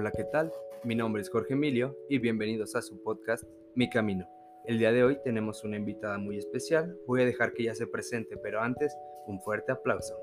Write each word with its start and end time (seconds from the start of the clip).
Hola, 0.00 0.12
¿qué 0.12 0.24
tal? 0.24 0.50
Mi 0.82 0.94
nombre 0.94 1.20
es 1.20 1.28
Jorge 1.28 1.52
Emilio 1.52 1.94
y 2.08 2.16
bienvenidos 2.16 2.74
a 2.74 2.80
su 2.80 3.02
podcast 3.02 3.44
Mi 3.74 3.90
Camino. 3.90 4.26
El 4.64 4.78
día 4.78 4.92
de 4.92 5.04
hoy 5.04 5.18
tenemos 5.22 5.62
una 5.62 5.76
invitada 5.76 6.16
muy 6.16 6.38
especial. 6.38 6.96
Voy 7.06 7.20
a 7.20 7.26
dejar 7.26 7.52
que 7.52 7.64
ella 7.64 7.74
se 7.74 7.86
presente, 7.86 8.38
pero 8.38 8.62
antes, 8.62 8.96
un 9.26 9.42
fuerte 9.42 9.72
aplauso. 9.72 10.14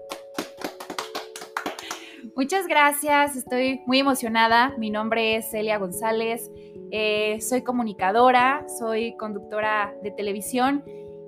Muchas 2.36 2.66
gracias, 2.66 3.36
estoy 3.36 3.82
muy 3.86 4.00
emocionada. 4.00 4.76
Mi 4.80 4.90
nombre 4.90 5.36
es 5.36 5.52
Celia 5.52 5.78
González, 5.78 6.50
eh, 6.90 7.40
soy 7.40 7.62
comunicadora, 7.62 8.66
soy 8.80 9.16
conductora 9.16 9.96
de 10.02 10.10
televisión 10.10 10.84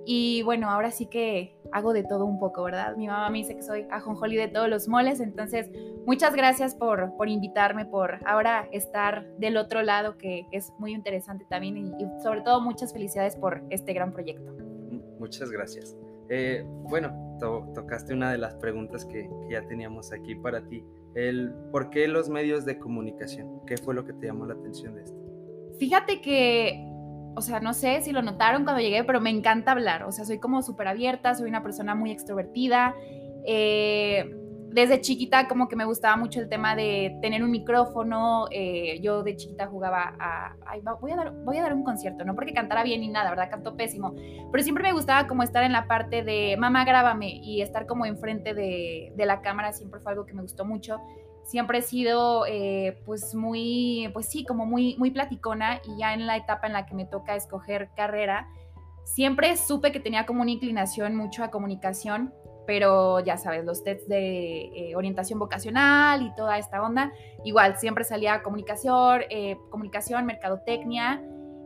y 0.08 0.42
bueno, 0.42 0.72
ahora 0.72 0.90
sí 0.90 1.06
que 1.06 1.56
hago 1.72 1.94
de 1.94 2.04
todo 2.04 2.26
un 2.26 2.40
poco, 2.40 2.64
¿verdad? 2.64 2.96
Mi 2.96 3.08
mamá 3.08 3.30
me 3.30 3.40
dice 3.40 3.56
que 3.56 3.64
soy 3.64 3.86
ajonjoli 3.90 4.36
de 4.36 4.48
todos 4.48 4.70
los 4.70 4.88
moles, 4.88 5.20
entonces 5.20 5.70
muchas 6.06 6.36
gracias 6.36 6.76
por, 6.76 7.16
por 7.18 7.30
invitarme, 7.30 7.86
por 7.86 8.20
ahora 8.26 8.68
estar 8.72 9.28
del 9.38 9.58
otro 9.58 9.82
lado, 9.82 10.18
que 10.18 10.46
es 10.52 10.72
muy 10.80 10.94
interesante 10.94 11.46
también, 11.50 11.78
y, 11.78 12.22
sobre 12.24 12.42
todo 12.42 12.62
muchas 12.62 12.94
felicidades 12.94 13.36
por 13.36 13.62
este 13.70 13.94
gran 13.94 14.12
proyecto. 14.12 14.56
Muchas 15.20 15.52
gracias. 15.52 15.98
Eh, 16.30 16.64
bueno, 16.66 17.38
tocaste 17.74 18.14
una 18.14 18.32
de 18.32 18.38
las 18.38 18.56
preguntas 18.56 19.06
que, 19.06 19.30
que, 19.42 19.54
ya 19.54 19.66
teníamos 19.68 20.12
aquí 20.12 20.36
para 20.36 20.62
ti. 20.68 20.84
El, 21.16 21.54
¿Por 21.72 21.90
qué 21.90 22.08
los 22.08 22.30
medios 22.30 22.66
de 22.66 22.78
comunicación? 22.78 23.62
¿Qué 23.66 23.78
fue 23.78 23.96
lo 23.96 24.06
que 24.06 24.14
te 24.14 24.28
llamó 24.28 24.46
la 24.46 24.54
atención 24.54 24.96
de 24.96 25.04
esto? 25.04 25.18
Fíjate 25.80 26.22
que 26.22 26.89
o 27.40 27.42
sea, 27.42 27.60
no 27.62 27.74
sé 27.74 28.02
si 28.02 28.12
lo 28.12 28.22
notaron 28.22 28.64
cuando 28.64 28.82
llegué, 28.82 29.04
pero 29.04 29.22
me 29.22 29.30
encanta 29.30 29.72
hablar, 29.72 30.04
o 30.04 30.12
sea, 30.12 30.26
soy 30.26 30.40
como 30.40 30.62
súper 30.62 30.88
abierta, 30.90 31.34
soy 31.34 31.50
una 31.50 31.64
persona 31.64 31.96
muy 31.96 32.12
extrovertida. 32.12 32.96
Eh, 33.46 34.36
desde 34.72 35.02
chiquita 35.02 35.48
como 35.48 35.68
que 35.68 35.76
me 35.76 35.86
gustaba 35.86 36.16
mucho 36.16 36.40
el 36.40 36.48
tema 36.48 36.76
de 36.76 37.18
tener 37.22 37.42
un 37.44 37.50
micrófono. 37.50 38.48
Eh, 38.52 39.00
yo 39.02 39.24
de 39.24 39.36
chiquita 39.36 39.68
jugaba 39.68 40.16
a... 40.20 40.56
voy, 41.00 41.12
a 41.12 41.16
dar, 41.16 41.32
voy 41.44 41.58
a 41.58 41.64
dar 41.64 41.74
un 41.74 41.84
concierto, 41.84 42.24
no 42.26 42.36
porque 42.36 42.54
cantara 42.54 42.84
bien 42.84 43.02
ni 43.02 43.08
nada, 43.08 43.30
¿verdad? 43.30 43.50
Canto 43.50 43.76
pésimo. 43.76 44.14
Pero 44.52 44.64
siempre 44.64 44.84
me 44.84 44.92
gustaba 44.92 45.28
como 45.28 45.42
estar 45.42 45.64
en 45.64 45.72
la 45.72 45.88
parte 45.88 46.24
de, 46.24 46.56
mamá, 46.58 46.84
grábame 46.84 47.40
y 47.42 47.62
estar 47.62 47.88
como 47.88 48.06
enfrente 48.06 48.54
de, 48.54 49.14
de 49.16 49.26
la 49.26 49.42
cámara, 49.42 49.72
siempre 49.72 50.02
fue 50.02 50.12
algo 50.12 50.26
que 50.26 50.34
me 50.34 50.42
gustó 50.42 50.66
mucho 50.66 51.00
siempre 51.50 51.80
he 51.80 51.82
sido 51.82 52.46
eh, 52.46 53.02
pues 53.06 53.34
muy, 53.34 54.10
pues 54.14 54.28
sí, 54.28 54.46
como 54.46 54.68
muy, 54.68 54.96
muy 54.98 55.10
platicona 55.10 55.82
y 55.84 55.98
ya 55.98 56.14
en 56.14 56.28
la 56.28 56.38
etapa 56.38 56.68
en 56.68 56.74
la 56.74 56.86
que 56.86 56.94
me 56.94 57.06
toca 57.06 57.36
escoger 57.36 57.90
carrera, 57.96 58.48
siempre 59.04 59.58
supe 59.58 59.92
que 59.92 60.00
tenía 60.00 60.28
como 60.28 60.44
una 60.44 60.52
inclinación 60.52 61.16
mucho 61.16 61.44
a 61.44 61.50
comunicación, 61.50 62.32
pero 62.68 63.20
ya 63.22 63.38
sabes, 63.38 63.66
los 63.66 63.84
tests 63.84 64.08
de 64.08 64.66
eh, 64.76 64.96
orientación 64.96 65.40
vocacional 65.40 66.22
y 66.22 66.36
toda 66.36 66.60
esta 66.60 66.84
onda, 66.84 67.12
igual 67.44 67.78
siempre 67.78 68.04
salía 68.04 68.44
comunicación, 68.44 69.22
eh, 69.32 69.58
comunicación, 69.72 70.28
mercadotecnia 70.28 71.20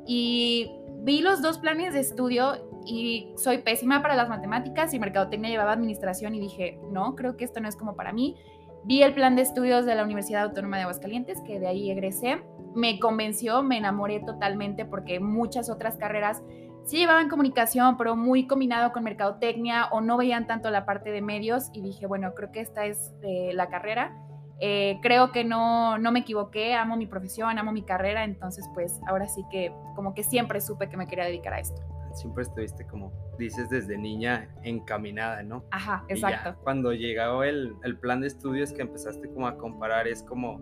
y 0.08 0.72
vi 1.02 1.20
los 1.20 1.42
dos 1.42 1.58
planes 1.58 1.94
de 1.94 2.00
estudio 2.00 2.72
y 2.86 3.34
soy 3.38 3.58
pésima 3.60 4.02
para 4.02 4.16
las 4.16 4.30
matemáticas 4.30 4.94
y 4.94 5.00
mercadotecnia 5.00 5.50
llevaba 5.50 5.74
administración 5.74 6.36
y 6.36 6.40
dije, 6.40 6.80
no, 6.90 7.16
creo 7.16 7.36
que 7.36 7.44
esto 7.44 7.60
no 7.60 7.68
es 7.68 7.76
como 7.76 7.98
para 7.98 8.14
mí 8.14 8.38
Vi 8.86 9.02
el 9.02 9.14
plan 9.14 9.36
de 9.36 9.44
estudios 9.44 9.86
de 9.86 9.96
la 9.96 10.04
Universidad 10.04 10.44
Autónoma 10.44 10.78
de 10.78 10.84
Aguascalientes, 10.84 11.40
que 11.42 11.60
de 11.60 11.68
ahí 11.68 11.90
egresé. 11.90 12.44
Me 12.76 13.00
convenció, 13.00 13.64
me 13.64 13.78
enamoré 13.78 14.20
totalmente 14.20 14.84
porque 14.86 15.20
muchas 15.22 15.70
otras 15.70 15.96
carreras 15.96 16.44
sí 16.84 16.98
llevaban 16.98 17.30
comunicación, 17.30 17.96
pero 17.96 18.18
muy 18.18 18.46
combinado 18.46 18.92
con 18.92 19.04
mercadotecnia 19.04 19.86
o 19.92 20.02
no 20.02 20.18
veían 20.18 20.48
tanto 20.48 20.70
la 20.70 20.86
parte 20.86 21.12
de 21.12 21.22
medios 21.22 21.70
y 21.74 21.82
dije, 21.82 22.08
bueno, 22.08 22.34
creo 22.36 22.52
que 22.52 22.60
esta 22.60 22.86
es 22.86 23.14
la 23.22 23.70
carrera. 23.70 24.18
Eh, 24.60 25.00
creo 25.02 25.32
que 25.32 25.44
no, 25.44 25.98
no 25.98 26.12
me 26.12 26.20
equivoqué, 26.20 26.76
amo 26.76 26.98
mi 26.98 27.06
profesión, 27.06 27.58
amo 27.58 27.72
mi 27.72 27.84
carrera, 27.84 28.24
entonces 28.24 28.70
pues 28.74 29.00
ahora 29.08 29.28
sí 29.28 29.44
que 29.50 29.74
como 29.96 30.14
que 30.14 30.24
siempre 30.24 30.62
supe 30.62 30.90
que 30.90 30.98
me 30.98 31.08
quería 31.08 31.26
dedicar 31.26 31.54
a 31.54 31.60
esto 31.60 31.93
siempre 32.14 32.44
estuviste 32.44 32.86
como 32.88 33.12
dices 33.38 33.70
desde 33.70 33.98
niña 33.98 34.50
encaminada, 34.64 35.44
¿no? 35.44 35.66
Ajá, 35.72 36.04
exacto. 36.08 36.56
cuando 36.64 36.94
llegó 36.94 37.44
el, 37.44 37.76
el, 37.84 37.98
plan 37.98 38.22
de 38.22 38.28
estudios 38.28 38.72
que 38.74 38.82
empezaste 38.82 39.28
como 39.30 39.48
a 39.48 39.58
comparar, 39.58 40.08
es 40.08 40.24
como, 40.24 40.60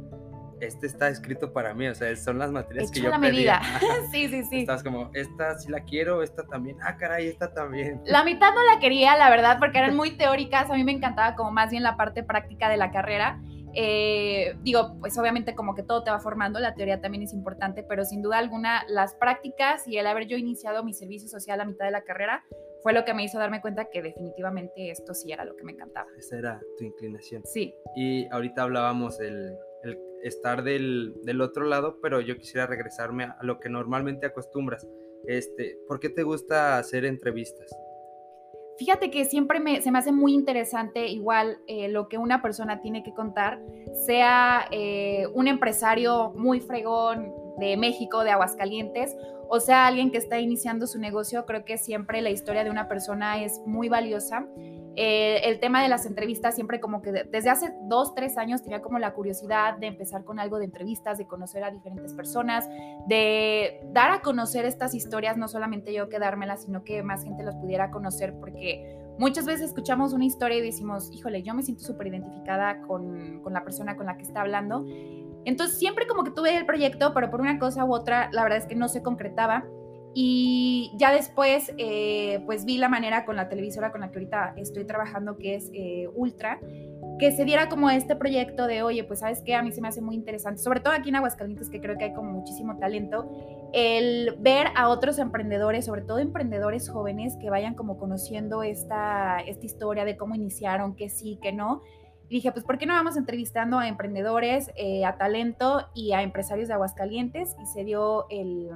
este 0.61 0.87
está 0.87 1.09
escrito 1.09 1.51
para 1.53 1.73
mí, 1.73 1.87
o 1.87 1.95
sea, 1.95 2.15
son 2.15 2.37
las 2.37 2.51
materias 2.51 2.91
que 2.91 3.01
yo 3.01 3.09
la 3.09 3.17
medida. 3.17 3.61
sí, 4.11 4.27
sí, 4.29 4.43
sí. 4.43 4.59
Estás 4.61 4.83
como, 4.83 5.09
esta 5.13 5.57
sí 5.57 5.69
la 5.69 5.81
quiero, 5.81 6.23
esta 6.23 6.43
también, 6.43 6.77
ah, 6.83 6.97
caray, 6.97 7.27
esta 7.27 7.53
también. 7.53 8.01
La 8.05 8.23
mitad 8.23 8.53
no 8.53 8.63
la 8.63 8.79
quería, 8.79 9.17
la 9.17 9.29
verdad, 9.29 9.57
porque 9.59 9.79
eran 9.79 9.95
muy 9.97 10.11
teóricas, 10.11 10.69
a 10.69 10.75
mí 10.75 10.83
me 10.83 10.91
encantaba 10.91 11.35
como 11.35 11.51
más 11.51 11.71
bien 11.71 11.83
la 11.83 11.97
parte 11.97 12.23
práctica 12.23 12.69
de 12.69 12.77
la 12.77 12.91
carrera. 12.91 13.41
Eh, 13.73 14.55
digo, 14.61 14.97
pues 14.99 15.17
obviamente 15.17 15.55
como 15.55 15.75
que 15.75 15.83
todo 15.83 16.03
te 16.03 16.11
va 16.11 16.19
formando, 16.19 16.59
la 16.59 16.73
teoría 16.73 17.01
también 17.01 17.23
es 17.23 17.33
importante, 17.33 17.83
pero 17.83 18.05
sin 18.05 18.21
duda 18.21 18.37
alguna 18.37 18.83
las 18.87 19.15
prácticas 19.15 19.87
y 19.87 19.97
el 19.97 20.07
haber 20.07 20.27
yo 20.27 20.37
iniciado 20.37 20.83
mi 20.83 20.93
servicio 20.93 21.29
social 21.29 21.61
a 21.61 21.65
mitad 21.65 21.85
de 21.85 21.91
la 21.91 22.03
carrera 22.03 22.43
fue 22.83 22.93
lo 22.93 23.05
que 23.05 23.13
me 23.13 23.23
hizo 23.23 23.37
darme 23.37 23.61
cuenta 23.61 23.85
que 23.85 24.01
definitivamente 24.01 24.89
esto 24.89 25.13
sí 25.13 25.31
era 25.31 25.45
lo 25.45 25.55
que 25.55 25.63
me 25.63 25.73
encantaba. 25.73 26.07
Esa 26.17 26.37
era 26.37 26.61
tu 26.77 26.83
inclinación. 26.83 27.43
Sí. 27.45 27.73
Y 27.95 28.27
ahorita 28.31 28.63
hablábamos 28.63 29.17
del 29.17 29.55
el 29.83 29.97
estar 30.23 30.63
del, 30.63 31.15
del 31.23 31.41
otro 31.41 31.65
lado, 31.65 31.99
pero 32.01 32.21
yo 32.21 32.37
quisiera 32.37 32.67
regresarme 32.67 33.23
a 33.23 33.37
lo 33.41 33.59
que 33.59 33.69
normalmente 33.69 34.25
acostumbras. 34.25 34.87
Este, 35.25 35.77
¿Por 35.87 35.99
qué 35.99 36.09
te 36.09 36.23
gusta 36.23 36.77
hacer 36.77 37.05
entrevistas? 37.05 37.71
Fíjate 38.81 39.11
que 39.11 39.25
siempre 39.25 39.59
me, 39.59 39.79
se 39.83 39.91
me 39.91 39.99
hace 39.99 40.11
muy 40.11 40.33
interesante 40.33 41.05
igual 41.05 41.59
eh, 41.67 41.87
lo 41.87 42.09
que 42.09 42.17
una 42.17 42.41
persona 42.41 42.81
tiene 42.81 43.03
que 43.03 43.13
contar, 43.13 43.61
sea 44.07 44.65
eh, 44.71 45.27
un 45.35 45.47
empresario 45.47 46.33
muy 46.35 46.61
fregón 46.61 47.31
de 47.59 47.77
México, 47.77 48.23
de 48.23 48.31
Aguascalientes, 48.31 49.15
o 49.49 49.59
sea 49.59 49.85
alguien 49.85 50.09
que 50.09 50.17
está 50.17 50.39
iniciando 50.39 50.87
su 50.87 50.97
negocio, 50.97 51.45
creo 51.45 51.63
que 51.63 51.77
siempre 51.77 52.23
la 52.23 52.31
historia 52.31 52.63
de 52.63 52.71
una 52.71 52.87
persona 52.87 53.43
es 53.43 53.61
muy 53.67 53.87
valiosa 53.87 54.47
eh, 54.97 55.41
el 55.45 55.59
tema 55.59 55.81
de 55.81 55.87
las 55.87 56.05
entrevistas 56.05 56.55
siempre 56.55 56.81
como 56.81 57.01
que 57.01 57.11
desde 57.11 57.49
hace 57.49 57.73
dos, 57.83 58.13
tres 58.13 58.37
años 58.37 58.61
tenía 58.61 58.81
como 58.81 58.99
la 58.99 59.13
curiosidad 59.13 59.77
de 59.77 59.87
empezar 59.87 60.25
con 60.25 60.39
algo 60.39 60.59
de 60.59 60.65
entrevistas, 60.65 61.17
de 61.17 61.27
conocer 61.27 61.63
a 61.63 61.71
diferentes 61.71 62.13
personas, 62.13 62.67
de 63.07 63.79
dar 63.93 64.11
a 64.11 64.21
conocer 64.21 64.65
estas 64.65 64.93
historias, 64.93 65.37
no 65.37 65.47
solamente 65.47 65.93
yo 65.93 66.09
quedármelas, 66.09 66.63
sino 66.63 66.83
que 66.83 67.03
más 67.03 67.23
gente 67.23 67.43
las 67.43 67.55
pudiera 67.55 67.89
conocer, 67.89 68.33
porque 68.39 68.97
muchas 69.17 69.45
veces 69.45 69.67
escuchamos 69.67 70.11
una 70.11 70.25
historia 70.25 70.57
y 70.57 70.61
decimos, 70.61 71.09
híjole, 71.13 71.41
yo 71.41 71.53
me 71.53 71.63
siento 71.63 71.83
súper 71.83 72.07
identificada 72.07 72.81
con, 72.81 73.39
con 73.43 73.53
la 73.53 73.63
persona 73.63 73.95
con 73.95 74.07
la 74.07 74.17
que 74.17 74.23
está 74.23 74.41
hablando. 74.41 74.85
Entonces 75.45 75.79
siempre 75.79 76.05
como 76.05 76.23
que 76.23 76.31
tuve 76.31 76.55
el 76.55 76.65
proyecto, 76.65 77.13
pero 77.13 77.31
por 77.31 77.39
una 77.39 77.59
cosa 77.59 77.85
u 77.85 77.93
otra, 77.93 78.29
la 78.33 78.43
verdad 78.43 78.59
es 78.59 78.65
que 78.65 78.75
no 78.75 78.89
se 78.89 79.01
concretaba. 79.01 79.65
Y 80.13 80.91
ya 80.97 81.13
después, 81.13 81.73
eh, 81.77 82.41
pues 82.45 82.65
vi 82.65 82.77
la 82.77 82.89
manera 82.89 83.23
con 83.23 83.37
la 83.37 83.47
televisora 83.47 83.91
con 83.91 84.01
la 84.01 84.11
que 84.11 84.19
ahorita 84.19 84.53
estoy 84.57 84.83
trabajando, 84.83 85.37
que 85.37 85.55
es 85.55 85.69
eh, 85.73 86.09
Ultra, 86.13 86.59
que 87.17 87.31
se 87.31 87.45
diera 87.45 87.69
como 87.69 87.89
este 87.89 88.15
proyecto 88.15 88.67
de, 88.67 88.83
oye, 88.83 89.03
pues 89.03 89.19
sabes 89.19 89.41
qué, 89.45 89.55
a 89.55 89.61
mí 89.61 89.71
se 89.71 89.79
me 89.79 89.87
hace 89.87 90.01
muy 90.01 90.15
interesante, 90.15 90.61
sobre 90.61 90.81
todo 90.81 90.93
aquí 90.93 91.09
en 91.09 91.15
Aguascalientes, 91.15 91.69
que 91.69 91.79
creo 91.79 91.97
que 91.97 92.05
hay 92.05 92.13
como 92.13 92.31
muchísimo 92.31 92.77
talento, 92.77 93.31
el 93.73 94.35
ver 94.39 94.67
a 94.75 94.89
otros 94.89 95.17
emprendedores, 95.17 95.85
sobre 95.85 96.01
todo 96.01 96.19
emprendedores 96.19 96.89
jóvenes, 96.89 97.37
que 97.37 97.49
vayan 97.49 97.75
como 97.75 97.97
conociendo 97.97 98.63
esta, 98.63 99.39
esta 99.39 99.65
historia 99.65 100.03
de 100.03 100.17
cómo 100.17 100.35
iniciaron, 100.35 100.95
que 100.95 101.09
sí, 101.09 101.39
que 101.41 101.53
no. 101.53 101.83
Y 102.27 102.35
dije, 102.35 102.51
pues, 102.51 102.65
¿por 102.65 102.77
qué 102.77 102.85
no 102.85 102.93
vamos 102.93 103.17
entrevistando 103.17 103.77
a 103.77 103.87
emprendedores, 103.87 104.71
eh, 104.75 105.05
a 105.05 105.17
talento 105.17 105.87
y 105.93 106.13
a 106.13 106.21
empresarios 106.21 106.67
de 106.67 106.73
Aguascalientes? 106.73 107.55
Y 107.61 107.65
se 107.67 107.83
dio 107.83 108.25
el 108.29 108.69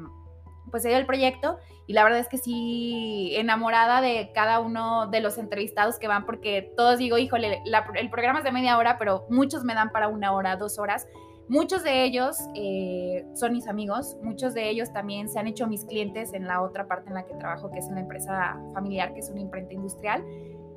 pues 0.76 0.84
se 0.84 0.90
dio 0.90 0.98
el 0.98 1.06
proyecto 1.06 1.58
y 1.88 1.94
la 1.94 2.04
verdad 2.04 2.20
es 2.20 2.28
que 2.28 2.38
sí, 2.38 3.32
enamorada 3.38 4.02
de 4.02 4.34
cada 4.36 4.60
uno 4.60 5.08
de 5.08 5.22
los 5.22 5.38
entrevistados 5.38 6.00
que 6.00 6.10
van, 6.10 6.26
porque 6.26 6.74
todos 6.76 6.98
digo, 6.98 7.18
híjole, 7.18 7.64
el 7.94 8.10
programa 8.10 8.40
es 8.40 8.44
de 8.44 8.52
media 8.52 8.78
hora, 8.78 8.98
pero 8.98 9.26
muchos 9.30 9.64
me 9.64 9.74
dan 9.74 9.94
para 9.94 10.10
una 10.10 10.34
hora, 10.34 10.58
dos 10.58 10.78
horas. 10.78 11.08
Muchos 11.48 11.82
de 11.82 12.04
ellos 12.04 12.36
eh, 12.56 13.26
son 13.36 13.54
mis 13.54 13.70
amigos, 13.70 14.18
muchos 14.22 14.54
de 14.54 14.70
ellos 14.70 14.92
también 14.92 15.30
se 15.30 15.40
han 15.40 15.48
hecho 15.48 15.66
mis 15.66 15.86
clientes 15.86 16.34
en 16.34 16.46
la 16.46 16.62
otra 16.62 16.90
parte 16.90 17.08
en 17.08 17.14
la 17.14 17.26
que 17.26 17.36
trabajo, 17.36 17.72
que 17.72 17.80
es 17.80 17.88
en 17.88 17.96
la 17.96 18.02
empresa 18.02 18.62
familiar, 18.74 19.14
que 19.14 19.22
es 19.22 19.30
una 19.30 19.40
imprenta 19.40 19.74
industrial. 19.74 20.26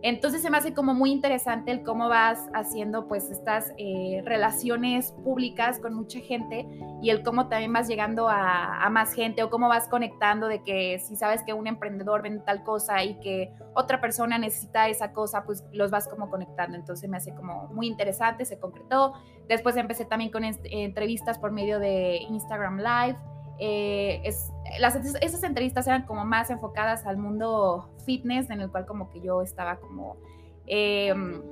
Entonces 0.03 0.43
se 0.43 0.51
me 0.51 0.59
hace 0.59 0.75
como 0.75 0.95
muy 0.95 1.11
interesante 1.11 1.73
el 1.73 1.83
cómo 1.83 2.09
vas 2.09 2.49
haciendo 2.55 3.09
pues 3.09 3.31
estas 3.31 3.73
eh, 3.79 4.23
relaciones 4.25 5.13
públicas 5.25 5.81
con 5.81 5.95
mucha 5.95 6.21
gente 6.21 6.69
y 7.03 7.11
el 7.11 7.25
cómo 7.25 7.49
también 7.49 7.73
vas 7.73 7.89
llegando 7.89 8.29
a, 8.29 8.89
más 8.91 9.13
gente 9.13 9.43
o 9.43 9.51
cómo 9.51 9.69
vas 9.69 9.89
conectando 9.89 10.49
de 10.49 10.63
que 10.63 10.99
si 11.01 11.17
sabes 11.17 11.43
que 11.43 11.53
un 11.53 11.67
emprendedor 11.67 12.23
vende 12.23 12.43
tal 12.45 12.63
cosa 12.63 13.03
y 13.05 13.19
que 13.21 13.53
otra 13.75 14.01
persona 14.01 14.39
necesita 14.39 14.89
esa 14.89 15.13
cosa, 15.13 15.45
pues 15.45 15.65
los 15.73 15.91
vas 15.91 16.09
como 16.09 16.31
conectando. 16.31 16.77
Entonces 16.77 17.09
me 17.11 17.17
hace 17.17 17.35
como 17.35 17.67
muy 17.69 17.87
interesante, 17.87 18.45
se 18.45 18.59
concretó. 18.59 19.15
Después 19.49 19.77
empecé 19.77 20.05
también 20.05 20.31
con 20.31 20.45
entrevistas 20.45 21.39
por 21.39 21.51
medio 21.51 21.79
de 21.79 22.19
Instagram 22.29 22.79
Live. 22.79 23.19
Eh, 23.59 24.21
es, 24.25 24.53
las, 24.79 24.95
esas 24.97 25.43
entrevistas 25.43 25.87
eran 25.87 26.05
como 26.05 26.25
más 26.25 26.51
enfocadas 26.51 27.07
al 27.07 27.17
mundo 27.17 27.91
fitness, 28.05 28.51
en 28.51 28.61
el 28.61 28.71
cual 28.71 28.87
como 28.87 29.11
que 29.11 29.21
yo 29.21 29.43
estaba 29.43 29.77
como, 29.77 30.17
em, 30.67 31.43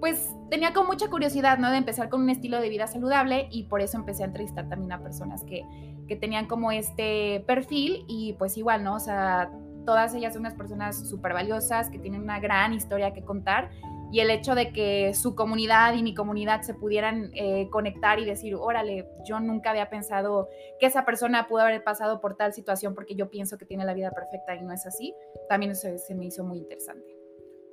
pues 0.00 0.34
tenía 0.50 0.72
como 0.72 0.88
mucha 0.88 1.08
curiosidad, 1.08 1.58
¿no? 1.58 1.70
De 1.70 1.78
empezar 1.78 2.08
con 2.08 2.22
un 2.22 2.30
estilo 2.30 2.60
de 2.60 2.68
vida 2.68 2.86
saludable 2.86 3.48
y 3.50 3.64
por 3.64 3.80
eso 3.80 3.96
empecé 3.96 4.22
a 4.22 4.26
entrevistar 4.26 4.68
también 4.68 4.92
a 4.92 5.02
personas 5.02 5.42
que, 5.44 5.64
que 6.06 6.16
tenían 6.16 6.46
como 6.46 6.70
este 6.72 7.42
perfil 7.46 8.04
y 8.06 8.34
pues 8.34 8.56
igual, 8.58 8.84
¿no? 8.84 8.96
O 8.96 9.00
sea, 9.00 9.50
todas 9.86 10.14
ellas 10.14 10.34
son 10.34 10.40
unas 10.40 10.54
personas 10.54 11.08
súper 11.08 11.32
valiosas 11.32 11.88
que 11.88 11.98
tienen 11.98 12.20
una 12.20 12.40
gran 12.40 12.74
historia 12.74 13.14
que 13.14 13.22
contar 13.22 13.70
y 14.12 14.20
el 14.20 14.30
hecho 14.30 14.54
de 14.54 14.72
que 14.72 15.14
su 15.14 15.34
comunidad 15.34 15.94
y 15.94 16.02
mi 16.02 16.14
comunidad 16.14 16.62
se 16.62 16.74
pudieran 16.74 17.30
eh, 17.34 17.68
conectar 17.70 18.18
y 18.18 18.24
decir, 18.24 18.54
órale, 18.54 19.08
yo 19.28 19.40
nunca 19.40 19.70
había 19.70 19.90
pensado 19.90 20.48
que 20.78 20.86
esa 20.86 21.04
persona 21.04 21.48
pudo 21.48 21.62
haber 21.62 21.82
pasado 21.82 22.20
por 22.20 22.36
tal 22.36 22.52
situación 22.52 22.94
porque 22.94 23.14
yo 23.14 23.30
pienso 23.30 23.58
que 23.58 23.66
tiene 23.66 23.84
la 23.84 23.94
vida 23.94 24.10
perfecta 24.12 24.54
y 24.54 24.62
no 24.62 24.72
es 24.72 24.86
así, 24.86 25.14
también 25.48 25.74
se, 25.74 25.98
me 26.14 26.26
hizo 26.26 26.44
muy 26.44 26.58
interesante. 26.58 27.16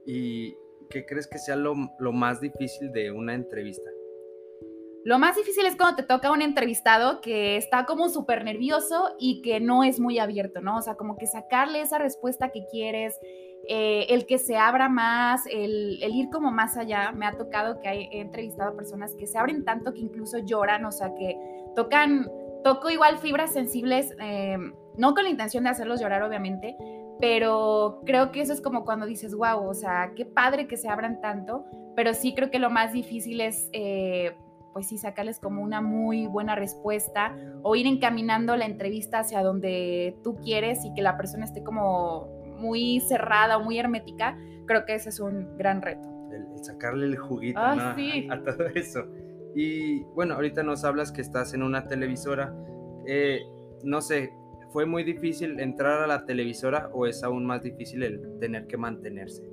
¿Y 0.05 0.55
qué 0.89 1.05
crees 1.05 1.27
que 1.27 1.37
sea 1.37 1.55
lo 1.55 1.75
más 2.11 2.41
difícil 2.41 2.91
de 2.91 3.11
una 3.11 3.35
entrevista? 3.35 3.89
Lo 5.05 5.19
más 5.19 5.35
difícil 5.35 5.65
es 5.65 5.75
cuando 5.75 5.97
te 5.97 6.03
toca 6.03 6.31
un 6.31 6.41
entrevistado 6.41 7.19
que 7.19 7.57
está 7.57 7.85
como 7.85 8.07
súper 8.07 8.45
nervioso 8.45 9.15
y 9.19 9.41
que 9.41 9.59
no 9.59 9.83
es 9.83 9.99
muy 9.99 10.17
abierto, 10.17 10.61
¿no? 10.61 10.77
O 10.77 10.81
sea, 10.81 10.95
como 10.95 11.17
que 11.17 11.27
sacarle 11.27 11.81
esa 11.81 11.97
respuesta 11.97 12.51
que 12.51 12.65
quieres, 12.71 13.19
eh, 13.67 14.05
el 14.09 14.25
que 14.25 14.37
se 14.37 14.55
abra 14.55 14.87
más, 14.87 15.45
el, 15.47 16.01
ir 16.01 16.29
como 16.29 16.51
más 16.51 16.77
allá. 16.77 17.11
Me 17.11 17.25
ha 17.25 17.35
tocado 17.35 17.81
que 17.81 17.89
he 17.89 18.21
entrevistado 18.21 18.71
a 18.71 18.75
personas 18.77 19.13
que 19.15 19.27
se 19.27 19.37
abren 19.37 19.65
tanto 19.65 19.93
que 19.93 19.99
incluso 19.99 20.37
lloran, 20.37 20.85
o 20.85 20.91
sea, 20.91 21.13
que 21.15 21.37
tocan, 21.75 22.31
toco 22.63 22.89
igual 22.89 23.17
fibras 23.17 23.51
sensibles, 23.51 24.15
eh, 24.21 24.57
no 24.95 25.13
con 25.13 25.25
la 25.25 25.29
intención 25.29 25.65
de 25.65 25.71
hacerlos 25.71 25.99
llorar, 25.99 26.23
obviamente, 26.23 26.77
pero 27.19 28.01
creo 28.05 28.31
que 28.31 28.39
eso 28.39 28.53
es 28.53 28.61
como 28.61 28.85
cuando 28.85 29.05
dices, 29.05 29.35
wow, 29.35 29.67
o 29.67 29.73
sea, 29.73 30.13
qué 30.15 30.25
padre 30.25 30.65
que 30.65 30.77
se 30.77 30.87
abran 30.87 31.19
tanto, 31.19 31.65
pero 31.93 32.13
sí 32.13 32.33
creo 32.33 32.49
que 32.49 32.59
lo 32.59 32.69
más 32.69 32.93
difícil 32.93 33.41
es... 33.41 33.69
Eh, 33.73 34.33
pues 34.73 34.87
sí, 34.87 34.97
sacarles 34.97 35.39
como 35.39 35.61
una 35.61 35.81
muy 35.81 36.27
buena 36.27 36.55
respuesta 36.55 37.35
o 37.61 37.75
ir 37.75 37.87
encaminando 37.87 38.55
la 38.57 38.65
entrevista 38.65 39.19
hacia 39.19 39.41
donde 39.41 40.17
tú 40.23 40.35
quieres 40.37 40.83
y 40.83 40.93
que 40.93 41.01
la 41.01 41.15
persona 41.15 41.45
esté 41.45 41.63
como 41.63 42.27
muy 42.57 42.99
cerrada 43.01 43.57
o 43.57 43.63
muy 43.63 43.77
hermética, 43.77 44.37
creo 44.65 44.85
que 44.85 44.95
ese 44.95 45.09
es 45.09 45.19
un 45.19 45.57
gran 45.57 45.81
reto. 45.81 46.09
El, 46.31 46.63
sacarle 46.63 47.05
el 47.05 47.17
juguito 47.17 47.59
a, 47.59 47.95
todo 48.43 48.65
eso. 48.73 49.05
Y 49.55 50.01
bueno, 50.15 50.33
ahorita 50.35 50.63
nos 50.63 50.83
hablas 50.83 51.11
que 51.11 51.21
estás 51.21 51.53
en 51.53 51.61
una 51.61 51.87
televisora. 51.87 52.55
Eh, 53.05 53.41
no 53.83 54.01
sé, 54.01 54.33
¿fue 54.71 54.85
muy 54.85 55.03
difícil 55.03 55.59
entrar 55.59 56.01
a 56.01 56.07
la 56.07 56.25
televisora 56.25 56.89
o 56.93 57.05
es 57.05 57.23
aún 57.23 57.45
más 57.45 57.61
difícil 57.61 58.01
el 58.01 58.39
tener 58.39 58.65
que 58.65 58.77
mantenerse? 58.77 59.43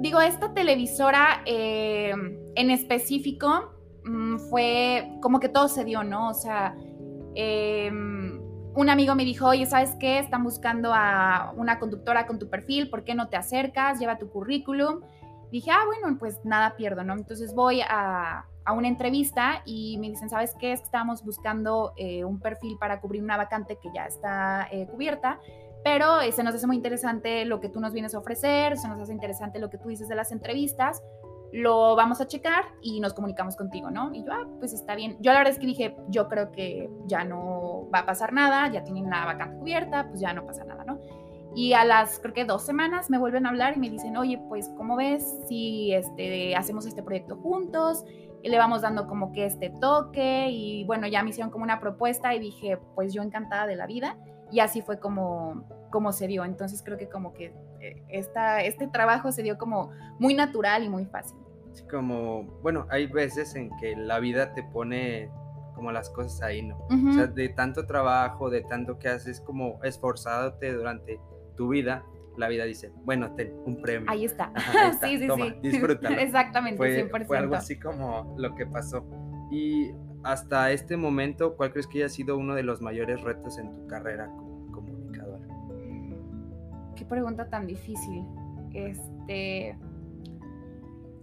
Digo, 0.00 0.20
esta 0.20 0.54
televisora 0.54 1.42
eh, 1.44 2.14
en 2.54 2.70
específico 2.70 3.73
Mm, 4.04 4.38
fue 4.50 5.18
como 5.20 5.40
que 5.40 5.48
todo 5.48 5.68
se 5.68 5.84
dio, 5.84 6.04
¿no? 6.04 6.28
O 6.28 6.34
sea, 6.34 6.76
em, 7.34 8.40
un 8.74 8.90
amigo 8.90 9.14
me 9.14 9.24
dijo, 9.24 9.46
oye, 9.46 9.66
¿sabes 9.66 9.96
qué? 9.98 10.18
Están 10.18 10.44
buscando 10.44 10.92
a 10.92 11.52
una 11.56 11.78
conductora 11.78 12.26
con 12.26 12.38
tu 12.38 12.50
perfil, 12.50 12.90
¿por 12.90 13.04
qué 13.04 13.14
no 13.14 13.28
te 13.28 13.36
acercas? 13.36 13.98
Lleva 13.98 14.18
tu 14.18 14.28
currículum. 14.30 15.00
Dije, 15.50 15.70
ah, 15.70 15.84
bueno, 15.86 16.18
pues 16.18 16.40
nada 16.44 16.76
pierdo, 16.76 17.04
¿no? 17.04 17.14
Entonces 17.14 17.54
voy 17.54 17.80
a, 17.82 18.46
una 18.74 18.88
entrevista 18.88 19.62
y 19.66 19.98
me 19.98 20.08
dicen, 20.08 20.30
¿sabes 20.30 20.54
qué? 20.58 20.72
Es 20.72 20.80
que 20.80 20.86
estábamos 20.86 21.22
buscando 21.22 21.92
eh, 21.96 22.24
un 22.24 22.40
perfil 22.40 22.78
para 22.78 23.00
cubrir 23.00 23.22
una 23.22 23.36
vacante 23.36 23.78
que 23.80 23.90
ya 23.94 24.06
está 24.06 24.66
eh, 24.72 24.86
cubierta, 24.90 25.38
pero 25.84 26.22
eh, 26.22 26.32
se 26.32 26.42
nos 26.42 26.54
hace 26.54 26.66
muy 26.66 26.76
interesante 26.76 27.44
lo 27.44 27.60
que 27.60 27.68
tú 27.68 27.78
nos 27.78 27.92
vienes 27.92 28.14
a 28.14 28.18
ofrecer, 28.18 28.78
se 28.78 28.88
nos 28.88 28.98
hace 28.98 29.12
interesante 29.12 29.58
lo 29.58 29.68
que 29.68 29.76
tú 29.76 29.90
dices 29.90 30.08
de 30.08 30.14
las 30.14 30.32
entrevistas 30.32 31.02
lo 31.54 31.94
vamos 31.94 32.20
a 32.20 32.26
checar 32.26 32.64
y 32.82 32.98
nos 32.98 33.14
comunicamos 33.14 33.54
contigo, 33.54 33.88
¿no? 33.88 34.12
Y 34.12 34.24
yo, 34.24 34.32
ah, 34.32 34.44
pues 34.58 34.72
está 34.72 34.96
bien. 34.96 35.16
Yo 35.20 35.30
la 35.32 35.38
verdad 35.38 35.52
es 35.52 35.60
que 35.60 35.66
dije, 35.66 35.96
yo 36.08 36.26
creo 36.28 36.50
que 36.50 36.90
ya 37.06 37.22
no 37.22 37.88
va 37.94 38.00
a 38.00 38.06
pasar 38.06 38.32
nada, 38.32 38.68
ya 38.72 38.82
tienen 38.82 39.08
la 39.08 39.24
vacante 39.24 39.58
cubierta, 39.58 40.08
pues 40.08 40.20
ya 40.20 40.32
no 40.32 40.44
pasa 40.44 40.64
nada, 40.64 40.82
¿no? 40.84 40.98
Y 41.54 41.74
a 41.74 41.84
las, 41.84 42.18
creo 42.18 42.34
que 42.34 42.44
dos 42.44 42.66
semanas 42.66 43.08
me 43.08 43.18
vuelven 43.18 43.46
a 43.46 43.50
hablar 43.50 43.76
y 43.76 43.78
me 43.78 43.88
dicen, 43.88 44.16
oye, 44.16 44.42
pues, 44.48 44.68
¿cómo 44.76 44.96
ves 44.96 45.38
si 45.46 45.94
este, 45.94 46.56
hacemos 46.56 46.86
este 46.86 47.04
proyecto 47.04 47.36
juntos? 47.36 48.04
Y 48.42 48.48
le 48.48 48.58
vamos 48.58 48.82
dando 48.82 49.06
como 49.06 49.30
que 49.30 49.46
este 49.46 49.70
toque 49.80 50.48
y 50.50 50.82
bueno, 50.86 51.06
ya 51.06 51.22
me 51.22 51.30
hicieron 51.30 51.52
como 51.52 51.62
una 51.62 51.78
propuesta 51.78 52.34
y 52.34 52.40
dije, 52.40 52.78
pues 52.96 53.14
yo 53.14 53.22
encantada 53.22 53.68
de 53.68 53.76
la 53.76 53.86
vida. 53.86 54.18
Y 54.50 54.58
así 54.58 54.82
fue 54.82 54.98
como, 54.98 55.68
como 55.92 56.10
se 56.10 56.26
dio. 56.26 56.44
Entonces 56.44 56.82
creo 56.82 56.98
que 56.98 57.08
como 57.08 57.32
que 57.32 57.54
eh, 57.80 58.02
esta, 58.08 58.62
este 58.62 58.88
trabajo 58.88 59.30
se 59.30 59.44
dio 59.44 59.56
como 59.56 59.92
muy 60.18 60.34
natural 60.34 60.82
y 60.82 60.88
muy 60.88 61.06
fácil 61.06 61.43
como, 61.82 62.44
bueno, 62.62 62.86
hay 62.90 63.06
veces 63.06 63.54
en 63.54 63.70
que 63.78 63.96
la 63.96 64.20
vida 64.20 64.52
te 64.54 64.62
pone 64.62 65.30
como 65.74 65.92
las 65.92 66.08
cosas 66.10 66.40
ahí, 66.42 66.62
¿no? 66.62 66.78
O 66.88 67.12
sea, 67.12 67.26
de 67.26 67.48
tanto 67.48 67.86
trabajo, 67.86 68.48
de 68.48 68.62
tanto 68.62 68.98
que 68.98 69.08
haces 69.08 69.40
como 69.40 69.82
esforzándote 69.82 70.72
durante 70.72 71.20
tu 71.56 71.68
vida, 71.68 72.04
la 72.36 72.48
vida 72.48 72.64
dice, 72.64 72.92
bueno, 73.04 73.32
ten 73.34 73.54
un 73.64 73.80
premio. 73.80 74.10
Ahí 74.10 74.24
está. 74.24 74.52
sí, 75.02 75.18
sí, 75.18 75.28
sí. 75.28 75.54
Disfrútalo. 75.62 76.16
Exactamente, 76.20 76.76
fue, 76.76 77.10
100%. 77.10 77.26
Fue 77.26 77.38
algo 77.38 77.54
así 77.54 77.78
como 77.78 78.34
lo 78.38 78.54
que 78.54 78.66
pasó. 78.66 79.04
Y 79.50 79.92
hasta 80.22 80.72
este 80.72 80.96
momento, 80.96 81.56
¿cuál 81.56 81.70
crees 81.70 81.86
que 81.86 81.98
haya 81.98 82.08
sido 82.08 82.36
uno 82.36 82.54
de 82.54 82.62
los 82.62 82.80
mayores 82.80 83.20
retos 83.22 83.58
en 83.58 83.72
tu 83.72 83.86
carrera 83.86 84.26
como 84.26 84.72
comunicadora? 84.72 85.46
Qué 86.96 87.04
pregunta 87.04 87.48
tan 87.48 87.66
difícil. 87.66 88.24
Este, 88.72 89.78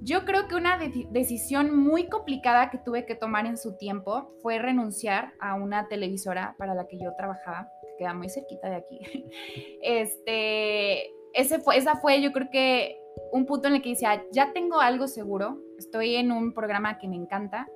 yo 0.03 0.25
creo 0.25 0.47
que 0.47 0.55
una 0.55 0.79
decisión 1.11 1.77
muy 1.77 2.09
complicada 2.09 2.71
que 2.71 2.79
tuve 2.79 3.05
que 3.05 3.15
tomar 3.15 3.45
en 3.45 3.57
su 3.57 3.77
tiempo 3.77 4.33
fue 4.41 4.57
renunciar 4.57 5.33
a 5.39 5.53
una 5.55 5.87
televisora 5.87 6.55
para 6.57 6.73
la 6.73 6.87
que 6.87 6.97
yo 6.97 7.13
trabajaba, 7.15 7.69
que 7.81 7.95
queda 7.99 8.13
muy 8.13 8.29
cerquita 8.29 8.69
de 8.69 8.75
aquí. 8.75 8.99
Este, 9.83 11.11
ese 11.33 11.59
fue, 11.59 11.77
esa 11.77 11.95
fue 11.97 12.21
yo 12.21 12.31
creo 12.31 12.49
que 12.51 12.99
un 13.31 13.45
punto 13.45 13.67
en 13.67 13.75
el 13.75 13.81
que 13.81 13.89
decía, 13.89 14.23
ya 14.31 14.53
tengo 14.53 14.79
algo 14.79 15.07
seguro, 15.07 15.59
estoy 15.77 16.15
en 16.15 16.31
un 16.31 16.53
programa 16.53 16.97
que 16.97 17.07
me 17.07 17.15
encanta, 17.15 17.67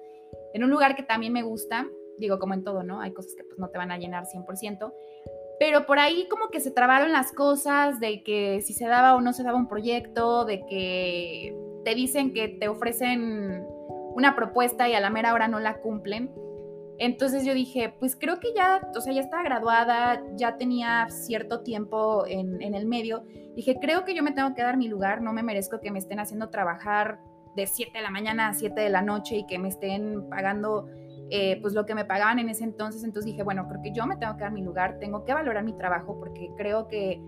en 0.53 0.63
un 0.63 0.69
lugar 0.69 0.95
que 0.95 1.03
también 1.03 1.33
me 1.33 1.43
gusta, 1.43 1.87
digo 2.17 2.39
como 2.39 2.53
en 2.53 2.63
todo, 2.63 2.83
¿no? 2.83 3.01
Hay 3.01 3.13
cosas 3.13 3.35
que 3.35 3.43
pues 3.43 3.59
no 3.59 3.69
te 3.69 3.77
van 3.77 3.91
a 3.91 3.97
llenar 3.97 4.25
100%, 4.25 4.93
pero 5.59 5.85
por 5.85 5.99
ahí 5.99 6.27
como 6.29 6.49
que 6.49 6.59
se 6.59 6.71
trabaron 6.71 7.11
las 7.11 7.31
cosas 7.31 7.99
de 7.99 8.23
que 8.23 8.61
si 8.61 8.73
se 8.73 8.87
daba 8.87 9.15
o 9.15 9.21
no 9.21 9.33
se 9.33 9.43
daba 9.43 9.57
un 9.57 9.67
proyecto, 9.67 10.45
de 10.45 10.65
que 10.65 11.55
te 11.85 11.95
dicen 11.95 12.33
que 12.33 12.49
te 12.49 12.67
ofrecen 12.67 13.63
una 14.15 14.35
propuesta 14.35 14.89
y 14.89 14.93
a 14.93 14.99
la 14.99 15.09
mera 15.09 15.33
hora 15.33 15.47
no 15.47 15.59
la 15.59 15.77
cumplen. 15.81 16.33
Entonces 16.97 17.45
yo 17.45 17.53
dije, 17.53 17.93
pues 17.99 18.15
creo 18.15 18.39
que 18.39 18.53
ya, 18.55 18.81
o 18.95 19.01
sea, 19.01 19.13
ya 19.13 19.21
estaba 19.21 19.43
graduada, 19.43 20.23
ya 20.35 20.57
tenía 20.57 21.07
cierto 21.09 21.61
tiempo 21.61 22.25
en, 22.27 22.61
el 22.61 22.85
medio. 22.87 23.23
Dije, 23.55 23.77
creo 23.79 24.03
que 24.03 24.15
yo 24.15 24.23
me 24.23 24.31
tengo 24.31 24.55
que 24.55 24.63
dar 24.63 24.77
mi 24.77 24.87
lugar, 24.87 25.21
no 25.21 25.31
me 25.31 25.43
merezco 25.43 25.79
que 25.79 25.91
me 25.91 25.99
estén 25.99 26.19
haciendo 26.19 26.49
trabajar 26.49 27.19
de 27.55 27.67
7 27.67 27.91
de 27.93 28.01
la 28.01 28.09
mañana 28.09 28.49
a 28.49 28.53
7 28.53 28.79
de 28.79 28.89
la 28.89 29.01
noche 29.01 29.37
y 29.37 29.45
que 29.45 29.59
me 29.59 29.67
estén 29.67 30.27
pagando 30.29 30.87
eh, 31.29 31.59
pues 31.61 31.73
lo 31.73 31.85
que 31.85 31.95
me 31.95 32.05
pagaban 32.05 32.39
en 32.39 32.49
ese 32.49 32.63
entonces. 32.63 33.03
Entonces 33.03 33.31
dije, 33.31 33.43
bueno, 33.43 33.67
creo 33.67 33.81
que 33.81 33.91
yo 33.91 34.07
me 34.07 34.15
tengo 34.15 34.35
que 34.37 34.43
dar 34.43 34.53
mi 34.53 34.63
lugar, 34.63 34.97
tengo 34.99 35.25
que 35.25 35.33
valorar 35.33 35.63
mi 35.63 35.77
trabajo 35.77 36.17
porque 36.17 36.49
creo 36.57 36.87
que 36.87 37.21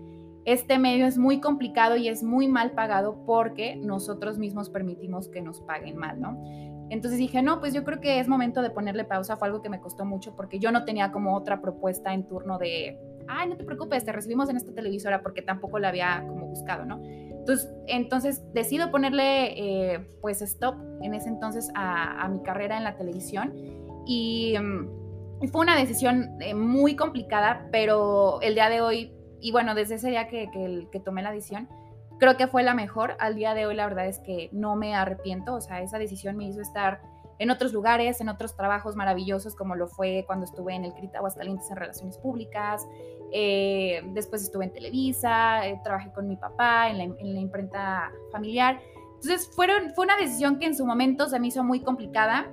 este 0.44 0.78
medio 0.78 1.06
es 1.06 1.18
muy 1.18 1.40
complicado 1.40 1.96
y 1.96 2.08
es 2.08 2.22
muy 2.22 2.48
mal 2.48 2.72
pagado 2.72 3.24
porque 3.26 3.76
nosotros 3.76 4.38
mismos 4.38 4.70
permitimos 4.70 5.28
que 5.28 5.40
nos 5.40 5.60
paguen 5.60 5.96
mal, 5.96 6.20
¿no? 6.20 6.42
Entonces 6.90 7.18
dije, 7.18 7.42
no, 7.42 7.60
pues 7.60 7.74
yo 7.74 7.84
creo 7.84 8.00
que 8.00 8.18
es 8.18 8.28
momento 8.28 8.62
de 8.62 8.70
ponerle 8.70 9.04
pausa. 9.04 9.36
Fue 9.36 9.48
algo 9.48 9.62
que 9.62 9.68
me 9.68 9.80
costó 9.80 10.04
mucho 10.04 10.34
porque 10.34 10.58
yo 10.58 10.72
no 10.72 10.84
tenía 10.84 11.12
como 11.12 11.36
otra 11.36 11.60
propuesta 11.60 12.14
en 12.14 12.26
turno 12.26 12.58
de, 12.58 12.98
ay, 13.28 13.48
no 13.48 13.56
te 13.56 13.64
preocupes, 13.64 14.04
te 14.04 14.12
recibimos 14.12 14.48
en 14.48 14.56
esta 14.56 14.72
televisora 14.72 15.22
porque 15.22 15.42
tampoco 15.42 15.78
la 15.78 15.88
había 15.88 16.24
como 16.26 16.46
buscado, 16.46 16.86
¿no? 16.86 17.00
Entonces, 17.04 17.70
entonces 17.86 18.42
decido 18.52 18.90
ponerle 18.90 19.94
eh, 19.94 20.06
pues 20.20 20.42
stop 20.42 20.76
en 21.02 21.14
ese 21.14 21.28
entonces 21.28 21.70
a, 21.74 22.28
mi 22.28 22.42
carrera 22.42 22.76
en 22.76 22.84
la 22.84 22.96
televisión 22.96 23.54
y, 24.06 24.54
mm, 24.58 25.48
fue 25.52 25.60
una 25.60 25.76
decisión 25.76 26.36
eh, 26.40 26.54
muy 26.54 26.96
complicada, 26.96 27.68
pero 27.70 28.40
el 28.42 28.54
día 28.54 28.68
de 28.68 28.80
hoy 28.80 29.17
y 29.40 29.52
bueno, 29.52 29.74
desde 29.74 29.96
ese 29.96 30.10
día 30.10 30.28
que, 30.28 30.50
que, 30.90 31.00
tomé 31.00 31.22
la 31.22 31.32
decisión, 31.32 31.68
creo 32.18 32.36
que 32.36 32.46
fue 32.46 32.62
la 32.62 32.74
mejor. 32.74 33.16
Al 33.20 33.34
día 33.34 33.54
de 33.54 33.66
hoy 33.66 33.74
la 33.74 33.86
verdad 33.86 34.06
es 34.06 34.18
que 34.18 34.48
no 34.52 34.76
me 34.76 34.94
arrepiento, 34.94 35.54
o 35.54 35.60
sea, 35.60 35.82
esa 35.82 35.98
decisión 35.98 36.36
me 36.36 36.44
hizo 36.44 36.60
estar 36.60 37.00
en 37.38 37.50
otros 37.50 37.72
lugares, 37.72 38.20
en 38.20 38.28
otros 38.28 38.56
trabajos 38.56 38.96
maravillosos, 38.96 39.54
como 39.54 39.76
lo 39.76 39.86
fue 39.86 40.24
cuando 40.26 40.44
estuve 40.44 40.74
en 40.74 40.84
el 40.84 40.92
CRIT 40.92 41.14
Aguascalientes 41.14 41.70
en 41.70 41.76
Relaciones 41.76 42.18
Públicas, 42.18 42.86
eh, 43.32 44.02
después 44.12 44.42
estuve 44.42 44.64
en 44.64 44.72
Televisa, 44.72 45.66
eh, 45.66 45.80
trabajé 45.84 46.10
con 46.12 46.26
mi 46.26 46.36
papá 46.36 46.90
en 46.90 46.98
la, 46.98 47.04
en 47.04 47.34
la, 47.34 47.40
imprenta 47.40 48.10
familiar. 48.32 48.80
Entonces 49.14 49.48
fueron, 49.54 49.92
fue 49.94 50.04
una 50.04 50.16
decisión 50.16 50.58
que 50.58 50.66
en 50.66 50.74
su 50.74 50.84
momento 50.84 51.28
se 51.28 51.38
me 51.38 51.48
hizo 51.48 51.62
muy 51.62 51.80
complicada, 51.80 52.50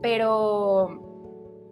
pero 0.00 1.02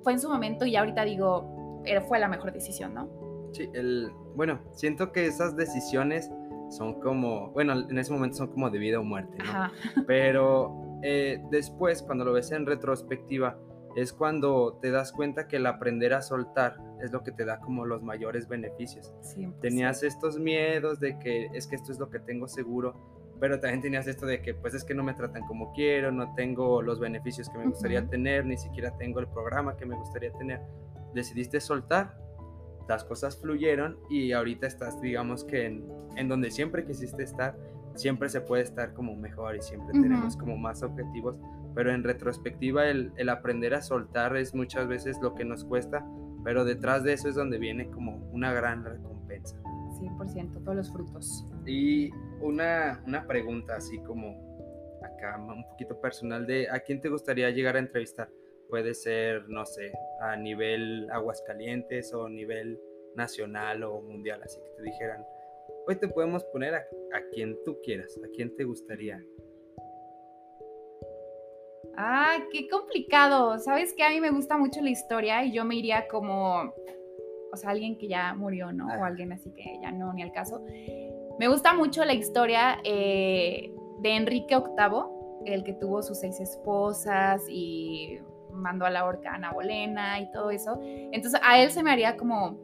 fue 0.03 0.13
en 0.13 0.21
su 0.21 0.29
momento 0.29 0.67
y 0.67 0.77
ahorita 0.77 1.05
digo, 1.05 1.83
fue 2.09 2.19
la 2.19 2.29
mejor 2.29 2.53
decisión, 2.53 2.93
¿no? 2.93 3.20
Sí, 3.53 3.69
el, 3.75 4.11
bueno, 4.35 4.61
siento 4.73 5.13
que 5.13 5.27
esas 5.27 5.57
decisiones 5.57 6.31
son 6.71 7.01
como, 7.01 7.51
bueno, 7.51 7.73
en 7.73 7.99
ese 7.99 8.13
momento 8.13 8.37
son 8.37 8.49
como 8.49 8.71
de 8.71 8.79
vida 8.79 9.01
o 9.01 9.05
muerte, 9.05 9.39
¿no? 9.39 9.71
Pero 10.07 10.99
eh, 11.03 11.43
después, 11.51 12.03
cuando 12.03 12.25
lo 12.25 12.33
ves 12.33 12.53
en 12.53 12.67
retrospectiva, 12.67 13.59
es 13.97 14.13
cuando 14.13 14.79
te 14.81 14.91
das 14.91 15.13
cuenta 15.13 15.49
que 15.49 15.57
el 15.57 15.67
aprender 15.67 16.15
a 16.15 16.23
soltar 16.23 16.77
es 17.03 17.11
lo 17.13 17.23
que 17.23 17.33
te 17.33 17.45
da 17.45 17.61
como 17.61 17.85
los 17.85 18.03
mayores 18.03 18.49
beneficios. 18.49 19.13
Tenías 19.61 20.03
estos 20.03 20.39
miedos 20.39 21.01
de 21.01 21.19
que 21.19 21.47
es 21.55 21.67
que 21.67 21.77
esto 21.77 21.91
es 21.91 21.99
lo 21.99 22.09
que 22.09 22.21
tengo 22.21 22.47
seguro, 22.47 22.95
pero 23.41 23.59
también 23.59 23.81
tenías 23.81 24.07
esto 24.07 24.27
de 24.27 24.43
que 24.43 24.55
pues 24.55 24.75
es 24.75 24.85
que 24.85 24.95
no 24.95 25.03
me 25.03 25.15
tratan 25.15 25.45
como 25.47 25.73
quiero, 25.73 26.13
no 26.13 26.35
tengo 26.35 26.83
los 26.83 27.01
beneficios 27.01 27.49
que 27.49 27.59
me 27.59 27.67
gustaría 27.67 28.07
tener, 28.07 28.45
ni 28.45 28.57
siquiera 28.57 28.97
tengo 28.97 29.19
el 29.19 29.27
programa 29.27 29.77
que 29.77 29.87
me 29.87 29.97
gustaría 29.97 30.33
tener. 30.33 30.61
Decidiste 31.15 31.61
soltar, 31.61 32.17
las 32.91 33.05
cosas 33.05 33.41
fluyeron 33.41 33.97
y 34.11 34.33
ahorita 34.33 34.67
estás, 34.67 35.01
digamos 35.01 35.45
que 35.45 35.65
en, 36.17 36.29
donde 36.29 36.51
siempre 36.51 36.85
quisiste 36.85 37.23
estar, 37.23 37.57
siempre 37.95 38.29
se 38.29 38.41
puede 38.41 38.65
estar 38.65 38.95
como 38.95 39.15
mejor 39.15 39.55
y 39.55 39.63
siempre 39.63 39.93
tenemos 39.93 40.37
como 40.37 40.57
más 40.57 40.83
objetivos, 40.83 41.37
pero 41.73 41.93
en 41.95 42.03
retrospectiva 42.03 42.89
el, 42.89 43.13
el 43.17 43.29
aprender 43.29 43.75
a 43.75 43.81
soltar 43.81 44.37
es 44.37 44.57
muchas 44.57 44.89
veces 44.89 45.19
lo 45.23 45.37
que 45.37 45.45
nos 45.45 45.65
cuesta, 45.65 46.05
pero 46.43 46.65
detrás 46.65 47.05
de 47.05 47.13
eso 47.13 47.29
es 47.29 47.37
donde 47.37 47.59
viene 47.59 47.89
como 47.91 48.29
una 48.33 48.53
gran 48.53 48.85
recompensa. 48.85 49.57
100%, 50.01 50.65
todos 50.65 50.77
los 50.77 50.93
frutos. 50.93 51.47
Y 51.65 52.11
una, 52.41 53.01
una 53.07 53.25
pregunta 53.25 53.77
así 53.77 53.99
como 54.01 54.99
acá, 55.05 55.39
un 55.39 55.63
poquito 55.63 56.01
personal, 56.01 56.45
de 56.45 56.69
a 56.69 56.81
quién 56.81 57.01
te 57.01 57.09
gustaría 57.09 57.51
llegar 57.51 57.77
a 57.77 57.79
entrevistar. 57.79 58.29
Puede 58.71 58.95
ser, 58.95 59.49
no 59.49 59.67
sé, 59.67 59.93
a 60.21 60.37
nivel 60.37 61.09
Aguascalientes 61.11 62.15
o 62.15 62.29
nivel 62.29 62.81
nacional 63.17 63.83
o 63.83 64.01
mundial, 64.01 64.41
así 64.45 64.61
que 64.61 64.71
te 64.71 64.83
dijeran, 64.83 65.25
hoy 65.87 65.97
te 65.97 66.09
podemos 66.09 66.45
poner 66.45 66.75
a, 66.75 66.79
a 66.79 67.21
quien 67.33 67.59
tú 67.65 67.79
quieras, 67.83 68.19
a 68.25 68.29
quien 68.29 68.55
te 68.57 68.65
gustaría. 68.65 69.21
Ah, 71.97 72.39
qué 72.51 72.69
complicado. 72.69 73.59
Sabes 73.59 73.93
que 73.93 74.03
a 74.03 74.09
mí 74.11 74.21
me 74.21 74.31
gusta 74.31 74.57
mucho 74.57 74.81
la 74.81 74.91
historia 74.91 75.45
y 75.45 75.53
yo 75.53 75.65
me 75.65 75.75
iría 75.75 76.09
como, 76.09 76.73
o 77.53 77.57
sea, 77.57 77.71
alguien 77.71 77.99
que 77.99 78.09
ya 78.09 78.35
murió, 78.35 78.73
¿no? 78.73 78.87
O 78.87 79.05
alguien 79.05 79.33
así 79.33 79.53
que 79.53 79.79
ya 79.83 79.93
no, 79.93 80.13
ni 80.15 80.23
al 80.23 80.33
caso. 80.33 80.65
Me 81.39 81.49
gusta 81.49 81.75
mucho 81.75 82.05
la 82.05 82.15
historia 82.15 82.79
eh, 82.85 83.75
de 84.01 84.17
Enrique 84.17 84.57
VIII, 84.57 85.53
el 85.53 85.65
que 85.65 85.75
tuvo 85.75 86.03
sus 86.03 86.19
seis 86.21 86.41
esposas 86.41 87.43
y 87.49 88.19
mandó 88.53 88.87
a 88.87 88.91
la 88.91 89.05
horca 89.05 89.35
Ana 89.35 89.53
Bolena 89.53 90.21
y 90.21 90.31
todo 90.33 90.51
eso. 90.51 90.79
Entonces 90.83 91.41
a 91.45 91.61
él 91.61 91.71
se 91.71 91.83
me 91.83 91.91
haría 91.91 92.17
como 92.17 92.59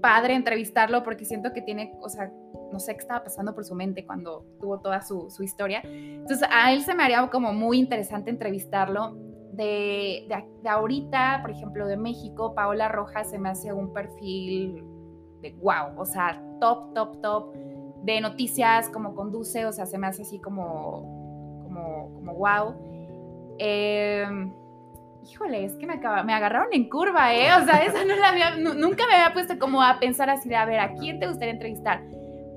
padre 0.00 0.34
entrevistarlo 0.34 1.02
porque 1.02 1.24
siento 1.24 1.52
que 1.52 1.62
tiene, 1.62 1.94
o 2.00 2.08
sea, 2.08 2.30
no 2.72 2.78
sé 2.78 2.94
qué 2.94 3.00
estaba 3.00 3.24
pasando 3.24 3.54
por 3.54 3.64
su 3.64 3.74
mente 3.74 4.04
cuando 4.04 4.44
tuvo 4.60 4.80
toda 4.80 5.02
su, 5.02 5.28
historia. 5.40 5.80
Entonces 5.84 6.48
a 6.50 6.72
él 6.72 6.82
se 6.82 6.94
me 6.94 7.02
haría 7.02 7.26
como 7.28 7.52
muy 7.52 7.78
interesante 7.78 8.30
entrevistarlo. 8.30 9.16
De, 9.52 10.28
de, 10.28 10.68
ahorita, 10.68 11.38
por 11.40 11.50
ejemplo, 11.50 11.86
de 11.86 11.96
México, 11.96 12.54
Paola 12.54 12.88
Rojas 12.88 13.30
se 13.30 13.38
me 13.38 13.48
hace 13.48 13.72
un 13.72 13.92
perfil 13.94 14.84
de 15.40 15.52
wow, 15.62 15.98
o 15.98 16.04
sea, 16.04 16.42
top, 16.60 16.92
top, 16.92 17.22
top, 17.22 17.54
de 18.02 18.20
noticias, 18.20 18.90
como 18.90 19.14
conduce, 19.14 19.64
o 19.64 19.72
sea, 19.72 19.86
se 19.86 19.96
me 19.96 20.08
hace 20.08 20.22
así 20.22 20.38
como, 20.40 21.62
como, 21.64 22.14
como 22.14 22.34
wow. 22.34 22.74
Eh, 23.58 24.26
híjole, 25.30 25.64
es 25.64 25.74
que 25.74 25.86
me, 25.86 25.94
agarraron 25.94 26.68
en 26.72 26.88
curva, 26.88 27.34
¿eh? 27.34 27.48
O 27.60 27.64
sea, 27.64 27.84
esa 27.84 28.04
no 28.04 28.14
la 28.16 28.28
había, 28.28 28.56
nunca 28.56 29.04
me 29.06 29.14
había 29.16 29.32
puesto 29.32 29.58
como 29.58 29.82
a 29.82 29.98
pensar 29.98 30.30
así 30.30 30.48
de, 30.48 30.56
a 30.56 30.64
ver, 30.64 30.80
¿a 30.80 30.94
quién 30.94 31.18
te 31.18 31.26
gustaría 31.26 31.52
entrevistar? 31.52 32.02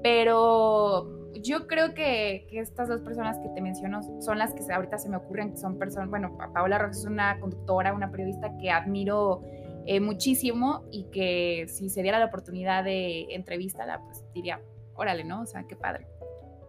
Pero 0.04 1.32
yo 1.42 1.68
creo 1.68 1.94
que, 1.94 2.48
que, 2.50 2.60
estas 2.60 2.88
dos 2.88 3.02
personas 3.02 3.38
que 3.40 3.50
te 3.50 3.62
menciono 3.62 4.02
son 4.22 4.38
las 4.38 4.54
que 4.54 4.62
ahorita 4.72 4.98
se 4.98 5.10
me 5.10 5.18
ocurren, 5.18 5.52
que 5.52 5.58
son 5.58 5.78
personas, 5.78 6.10
bueno, 6.10 6.38
Paola 6.54 6.78
Rojas 6.78 7.00
es 7.00 7.06
una 7.06 7.40
conductora, 7.40 7.94
una 7.94 8.12
periodista 8.12 8.52
que 8.58 8.70
admiro 8.70 9.42
eh, 9.86 10.00
muchísimo 10.00 10.86
y 10.92 11.06
que 11.06 11.66
si 11.68 11.90
se 11.90 12.04
diera 12.04 12.20
la 12.20 12.26
oportunidad 12.26 12.84
de 12.84 13.34
entrevistarla, 13.34 14.02
pues 14.02 14.24
diría, 14.34 14.62
órale, 14.96 15.24
¿no? 15.24 15.42
O 15.42 15.46
sea, 15.46 15.64
qué 15.64 15.76
padre. 15.76 16.06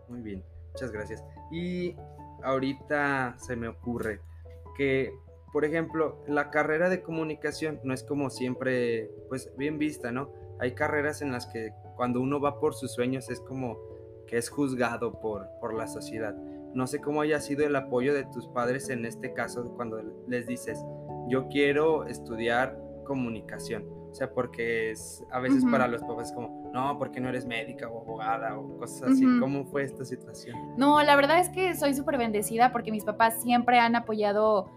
Muy 0.08 0.22
bien, 0.22 0.44
muchas 0.72 0.90
gracias. 0.90 1.22
Y 1.50 1.94
ahorita 2.42 3.34
se 3.38 3.56
me 3.56 3.68
ocurre 3.68 4.20
que 4.76 5.12
por 5.52 5.64
ejemplo, 5.64 6.22
la 6.26 6.50
carrera 6.50 6.88
de 6.88 7.02
comunicación 7.02 7.80
no 7.82 7.92
es 7.92 8.04
como 8.04 8.30
siempre, 8.30 9.10
pues 9.28 9.52
bien 9.56 9.78
vista, 9.78 10.12
¿no? 10.12 10.32
Hay 10.58 10.72
carreras 10.72 11.22
en 11.22 11.32
las 11.32 11.46
que 11.46 11.72
cuando 11.96 12.20
uno 12.20 12.40
va 12.40 12.60
por 12.60 12.74
sus 12.74 12.92
sueños 12.92 13.30
es 13.30 13.40
como 13.40 13.78
que 14.26 14.36
es 14.38 14.48
juzgado 14.48 15.20
por, 15.20 15.48
por 15.60 15.74
la 15.74 15.88
sociedad. 15.88 16.34
No 16.72 16.86
sé 16.86 17.00
cómo 17.00 17.20
haya 17.20 17.40
sido 17.40 17.66
el 17.66 17.74
apoyo 17.74 18.14
de 18.14 18.24
tus 18.26 18.46
padres 18.48 18.90
en 18.90 19.04
este 19.04 19.32
caso 19.32 19.74
cuando 19.74 20.00
les 20.28 20.46
dices, 20.46 20.78
yo 21.28 21.48
quiero 21.48 22.06
estudiar 22.06 22.78
comunicación. 23.04 23.84
O 24.10 24.14
sea, 24.14 24.32
porque 24.32 24.90
es, 24.90 25.24
a 25.30 25.40
veces 25.40 25.64
para 25.64 25.86
los 25.86 26.02
papás 26.02 26.32
como, 26.32 26.70
no, 26.72 26.98
porque 26.98 27.20
no 27.20 27.28
eres 27.28 27.46
médica 27.46 27.88
o 27.88 28.00
abogada 28.00 28.58
o 28.58 28.76
cosas 28.78 29.10
así. 29.10 29.24
¿Cómo 29.38 29.64
fue 29.64 29.84
esta 29.84 30.04
situación? 30.04 30.56
No, 30.76 31.02
la 31.02 31.16
verdad 31.16 31.40
es 31.40 31.48
que 31.48 31.74
soy 31.74 31.94
súper 31.94 32.18
bendecida 32.18 32.72
porque 32.72 32.90
mis 32.90 33.04
papás 33.04 33.40
siempre 33.40 33.78
han 33.78 33.94
apoyado 33.94 34.68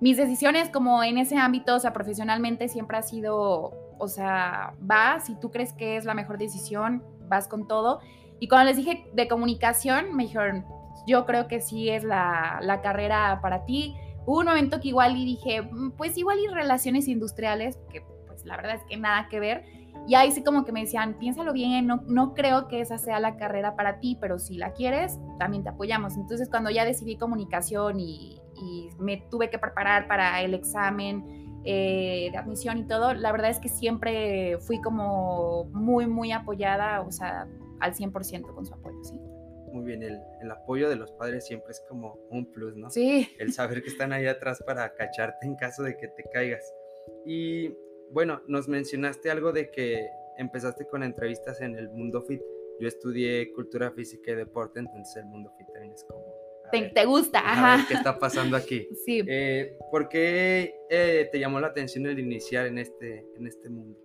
mis 0.00 0.16
decisiones 0.16 0.70
como 0.70 1.02
en 1.02 1.18
ese 1.18 1.36
ámbito, 1.36 1.76
o 1.76 1.80
sea, 1.80 1.92
profesionalmente 1.92 2.68
siempre 2.68 2.96
ha 2.96 3.02
sido, 3.02 3.72
o 3.98 4.08
sea, 4.08 4.74
vas, 4.80 5.26
si 5.26 5.34
tú 5.36 5.50
crees 5.50 5.72
que 5.72 5.96
es 5.96 6.04
la 6.04 6.14
mejor 6.14 6.38
decisión, 6.38 7.02
vas 7.28 7.48
con 7.48 7.66
todo. 7.66 8.00
Y 8.40 8.48
cuando 8.48 8.66
les 8.66 8.76
dije 8.76 9.06
de 9.12 9.28
comunicación, 9.28 10.14
me 10.14 10.24
dijeron, 10.24 10.64
yo 11.06 11.24
creo 11.26 11.48
que 11.48 11.60
sí 11.60 11.90
es 11.90 12.04
la, 12.04 12.58
la 12.62 12.80
carrera 12.80 13.38
para 13.40 13.64
ti. 13.64 13.94
Hubo 14.26 14.40
un 14.40 14.46
momento 14.46 14.80
que 14.80 14.88
igual 14.88 15.16
y 15.16 15.24
dije, 15.24 15.62
mm, 15.62 15.92
pues 15.92 16.16
igual 16.18 16.38
y 16.40 16.48
relaciones 16.48 17.08
industriales, 17.08 17.78
que 17.90 18.02
pues 18.26 18.44
la 18.44 18.56
verdad 18.56 18.76
es 18.76 18.82
que 18.84 18.96
nada 18.96 19.28
que 19.28 19.40
ver. 19.40 19.64
Y 20.06 20.16
ahí 20.16 20.32
sí 20.32 20.42
como 20.42 20.64
que 20.64 20.72
me 20.72 20.80
decían, 20.80 21.14
piénsalo 21.18 21.52
bien, 21.52 21.86
no, 21.86 22.02
no 22.06 22.34
creo 22.34 22.68
que 22.68 22.80
esa 22.80 22.98
sea 22.98 23.20
la 23.20 23.36
carrera 23.36 23.74
para 23.74 24.00
ti, 24.00 24.18
pero 24.20 24.38
si 24.38 24.56
la 24.58 24.72
quieres, 24.72 25.18
también 25.38 25.62
te 25.62 25.70
apoyamos. 25.70 26.16
Entonces 26.16 26.50
cuando 26.50 26.70
ya 26.70 26.84
decidí 26.84 27.16
comunicación 27.16 28.00
y, 28.00 28.40
y 28.64 28.90
me 28.98 29.18
tuve 29.30 29.50
que 29.50 29.58
preparar 29.58 30.08
para 30.08 30.40
el 30.42 30.54
examen 30.54 31.60
eh, 31.64 32.28
de 32.30 32.36
admisión 32.36 32.78
y 32.78 32.86
todo, 32.86 33.14
la 33.14 33.32
verdad 33.32 33.50
es 33.50 33.58
que 33.58 33.68
siempre 33.68 34.58
fui 34.60 34.80
como 34.80 35.64
muy, 35.72 36.06
muy 36.06 36.32
apoyada, 36.32 37.00
o 37.00 37.10
sea, 37.10 37.48
al 37.80 37.94
100% 37.94 38.54
con 38.54 38.66
su 38.66 38.74
apoyo, 38.74 39.02
sí. 39.02 39.18
Muy 39.72 39.84
bien, 39.84 40.02
el, 40.02 40.20
el, 40.40 40.50
apoyo 40.50 40.88
de 40.88 40.96
los 40.96 41.10
padres 41.12 41.46
siempre 41.46 41.72
es 41.72 41.82
como 41.88 42.18
un 42.30 42.52
plus, 42.52 42.76
¿no? 42.76 42.90
Sí. 42.90 43.28
El 43.38 43.52
saber 43.52 43.82
que 43.82 43.88
están 43.88 44.12
ahí 44.12 44.26
atrás 44.26 44.62
para 44.64 44.94
cacharte 44.94 45.46
en 45.46 45.56
caso 45.56 45.82
de 45.82 45.96
que 45.96 46.06
te 46.06 46.22
caigas. 46.32 46.72
Y 47.26 47.70
bueno, 48.12 48.40
nos 48.46 48.68
mencionaste 48.68 49.30
algo 49.30 49.50
de 49.50 49.70
que 49.70 50.08
empezaste 50.38 50.86
con 50.86 51.02
entrevistas 51.02 51.60
en 51.60 51.76
el 51.76 51.88
Mundo 51.88 52.22
Fit. 52.22 52.42
Yo 52.78 52.88
estudié 52.88 53.52
cultura 53.52 53.90
física 53.90 54.32
y 54.32 54.34
deporte, 54.34 54.80
entonces 54.80 55.16
el 55.16 55.26
Mundo 55.26 55.50
Fit 55.56 55.66
también 55.72 55.94
es 55.94 56.04
como 56.04 56.22
te, 56.82 57.04
gusta, 57.04 57.40
ajá. 57.40 57.84
¿Qué 57.86 57.94
está 57.94 58.18
pasando 58.18 58.56
aquí? 58.56 58.88
Sí. 59.04 59.22
Eh, 59.26 59.76
¿Por 59.90 60.08
qué 60.08 60.74
eh, 60.88 61.28
te 61.30 61.38
llamó 61.38 61.60
la 61.60 61.68
atención 61.68 62.06
el 62.06 62.18
iniciar 62.18 62.66
en 62.66 62.78
este, 62.78 63.26
en 63.36 63.46
este 63.46 63.68
mundo? 63.68 63.98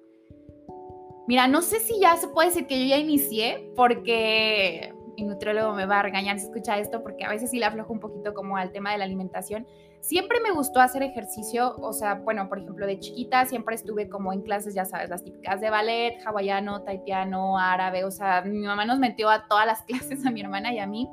Mira, 1.28 1.48
no 1.48 1.62
sé 1.62 1.80
si 1.80 2.00
ya 2.00 2.18
se 2.18 2.28
puede 2.28 2.50
decir 2.50 2.66
que 2.66 2.80
yo 2.80 2.86
ya 2.88 2.98
inicié, 2.98 3.72
porque 3.76 4.94
mi 5.16 5.24
nutriólogo 5.24 5.74
me 5.74 5.86
va 5.86 6.00
a 6.00 6.04
regañar 6.04 6.40
si 6.40 6.46
escucha 6.46 6.80
esto, 6.80 7.04
porque 7.04 7.24
a 7.24 7.30
veces 7.30 7.52
sí 7.52 7.60
le 7.60 7.66
aflojo 7.66 7.94
un 7.94 8.00
poquito 8.00 8.34
como 8.34 8.58
al 8.58 8.72
tema 8.72 8.92
de 8.92 8.98
la 8.98 9.06
alimentación. 9.06 9.68
Siempre 10.02 10.40
me 10.40 10.52
gustó 10.52 10.80
hacer 10.80 11.04
ejercicio, 11.04 11.76
o 11.78 11.92
sea, 11.92 12.16
bueno, 12.16 12.48
por 12.48 12.60
ejemplo, 12.60 12.88
de 12.88 13.00
chiquita 13.00 13.46
siempre 13.46 13.76
estuve 13.76 14.10
como 14.10 14.32
en 14.32 14.42
clases, 14.42 14.74
ya 14.74 14.86
sabes, 14.86 15.10
las 15.10 15.24
típicas 15.24 15.60
de 15.60 15.70
ballet, 15.70 16.18
hawaiano, 16.26 16.84
taitiano, 16.84 17.58
árabe, 17.58 18.06
o 18.06 18.12
sea, 18.12 18.42
mi 18.42 18.66
mamá 18.66 18.86
nos 18.86 18.98
metió 18.98 19.30
a 19.30 19.46
todas 19.48 19.66
las 19.66 19.82
clases, 19.86 20.26
a 20.26 20.32
mi 20.32 20.42
hermana 20.42 20.74
y 20.74 20.80
a 20.80 20.88
mí. 20.88 21.10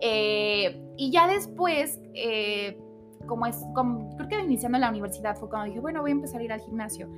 Eh, 0.00 0.82
y 0.96 1.10
ya 1.10 1.26
después, 1.26 2.00
eh, 2.14 2.78
como 3.26 3.46
es, 3.46 3.64
como, 3.74 4.16
creo 4.16 4.28
que 4.28 4.40
iniciando 4.40 4.78
la 4.78 4.90
universidad 4.90 5.36
fue 5.36 5.48
cuando 5.48 5.66
dije, 5.66 5.80
bueno, 5.80 6.02
voy 6.02 6.10
a 6.10 6.14
empezar 6.14 6.40
a 6.40 6.44
ir 6.44 6.52
al 6.52 6.60
gimnasio. 6.60 7.08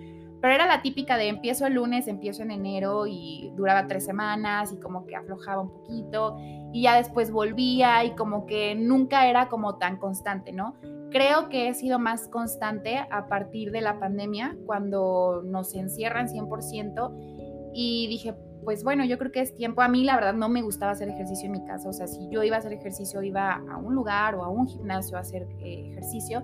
Pero 0.40 0.54
era 0.54 0.66
la 0.66 0.82
típica 0.82 1.16
de 1.16 1.28
empiezo 1.28 1.66
el 1.66 1.74
lunes, 1.74 2.06
empiezo 2.06 2.42
en 2.42 2.52
enero 2.52 3.06
y 3.08 3.52
duraba 3.56 3.88
tres 3.88 4.04
semanas 4.04 4.72
y 4.72 4.78
como 4.78 5.04
que 5.04 5.16
aflojaba 5.16 5.62
un 5.62 5.70
poquito 5.70 6.36
y 6.72 6.82
ya 6.82 6.96
después 6.96 7.32
volvía 7.32 8.04
y 8.04 8.14
como 8.14 8.46
que 8.46 8.76
nunca 8.76 9.28
era 9.28 9.48
como 9.48 9.78
tan 9.78 9.96
constante, 9.96 10.52
¿no? 10.52 10.76
Creo 11.10 11.48
que 11.48 11.68
he 11.68 11.74
sido 11.74 11.98
más 11.98 12.28
constante 12.28 12.98
a 13.10 13.26
partir 13.28 13.72
de 13.72 13.80
la 13.80 13.98
pandemia 13.98 14.56
cuando 14.66 15.42
nos 15.44 15.74
encierran 15.74 16.28
100% 16.28 17.70
y 17.74 18.06
dije, 18.08 18.34
pues 18.68 18.84
bueno, 18.84 19.02
yo 19.06 19.16
creo 19.16 19.32
que 19.32 19.40
es 19.40 19.54
tiempo. 19.54 19.80
A 19.80 19.88
mí 19.88 20.04
la 20.04 20.14
verdad 20.14 20.34
no 20.34 20.50
me 20.50 20.60
gustaba 20.60 20.92
hacer 20.92 21.08
ejercicio 21.08 21.46
en 21.46 21.52
mi 21.52 21.64
casa, 21.64 21.88
o 21.88 21.92
sea, 21.94 22.06
si 22.06 22.28
yo 22.28 22.42
iba 22.42 22.56
a 22.56 22.58
hacer 22.58 22.74
ejercicio, 22.74 23.22
iba 23.22 23.54
a 23.54 23.78
un 23.78 23.94
lugar 23.94 24.34
o 24.34 24.44
a 24.44 24.50
un 24.50 24.68
gimnasio 24.68 25.16
a 25.16 25.20
hacer 25.20 25.48
eh, 25.60 25.88
ejercicio. 25.90 26.42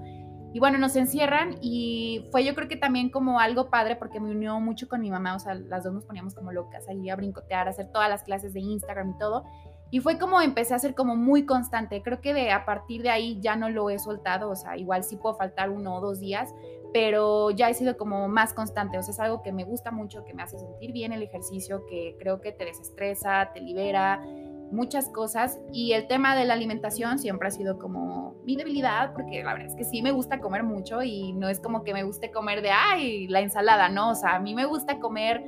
Y 0.54 0.58
bueno, 0.58 0.78
nos 0.78 0.96
encierran 0.96 1.58
y 1.60 2.26
fue 2.32 2.42
yo 2.42 2.54
creo 2.54 2.66
que 2.66 2.76
también 2.76 3.10
como 3.10 3.40
algo 3.40 3.68
padre 3.68 3.96
porque 3.96 4.20
me 4.20 4.30
unió 4.30 4.58
mucho 4.58 4.88
con 4.88 5.02
mi 5.02 5.10
mamá, 5.10 5.36
o 5.36 5.38
sea, 5.38 5.52
las 5.52 5.84
dos 5.84 5.92
nos 5.92 6.06
poníamos 6.06 6.34
como 6.34 6.50
locas 6.50 6.88
ahí 6.88 7.10
a 7.10 7.16
brincotear, 7.16 7.66
a 7.66 7.72
hacer 7.72 7.92
todas 7.92 8.08
las 8.08 8.22
clases 8.22 8.54
de 8.54 8.60
Instagram 8.60 9.10
y 9.10 9.18
todo. 9.18 9.44
Y 9.90 10.00
fue 10.00 10.18
como 10.18 10.40
empecé 10.40 10.72
a 10.72 10.78
ser 10.78 10.94
como 10.94 11.16
muy 11.16 11.44
constante. 11.44 12.00
Creo 12.02 12.22
que 12.22 12.32
de 12.32 12.52
a 12.52 12.64
partir 12.64 13.02
de 13.02 13.10
ahí 13.10 13.38
ya 13.42 13.54
no 13.54 13.68
lo 13.68 13.90
he 13.90 13.98
soltado, 13.98 14.48
o 14.48 14.56
sea, 14.56 14.78
igual 14.78 15.04
sí 15.04 15.16
puedo 15.16 15.34
faltar 15.34 15.68
uno 15.68 15.96
o 15.96 16.00
dos 16.00 16.20
días, 16.20 16.54
pero 16.94 17.50
ya 17.50 17.68
he 17.68 17.74
sido 17.74 17.96
como 17.96 18.28
más 18.28 18.54
constante, 18.54 18.96
o 18.96 19.02
sea, 19.02 19.10
es 19.10 19.18
algo 19.18 19.42
que 19.42 19.50
me 19.50 19.64
gusta 19.64 19.90
mucho, 19.90 20.24
que 20.24 20.32
me 20.32 20.44
hace 20.44 20.60
sentir 20.60 20.92
bien 20.92 21.12
el 21.12 21.24
ejercicio, 21.24 21.84
que 21.86 22.14
creo 22.20 22.40
que 22.40 22.52
te 22.52 22.64
desestresa, 22.64 23.50
te 23.52 23.60
libera, 23.60 24.22
muchas 24.70 25.08
cosas 25.08 25.58
y 25.72 25.92
el 25.92 26.06
tema 26.06 26.36
de 26.36 26.44
la 26.44 26.54
alimentación 26.54 27.18
siempre 27.18 27.48
ha 27.48 27.50
sido 27.50 27.80
como 27.80 28.36
mi 28.44 28.54
debilidad 28.54 29.12
porque 29.12 29.42
la 29.42 29.54
verdad 29.54 29.70
es 29.70 29.76
que 29.76 29.84
sí 29.84 30.02
me 30.02 30.12
gusta 30.12 30.38
comer 30.38 30.62
mucho 30.62 31.02
y 31.02 31.32
no 31.32 31.48
es 31.48 31.58
como 31.58 31.82
que 31.82 31.92
me 31.92 32.04
guste 32.04 32.30
comer 32.30 32.62
de, 32.62 32.70
ay, 32.70 33.26
la 33.26 33.40
ensalada, 33.40 33.88
no, 33.88 34.10
o 34.10 34.14
sea, 34.14 34.36
a 34.36 34.38
mí 34.38 34.54
me 34.54 34.64
gusta 34.64 35.00
comer 35.00 35.42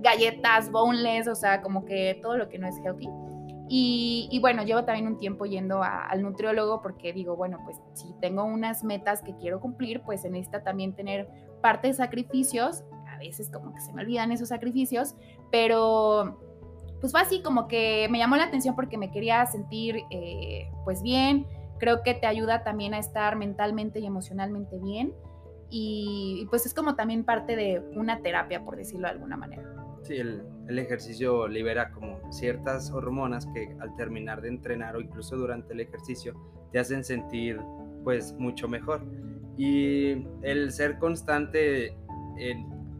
galletas, 0.00 0.70
boneless, 0.70 1.28
o 1.28 1.34
sea, 1.34 1.60
como 1.60 1.84
que 1.84 2.18
todo 2.22 2.38
lo 2.38 2.48
que 2.48 2.58
no 2.58 2.68
es 2.68 2.78
healthy. 2.82 3.08
Y, 3.68 4.38
bueno, 4.40 4.62
llevo 4.62 4.84
también 4.84 5.06
un 5.06 5.18
tiempo 5.18 5.44
yendo 5.44 5.82
al 5.82 6.22
nutriólogo 6.22 6.82
porque 6.82 7.12
digo, 7.12 7.36
bueno, 7.36 7.58
pues 7.64 7.76
si 7.94 8.14
tengo 8.20 8.44
unas 8.44 8.84
metas 8.84 9.22
que 9.22 9.34
quiero 9.36 9.60
cumplir, 9.60 10.02
pues 10.02 10.22
se 10.22 10.30
necesita 10.30 10.62
también 10.62 10.94
tener 10.94 11.28
parte 11.62 11.88
de 11.88 11.94
sacrificios. 11.94 12.84
A 13.08 13.18
veces 13.18 13.50
como 13.50 13.74
que 13.74 13.80
se 13.80 13.92
me 13.92 14.02
olvidan 14.02 14.30
esos 14.30 14.48
sacrificios, 14.48 15.16
pero 15.50 16.38
pues 17.00 17.12
fue 17.12 17.20
así 17.20 17.42
como 17.42 17.66
que 17.66 18.08
me 18.10 18.18
llamó 18.18 18.36
la 18.36 18.44
atención 18.44 18.74
porque 18.74 18.98
me 18.98 19.10
quería 19.10 19.44
sentir 19.46 20.02
eh, 20.10 20.70
pues 20.84 21.02
bien, 21.02 21.46
creo 21.78 22.02
que 22.02 22.14
te 22.14 22.26
ayuda 22.26 22.62
también 22.62 22.94
a 22.94 22.98
estar 22.98 23.36
mentalmente 23.36 24.00
y 24.00 24.06
emocionalmente 24.06 24.78
bien 24.78 25.12
y, 25.70 26.46
pues 26.50 26.64
es 26.66 26.74
como 26.74 26.94
también 26.94 27.24
parte 27.24 27.56
de 27.56 27.82
una 27.94 28.20
terapia, 28.22 28.64
por 28.64 28.76
decirlo 28.76 29.08
de 29.08 29.14
alguna 29.14 29.36
manera. 29.36 29.62
Sí, 30.02 30.16
el, 30.16 30.44
el, 30.68 30.78
ejercicio 30.78 31.48
libera 31.48 31.92
como 31.92 32.20
ciertas 32.32 32.90
hormonas 32.90 33.46
que 33.46 33.76
al 33.80 33.94
terminar 33.96 34.42
de 34.42 34.48
entrenar 34.48 34.96
o 34.96 35.00
incluso 35.00 35.36
durante 35.36 35.72
el 35.72 35.80
ejercicio 35.80 36.34
te 36.72 36.78
hacen 36.78 37.04
sentir 37.04 37.60
pues 38.04 38.32
mucho 38.34 38.68
mejor. 38.68 39.02
Y 39.56 40.26
el 40.42 40.72
ser 40.72 40.98
constante 40.98 41.96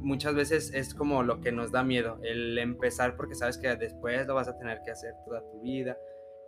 muchas 0.07 0.35
veces 0.35 0.73
es 0.73 0.95
como 0.95 1.23
lo 1.23 1.41
que 1.41 1.53
nos 1.53 1.73
da 1.73 1.83
miedo, 1.83 2.19
el 2.23 2.57
empezar 2.59 3.17
porque 3.17 3.35
sabes 3.35 3.59
que 3.59 3.75
después 3.77 4.27
lo 4.27 4.35
vas 4.35 4.49
a 4.49 4.57
tener 4.57 4.81
que 4.85 4.93
hacer 4.93 5.15
toda 5.25 5.43
tu 5.51 5.61
vida. 5.61 5.99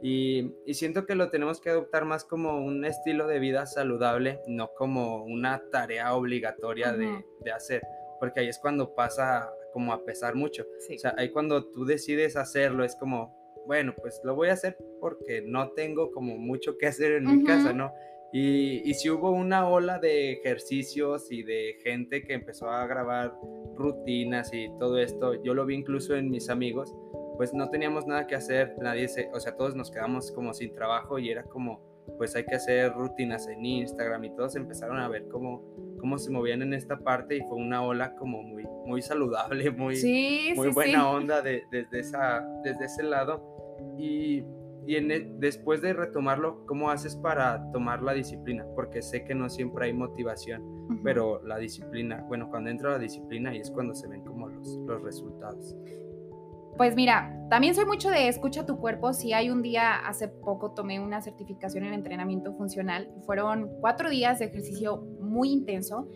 Y, 0.00 0.54
siento 0.74 1.06
que 1.06 1.16
lo 1.16 1.28
tenemos 1.28 1.60
que 1.60 1.70
adoptar 1.70 2.04
más 2.04 2.24
como 2.24 2.64
un 2.64 2.84
estilo 2.84 3.26
de 3.26 3.40
vida 3.40 3.66
saludable, 3.66 4.40
no 4.46 4.70
como 4.76 5.24
una 5.24 5.60
tarea 5.72 6.14
obligatoria 6.14 6.92
de, 6.92 7.24
de, 7.40 7.50
hacer, 7.50 7.82
porque 8.20 8.40
ahí 8.40 8.48
es 8.48 8.60
cuando 8.60 8.94
pasa 8.94 9.50
como 9.72 9.92
a 9.92 10.04
pesar 10.04 10.34
mucho. 10.34 10.64
O 10.64 10.98
sea, 10.98 11.14
ahí 11.16 11.30
cuando 11.30 11.70
tú 11.70 11.84
decides 11.84 12.36
hacerlo 12.36 12.84
es 12.84 12.96
como, 12.96 13.36
bueno, 13.66 13.94
pues 14.00 14.20
lo 14.24 14.34
voy 14.34 14.48
a 14.48 14.54
hacer 14.54 14.76
porque 15.00 15.42
no 15.42 15.72
tengo 15.72 16.10
como 16.10 16.36
mucho 16.36 16.78
que 16.78 16.86
hacer 16.86 17.12
en 17.12 17.24
mi 17.26 17.44
casa, 17.44 17.72
¿no? 17.72 17.92
Y, 18.32 18.92
si 18.94 19.08
hubo 19.08 19.30
una 19.30 19.68
ola 19.68 19.98
de 19.98 20.32
ejercicios 20.32 21.32
y 21.32 21.42
de 21.42 21.78
gente 21.82 22.22
que 22.22 22.34
empezó 22.34 22.68
a 22.68 22.86
grabar 22.86 23.34
rutinas 23.74 24.52
y 24.52 24.68
todo 24.78 24.98
esto, 24.98 25.42
yo 25.42 25.54
lo 25.54 25.64
vi 25.64 25.76
incluso 25.76 26.14
en 26.14 26.30
mis 26.30 26.50
amigos, 26.50 26.94
pues 27.38 27.54
no 27.54 27.70
teníamos 27.70 28.06
nada 28.06 28.26
que 28.26 28.34
hacer, 28.34 28.76
nadie 28.80 29.08
se, 29.08 29.30
o 29.32 29.40
sea, 29.40 29.56
todos 29.56 29.74
nos 29.74 29.90
quedamos 29.90 30.30
como 30.32 30.52
sin 30.52 30.74
trabajo 30.74 31.18
y 31.18 31.30
era 31.30 31.44
como, 31.44 31.80
pues 32.16 32.34
hay 32.36 32.44
que 32.44 32.54
hacer 32.54 32.92
rutinas 32.92 33.48
en 33.48 33.64
Instagram 33.64 34.24
y 34.24 34.34
todos 34.34 34.56
empezaron 34.56 34.98
a 34.98 35.08
ver 35.08 35.28
cómo, 35.28 35.62
cómo 35.98 36.18
se 36.18 36.30
movían 36.30 36.62
en 36.62 36.74
esta 36.74 36.98
parte 36.98 37.36
y 37.36 37.40
fue 37.40 37.56
una 37.56 37.82
ola 37.82 38.14
como 38.16 38.42
muy, 38.42 38.64
muy 38.86 39.02
saludable, 39.02 39.70
muy, 39.70 39.96
muy 40.56 40.68
buena 40.68 41.10
onda 41.10 41.42
desde, 41.42 41.86
esa, 41.92 42.46
desde 42.64 42.86
ese 42.86 43.02
lado. 43.02 43.42
Y 43.96 44.44
y 44.88 44.96
e, 44.96 45.30
después 45.38 45.82
de 45.82 45.92
retomarlo, 45.92 46.64
¿cómo 46.64 46.88
haces 46.88 47.14
para 47.14 47.70
tomar 47.72 48.02
la 48.02 48.14
disciplina? 48.14 48.64
Porque 48.74 49.02
sé 49.02 49.22
que 49.22 49.34
no 49.34 49.50
siempre 49.50 49.84
hay 49.84 49.92
motivación, 49.92 50.88
pero 51.04 51.42
la 51.44 51.58
disciplina, 51.58 52.24
bueno, 52.26 52.48
cuando 52.48 52.70
entra 52.70 52.92
la 52.92 52.98
disciplina 52.98 53.54
y 53.54 53.58
es 53.58 53.70
cuando 53.70 53.94
se 53.94 54.08
ven 54.08 54.24
como 54.24 54.48
los, 54.48 54.66
los 54.86 55.02
resultados. 55.02 55.76
Pues 56.78 56.94
mira, 56.94 57.36
también 57.50 57.74
soy 57.74 57.86
mucho 57.86 58.08
de 58.08 58.28
escucha 58.28 58.64
tu 58.64 58.78
cuerpo. 58.78 59.12
Si 59.12 59.32
hay 59.32 59.50
un 59.50 59.62
día, 59.62 59.96
hace 59.96 60.28
poco 60.28 60.70
tomé 60.70 61.00
una 61.00 61.20
certificación 61.20 61.84
en 61.84 61.92
entrenamiento 61.92 62.54
funcional. 62.54 63.10
Fueron 63.26 63.68
cuatro 63.80 64.08
días 64.08 64.38
de 64.38 64.44
ejercicio 64.44 64.98
muy 65.20 65.50
intenso. 65.50 66.06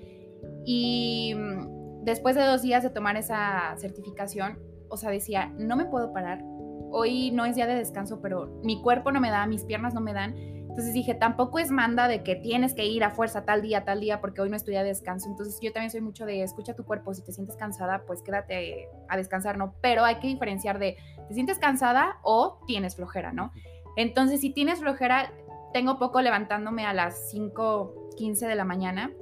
Y 0.64 1.34
mm, 1.34 2.04
después 2.04 2.36
de 2.36 2.44
dos 2.44 2.62
días 2.62 2.84
de 2.84 2.90
tomar 2.90 3.16
esa 3.16 3.74
certificación, 3.76 4.60
o 4.88 4.96
sea, 4.96 5.10
decía, 5.10 5.52
no 5.58 5.74
me 5.76 5.86
puedo 5.86 6.12
parar, 6.12 6.44
hoy 6.92 7.32
no 7.32 7.44
es 7.44 7.56
día 7.56 7.66
de 7.66 7.74
descanso, 7.74 8.20
pero 8.22 8.60
mi 8.62 8.80
cuerpo 8.80 9.10
no 9.10 9.20
me 9.20 9.30
da, 9.30 9.44
mis 9.48 9.64
piernas 9.64 9.94
no 9.94 10.00
me 10.00 10.12
dan. 10.12 10.36
Entonces 10.72 10.94
dije, 10.94 11.12
tampoco 11.12 11.58
es 11.58 11.70
manda 11.70 12.08
de 12.08 12.22
que 12.22 12.34
tienes 12.34 12.72
que 12.72 12.86
ir 12.86 13.04
a 13.04 13.10
fuerza 13.10 13.44
tal 13.44 13.60
día, 13.60 13.84
tal 13.84 14.00
día, 14.00 14.22
porque 14.22 14.40
hoy 14.40 14.48
no 14.48 14.56
es 14.56 14.64
tu 14.64 14.70
día 14.70 14.82
de 14.82 14.88
descanso. 14.88 15.28
Entonces 15.28 15.58
yo 15.60 15.70
también 15.70 15.90
soy 15.90 16.00
mucho 16.00 16.24
de 16.24 16.42
escucha 16.42 16.72
tu 16.72 16.86
cuerpo, 16.86 17.12
si 17.12 17.22
te 17.22 17.30
sientes 17.30 17.56
cansada, 17.56 18.04
pues 18.06 18.22
quédate 18.22 18.88
a 19.06 19.18
descansar, 19.18 19.58
¿no? 19.58 19.74
Pero 19.82 20.02
hay 20.02 20.14
que 20.14 20.28
diferenciar 20.28 20.78
de, 20.78 20.96
¿te 21.28 21.34
sientes 21.34 21.58
cansada 21.58 22.16
o 22.22 22.58
tienes 22.66 22.96
flojera, 22.96 23.34
¿no? 23.34 23.52
Entonces 23.98 24.40
si 24.40 24.48
tienes 24.48 24.78
flojera, 24.78 25.30
tengo 25.74 25.98
poco 25.98 26.22
levantándome 26.22 26.86
a 26.86 26.94
las 26.94 27.30
5.15 27.34 28.48
de 28.48 28.54
la 28.54 28.64
mañana 28.64 29.12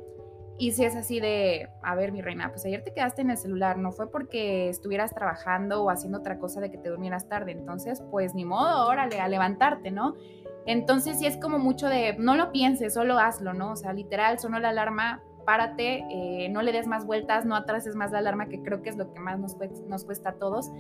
y 0.61 0.73
si 0.73 0.85
es 0.85 0.95
así 0.95 1.21
de, 1.21 1.71
a 1.83 1.95
ver, 1.95 2.13
mi 2.13 2.21
reina, 2.21 2.51
pues 2.51 2.67
ayer 2.67 2.85
te 2.85 2.93
quedaste 2.93 3.23
en 3.23 3.31
el 3.31 3.39
celular, 3.39 3.79
no 3.79 3.93
fue 3.93 4.11
porque 4.11 4.69
estuvieras 4.69 5.15
trabajando 5.15 5.83
o 5.83 5.89
haciendo 5.89 6.19
otra 6.19 6.39
cosa 6.39 6.61
de 6.61 6.71
que 6.71 6.77
te 6.77 6.91
durmieras 6.91 7.31
tarde, 7.31 7.53
entonces, 7.53 8.03
pues 8.11 8.35
ni 8.35 8.45
modo, 8.45 8.87
órale, 8.87 9.21
a 9.21 9.27
levantarte, 9.27 9.91
¿no? 9.91 10.17
Entonces 10.67 11.19
sí 11.19 11.27
es 11.27 11.37
como 11.37 11.59
mucho 11.59 11.89
de, 11.89 12.17
no 12.19 12.37
lo 12.37 12.53
pienses, 12.53 12.95
solo 12.95 13.19
hazlo, 13.19 13.55
¿no? 13.55 13.73
O 13.73 13.77
sea, 13.77 13.93
literal, 13.93 14.39
sonó 14.39 14.59
la 14.59 14.71
alarma, 14.71 15.23
párate, 15.45 16.05
eh, 16.11 16.49
no 16.51 16.63
le 16.63 16.73
des 16.73 16.87
más 16.87 17.07
vueltas, 17.07 17.45
no 17.45 17.57
atrases 17.57 17.97
más 17.97 18.13
la 18.13 18.19
alarma, 18.19 18.49
que 18.49 18.63
creo 18.63 18.83
que 18.83 18.91
es 18.91 18.97
lo 18.97 19.13
que 19.13 19.21
más 19.21 19.39
nos 19.39 20.05
cuesta, 20.05 20.31
a 20.31 20.33
todos. 20.35 20.71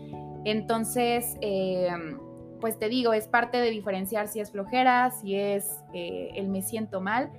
Entonces, 0.44 1.36
em, 1.40 2.18
pues 2.60 2.78
te 2.78 2.88
digo, 2.88 3.12
es 3.12 3.26
parte 3.26 3.58
de 3.58 3.70
diferenciar 3.70 4.28
si 4.28 4.40
es 4.40 4.52
flojera, 4.52 5.10
si 5.10 5.34
es 5.34 5.82
eh, 5.94 6.30
el 6.34 6.48
me 6.48 6.62
siento 6.62 7.00
mal 7.00 7.30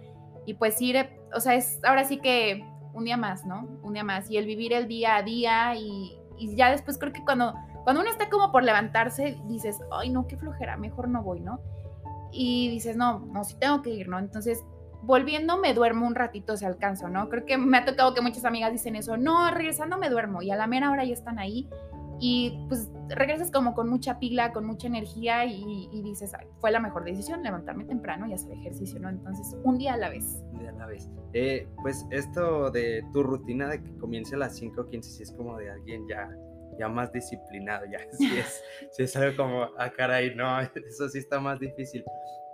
y 0.46 0.56
pues 0.56 0.82
ir, 0.82 0.98
o 1.34 1.40
sea, 1.40 1.56
es 1.56 1.80
ahora 1.84 2.04
sí 2.04 2.18
que 2.18 2.66
un 2.94 3.06
día 3.06 3.18
más, 3.18 3.46
¿no? 3.46 3.68
Un 3.84 3.94
día 3.94 4.04
más 4.04 4.30
y 4.30 4.38
el 4.38 4.46
vivir 4.46 4.74
el 4.74 4.88
día 4.88 5.16
a 5.18 5.24
día 5.24 5.76
y, 5.76 6.18
ya 6.56 6.72
después 6.72 6.98
creo 6.98 7.14
que 7.14 7.24
cuando, 7.24 7.54
cuando 7.84 8.02
uno 8.02 8.10
está 8.10 8.28
como 8.30 8.52
por 8.52 8.64
levantarse, 8.64 9.38
dices, 9.46 9.80
ay, 9.92 10.10
no, 10.10 10.26
qué 10.26 10.38
flojera, 10.38 10.76
mejor 10.76 11.08
no 11.08 11.22
voy, 11.22 11.40
¿no? 11.40 11.60
Y 12.32 12.70
dices, 12.70 12.96
no, 12.96 13.20
no, 13.20 13.44
sí 13.44 13.56
tengo 13.60 13.82
que 13.82 13.90
ir, 13.90 14.08
¿no? 14.08 14.20
Entonces, 14.20 14.64
volviendo 15.04 15.58
me 15.58 15.74
duermo 15.74 16.08
un 16.08 16.16
ratito 16.16 16.58
si 16.58 16.66
alcanzo, 16.66 17.10
¿no? 17.10 17.30
Creo 17.30 17.46
que 17.46 17.58
me 17.58 17.78
ha 17.78 17.86
tocado 17.86 18.14
que 18.14 18.22
muchas 18.22 18.46
amigas 18.46 18.72
dicen 18.72 18.96
eso, 18.96 19.18
no, 19.18 19.52
regresando 19.52 19.98
me 19.98 20.10
duermo 20.10 20.42
y 20.42 20.52
a 20.52 20.56
la 20.56 20.68
mera 20.68 20.92
hora 20.92 21.04
ya 21.04 21.14
están 21.14 21.40
ahí 21.40 21.70
y 22.22 22.66
pues 22.70 22.88
regresas 23.10 23.50
como 23.52 23.74
con 23.74 23.90
mucha 23.90 24.20
pila, 24.20 24.54
con 24.54 24.64
mucha 24.64 24.86
energía 24.88 25.44
y, 25.46 25.90
dices, 26.04 26.34
fue 26.60 26.72
la 26.72 26.80
mejor 26.80 27.04
decisión 27.04 27.42
levantarme 27.42 27.84
temprano 27.86 28.28
y 28.28 28.34
hacer 28.34 28.52
ejercicio, 28.54 29.00
¿no? 29.00 29.10
Entonces, 29.10 29.58
un 29.64 29.80
día 29.80 29.96
a 29.96 29.98
la 29.98 30.10
vez. 30.10 30.44
Un 30.54 30.60
día 30.60 30.70
a 30.70 30.74
la 30.74 30.86
vez. 30.86 31.10
Eh, 31.34 31.68
pues 31.82 32.06
esto 32.12 32.70
de 32.70 33.04
tu 33.12 33.24
rutina 33.24 33.68
de 33.68 33.82
que 33.82 33.98
comience 33.98 34.36
a 34.36 34.38
las 34.38 34.62
5.15, 34.62 35.02
si 35.02 35.24
es 35.24 35.32
como 35.32 35.58
de 35.58 35.72
alguien 35.72 36.08
ya, 36.08 36.30
ya 36.82 36.90
más 36.90 37.12
disciplinado, 37.12 37.86
ya, 37.86 38.00
si 38.12 38.38
es, 38.38 38.64
si 38.92 39.04
es 39.04 39.16
algo 39.16 39.38
como, 39.38 39.64
ah, 39.78 39.92
caray, 39.96 40.36
no, 40.36 40.60
eso 40.88 41.10
sí 41.10 41.20
está 41.20 41.40
más 41.40 41.60
difícil. 41.60 42.04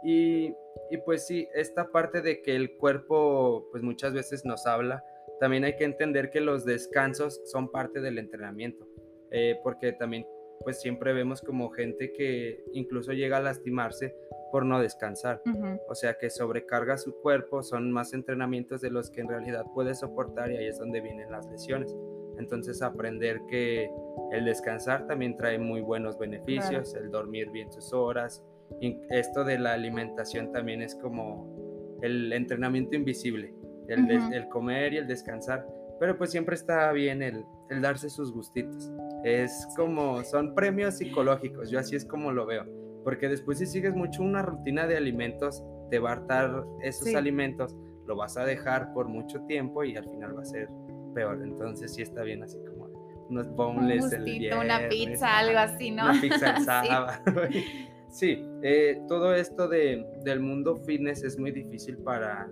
Y, 0.03 0.53
y 0.91 0.97
pues 1.05 1.25
sí, 1.25 1.47
esta 1.55 1.89
parte 1.89 2.21
de 2.21 2.41
que 2.41 2.55
el 2.55 2.77
cuerpo, 2.77 3.67
pues 3.71 3.81
muchas 3.81 4.13
veces 4.13 4.45
nos 4.45 4.67
habla, 4.67 5.03
también 5.39 5.63
hay 5.63 5.75
que 5.75 5.85
entender 5.85 6.29
que 6.29 6.41
los 6.41 6.65
descansos 6.65 7.41
son 7.45 7.71
parte 7.71 8.01
del 8.01 8.17
entrenamiento 8.17 8.87
eh, 9.31 9.59
porque 9.63 9.91
también 9.93 10.25
pues 10.63 10.81
siempre 10.81 11.13
vemos 11.13 11.41
como 11.41 11.69
gente 11.69 12.11
que 12.13 12.63
incluso 12.73 13.11
llega 13.13 13.37
a 13.37 13.41
lastimarse 13.41 14.15
por 14.51 14.65
no 14.65 14.79
descansar. 14.79 15.41
O 15.87 15.95
sea 15.95 16.17
que 16.17 16.29
sobrecarga 16.29 16.97
su 16.97 17.13
cuerpo, 17.21 17.61
son 17.61 17.91
más 17.91 18.13
entrenamientos 18.13 18.81
de 18.81 18.89
los 18.89 19.11
que 19.11 19.21
en 19.21 19.29
realidad 19.29 19.65
puede 19.73 19.93
soportar 19.93 20.51
y 20.51 20.57
ahí 20.57 20.67
es 20.67 20.79
donde 20.79 21.01
vienen 21.01 21.31
las 21.31 21.45
lesiones. 21.47 21.95
Entonces 22.37 22.81
aprender 22.81 23.41
que 23.49 23.89
el 24.31 24.45
descansar 24.45 25.07
también 25.07 25.35
trae 25.37 25.57
muy 25.57 25.81
buenos 25.81 26.17
beneficios, 26.17 26.95
el 26.95 27.09
dormir 27.11 27.49
bien 27.51 27.71
sus 27.71 27.93
horas. 27.93 28.43
Y 28.81 28.99
esto 29.09 29.43
de 29.43 29.59
la 29.59 29.73
alimentación 29.73 30.51
también 30.51 30.81
es 30.81 30.95
como 30.95 31.97
el 32.01 32.31
entrenamiento 32.33 32.95
invisible, 32.95 33.53
el, 33.87 34.11
el 34.11 34.47
comer 34.49 34.93
y 34.93 34.97
el 34.97 35.07
descansar. 35.07 35.65
Pero 35.99 36.17
pues 36.17 36.29
siempre 36.29 36.55
está 36.55 36.91
bien 36.91 37.23
el, 37.23 37.43
el 37.69 37.81
darse 37.81 38.09
sus 38.09 38.31
gustitos. 38.31 38.91
Es 39.23 39.67
como, 39.75 40.23
son 40.23 40.53
premios 40.53 40.97
psicológicos, 40.97 41.69
yo 41.69 41.79
así 41.79 41.95
es 41.95 42.05
como 42.05 42.31
lo 42.31 42.45
veo. 42.45 42.65
Porque 43.03 43.29
después 43.29 43.57
si 43.57 43.65
sigues 43.65 43.95
mucho 43.95 44.21
una 44.21 44.41
rutina 44.41 44.85
de 44.85 44.97
alimentos, 44.97 45.63
te 45.89 45.99
va 45.99 46.09
a 46.09 46.13
hartar 46.13 46.65
esos 46.81 47.15
alimentos, 47.15 47.75
lo 48.05 48.15
vas 48.15 48.37
a 48.37 48.45
dejar 48.45 48.93
por 48.93 49.07
mucho 49.07 49.41
tiempo 49.47 49.83
y 49.83 49.95
al 49.95 50.03
final 50.03 50.37
va 50.37 50.41
a 50.41 50.45
ser 50.45 50.69
peor. 51.17 51.41
Entonces 51.43 51.93
sí 51.93 52.03
está 52.03 52.21
bien 52.21 52.43
así 52.43 52.59
como 52.59 52.87
unos 53.29 53.49
boneless 53.49 54.13
el 54.13 54.23
viernes, 54.23 54.63
una 54.63 54.87
pizza, 54.87 55.37
algo 55.39 55.59
así, 55.59 55.91
¿no? 55.91 56.05
Una 56.05 56.21
pizza 56.21 56.55
el 56.55 56.63
sábado. 56.63 57.07
sí, 58.09 58.45
eh, 58.61 59.01
todo 59.07 59.33
esto 59.33 59.67
de, 59.67 60.05
del 60.23 60.39
mundo 60.39 60.77
fitness 60.77 61.23
es 61.23 61.37
muy 61.37 61.51
difícil 61.51 61.97
para, 61.97 62.47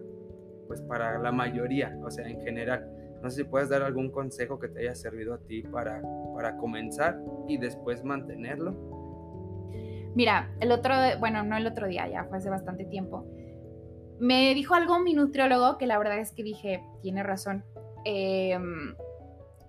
pues 0.67 0.81
para 0.81 1.19
la 1.19 1.31
mayoría, 1.31 1.95
o 2.03 2.09
sea, 2.09 2.27
en 2.27 2.41
general. 2.41 2.89
No 3.21 3.29
sé 3.29 3.37
si 3.37 3.43
puedes 3.45 3.69
dar 3.69 3.83
algún 3.83 4.11
consejo 4.11 4.59
que 4.59 4.67
te 4.67 4.81
haya 4.81 4.95
servido 4.95 5.33
a 5.35 5.37
ti 5.37 5.61
para, 5.61 6.01
para 6.35 6.57
comenzar 6.57 7.17
y 7.47 7.57
después 7.57 8.03
mantenerlo. 8.03 8.73
Mira, 10.15 10.51
el 10.59 10.71
otro, 10.71 10.93
bueno, 11.19 11.43
no 11.43 11.57
el 11.57 11.67
otro 11.67 11.87
día, 11.87 12.07
ya 12.07 12.25
fue 12.25 12.37
hace 12.37 12.49
bastante 12.49 12.85
tiempo. 12.85 13.25
Me 14.19 14.53
dijo 14.53 14.75
algo 14.75 14.99
mi 14.99 15.13
nutriólogo 15.13 15.77
que 15.77 15.87
la 15.87 15.97
verdad 15.97 16.19
es 16.19 16.31
que 16.31 16.43
dije, 16.43 16.83
tiene 17.01 17.23
razón. 17.23 17.63
Em, 18.05 18.95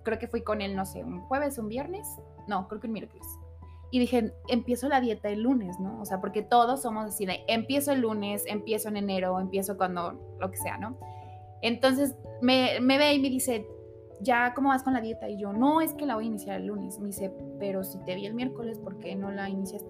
creo 0.03 0.19
que 0.19 0.27
fui 0.27 0.41
con 0.41 0.61
él, 0.61 0.75
no 0.75 0.85
sé, 0.85 1.03
un 1.03 1.21
jueves, 1.21 1.57
un 1.57 1.67
viernes, 1.67 2.07
no, 2.47 2.67
creo 2.67 2.79
que 2.79 2.87
un 2.87 2.93
miércoles. 2.93 3.27
Y 3.91 3.99
dije, 3.99 4.33
empiezo 4.47 4.87
la 4.89 5.01
dieta 5.01 5.29
el 5.29 5.41
lunes, 5.41 5.79
¿no? 5.79 6.01
O 6.01 6.05
sea, 6.05 6.21
porque 6.21 6.41
todos 6.41 6.81
somos 6.81 7.05
así 7.07 7.25
de, 7.25 7.43
empiezo 7.47 7.91
el 7.91 8.01
lunes, 8.01 8.43
empiezo 8.47 8.89
en 8.89 8.97
enero, 8.97 9.39
empiezo 9.39 9.77
cuando, 9.77 10.37
lo 10.39 10.51
que 10.51 10.57
sea, 10.57 10.77
¿no? 10.77 10.97
Entonces 11.61 12.15
me, 12.41 12.79
me 12.81 12.97
ve 12.97 13.13
y 13.13 13.19
me 13.19 13.29
dice, 13.29 13.65
¿ya 14.21 14.53
cómo 14.53 14.69
vas 14.69 14.83
con 14.83 14.93
la 14.93 15.01
dieta? 15.01 15.29
Y 15.29 15.37
yo, 15.37 15.53
no, 15.53 15.81
es 15.81 15.93
que 15.93 16.05
la 16.05 16.15
voy 16.15 16.25
a 16.25 16.27
iniciar 16.27 16.57
el 16.57 16.67
lunes. 16.67 16.99
Me 16.99 17.07
dice, 17.07 17.31
pero 17.59 17.83
si 17.83 17.97
te 17.99 18.15
vi 18.15 18.25
el 18.25 18.33
miércoles, 18.33 18.79
¿por 18.79 18.97
qué 18.99 19.15
no 19.15 19.31
la 19.31 19.49
iniciaste? 19.49 19.89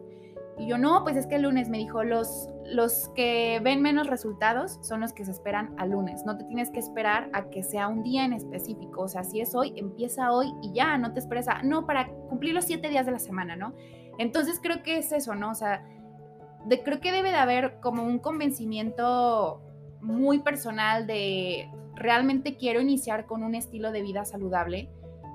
Y 0.58 0.66
yo, 0.66 0.78
no, 0.78 1.04
pues 1.04 1.16
es 1.16 1.28
que 1.28 1.36
el 1.36 1.44
lunes 1.44 1.70
me 1.70 1.78
dijo, 1.78 2.04
los, 2.04 2.50
los 2.66 3.10
que 3.10 3.60
ven 3.64 3.82
menos 3.82 4.08
resultados 4.08 4.80
son 4.82 5.02
los 5.02 5.14
que 5.14 5.24
se 5.24 5.32
esperan 5.32 5.76
al 5.78 5.92
lunes. 5.92 6.26
No 6.26 6.38
te 6.38 6.46
tienes 6.46 6.72
que 6.72 6.80
esperar 6.80 7.30
a 7.34 7.50
que 7.50 7.62
sea 7.62 7.88
un 7.88 8.02
día 8.02 8.26
en 8.26 8.34
específico. 8.34 9.04
O 9.04 9.08
sea, 9.08 9.24
si 9.24 9.40
es 9.40 9.54
hoy, 9.54 9.74
empieza 9.76 10.32
hoy 10.32 10.52
y 10.64 10.74
ya, 10.74 10.98
no 10.98 11.14
te 11.14 11.20
esperes 11.20 11.48
a, 11.48 11.62
no, 11.62 11.86
para 11.86 12.08
cumplir 12.30 12.56
los 12.56 12.66
siete 12.66 12.90
días 12.90 13.06
de 13.06 13.12
la 13.12 13.20
semana, 13.20 13.56
¿no? 13.56 13.76
Entonces 14.18 14.60
creo 14.62 14.82
que 14.82 14.98
es 14.98 15.12
eso, 15.12 15.36
¿no? 15.36 15.52
O 15.52 15.56
sea, 15.56 15.86
de, 16.66 16.82
creo 16.82 17.00
que 17.00 17.12
debe 17.12 17.30
de 17.30 17.38
haber 17.38 17.80
como 17.80 18.04
un 18.04 18.18
convencimiento 18.18 19.62
muy 20.02 20.40
personal 20.40 21.06
de 21.06 21.70
realmente 21.96 22.58
quiero 22.58 22.82
iniciar 22.82 23.26
con 23.26 23.44
un 23.44 23.56
estilo 23.56 23.92
de 23.92 24.02
vida 24.02 24.26
saludable 24.26 24.90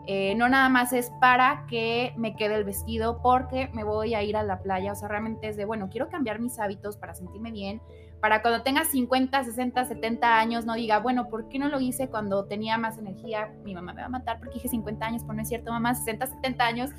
eh, 0.06 0.34
no 0.34 0.48
nada 0.48 0.68
más 0.68 0.92
es 0.92 1.10
para 1.20 1.64
que 1.68 2.12
me 2.16 2.34
quede 2.34 2.56
el 2.56 2.64
vestido 2.64 3.20
porque 3.22 3.70
me 3.72 3.84
voy 3.84 4.14
a 4.14 4.22
ir 4.22 4.36
a 4.36 4.42
la 4.42 4.60
playa, 4.60 4.92
o 4.92 4.94
sea, 4.94 5.08
realmente 5.08 5.48
es 5.48 5.56
de, 5.56 5.64
bueno, 5.64 5.88
quiero 5.90 6.08
cambiar 6.08 6.40
mis 6.40 6.58
hábitos 6.58 6.96
para 6.96 7.14
sentirme 7.14 7.52
bien, 7.52 7.80
para 8.20 8.42
cuando 8.42 8.62
tenga 8.62 8.84
50, 8.84 9.44
60, 9.44 9.84
70 9.84 10.38
años 10.38 10.64
no 10.64 10.74
diga, 10.74 10.98
bueno, 10.98 11.28
¿por 11.28 11.48
qué 11.48 11.58
no 11.58 11.68
lo 11.68 11.80
hice 11.80 12.08
cuando 12.08 12.44
tenía 12.46 12.78
más 12.78 12.98
energía? 12.98 13.52
Mi 13.64 13.74
mamá 13.74 13.92
me 13.94 14.00
va 14.00 14.06
a 14.06 14.10
matar 14.10 14.38
porque 14.38 14.54
dije 14.54 14.68
50 14.68 15.06
años, 15.06 15.22
pero 15.22 15.34
no 15.34 15.42
es 15.42 15.48
cierto, 15.48 15.70
mamá, 15.70 15.94
60, 15.94 16.26
70 16.26 16.64
años, 16.64 16.90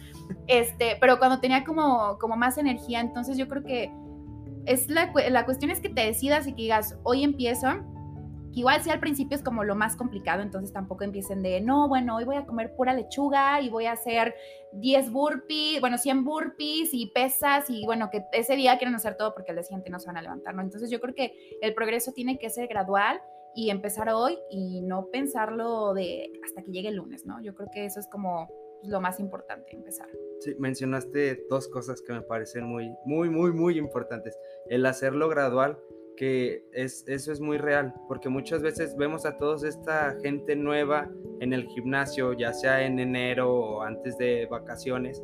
este, 0.47 0.97
pero 1.01 1.19
cuando 1.19 1.39
tenía 1.39 1.63
como, 1.63 2.17
como 2.19 2.37
más 2.37 2.57
energía, 2.57 3.01
entonces 3.01 3.37
yo 3.37 3.47
creo 3.47 3.63
que 3.63 3.91
es 4.65 4.87
la, 4.89 5.11
la 5.29 5.45
cuestión 5.45 5.71
es 5.71 5.81
que 5.81 5.89
te 5.89 6.05
decidas 6.05 6.47
y 6.47 6.53
que 6.53 6.63
digas, 6.63 6.97
hoy 7.03 7.23
empiezo 7.23 7.67
igual 8.53 8.81
si 8.83 8.89
al 8.89 8.99
principio 8.99 9.35
es 9.35 9.43
como 9.43 9.63
lo 9.63 9.75
más 9.75 9.95
complicado, 9.95 10.41
entonces 10.41 10.71
tampoco 10.71 11.03
empiecen 11.03 11.41
de, 11.41 11.61
no, 11.61 11.87
bueno, 11.87 12.15
hoy 12.15 12.25
voy 12.25 12.35
a 12.35 12.45
comer 12.45 12.75
pura 12.75 12.93
lechuga 12.93 13.61
y 13.61 13.69
voy 13.69 13.85
a 13.85 13.93
hacer 13.93 14.35
10 14.73 15.11
burpees, 15.11 15.81
bueno, 15.81 15.97
100 15.97 16.23
burpees 16.23 16.89
y 16.93 17.07
pesas 17.07 17.69
y 17.69 17.85
bueno, 17.85 18.09
que 18.11 18.25
ese 18.31 18.55
día 18.55 18.77
quieren 18.77 18.95
hacer 18.95 19.15
todo 19.17 19.33
porque 19.33 19.51
el 19.51 19.57
día 19.57 19.63
siguiente 19.63 19.89
no 19.89 19.99
se 19.99 20.07
van 20.07 20.17
a 20.17 20.21
levantar, 20.21 20.55
¿no? 20.55 20.61
Entonces 20.61 20.89
yo 20.89 20.99
creo 20.99 21.15
que 21.15 21.33
el 21.61 21.73
progreso 21.73 22.11
tiene 22.11 22.37
que 22.37 22.49
ser 22.49 22.67
gradual 22.67 23.21
y 23.55 23.69
empezar 23.69 24.09
hoy 24.09 24.37
y 24.49 24.81
no 24.81 25.07
pensarlo 25.11 25.93
de 25.93 26.31
hasta 26.43 26.63
que 26.63 26.71
llegue 26.71 26.89
el 26.89 26.95
lunes, 26.95 27.25
¿no? 27.25 27.41
Yo 27.41 27.53
creo 27.53 27.69
que 27.71 27.85
eso 27.85 27.99
es 27.99 28.07
como 28.07 28.49
lo 28.83 28.99
más 28.99 29.19
importante, 29.19 29.75
empezar. 29.75 30.09
Sí, 30.39 30.55
mencionaste 30.59 31.45
dos 31.49 31.67
cosas 31.69 32.01
que 32.01 32.13
me 32.13 32.21
parecen 32.21 32.65
muy, 32.65 32.93
muy, 33.05 33.29
muy, 33.29 33.51
muy 33.53 33.77
importantes. 33.77 34.37
El 34.67 34.85
hacerlo 34.85 35.29
gradual 35.29 35.79
que 36.15 36.65
es, 36.73 37.03
eso 37.07 37.31
es 37.31 37.39
muy 37.39 37.57
real, 37.57 37.93
porque 38.07 38.29
muchas 38.29 38.61
veces 38.61 38.95
vemos 38.97 39.25
a 39.25 39.37
toda 39.37 39.67
esta 39.67 40.15
gente 40.21 40.55
nueva 40.55 41.09
en 41.39 41.53
el 41.53 41.65
gimnasio, 41.67 42.33
ya 42.33 42.53
sea 42.53 42.85
en 42.85 42.99
enero 42.99 43.53
o 43.53 43.81
antes 43.81 44.17
de 44.17 44.45
vacaciones, 44.45 45.21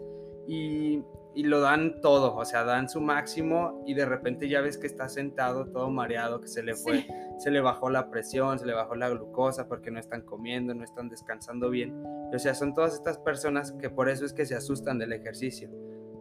y, 0.48 1.04
y, 1.36 1.44
lo 1.44 1.60
dan 1.60 2.02
todo, 2.02 2.36
o 2.36 2.44
sea, 2.44 2.64
dan 2.64 2.90
su 2.90 3.02
máximo 3.02 3.84
y 3.86 3.94
de 3.94 4.06
repente 4.06 4.50
ya 4.50 4.62
ves 4.62 4.80
que 4.80 4.88
está 4.88 5.08
sentado 5.08 5.68
todo 5.68 5.92
mareado, 5.92 6.42
que 6.42 6.48
se 6.48 6.64
le 6.64 6.76
fue, 6.76 7.06
se 7.38 7.52
le 7.52 7.62
bajó 7.62 7.90
la 7.90 8.10
presión, 8.10 8.58
se 8.58 8.66
le 8.66 8.74
bajó 8.74 8.96
la 8.96 9.10
glucosa 9.10 9.68
porque 9.68 9.92
no 9.92 10.00
están 10.00 10.24
comiendo, 10.24 10.74
no 10.74 10.84
están 10.84 11.08
descansando 11.08 11.70
bien. 11.70 11.94
O 12.34 12.40
sea, 12.40 12.56
son 12.56 12.74
todas 12.74 12.96
estas 12.96 13.20
personas 13.20 13.74
que 13.74 13.92
por 13.92 14.10
eso 14.10 14.26
es 14.26 14.34
que 14.34 14.46
se 14.46 14.56
asustan 14.56 14.98
del 14.98 15.14
ejercicio. 15.14 15.70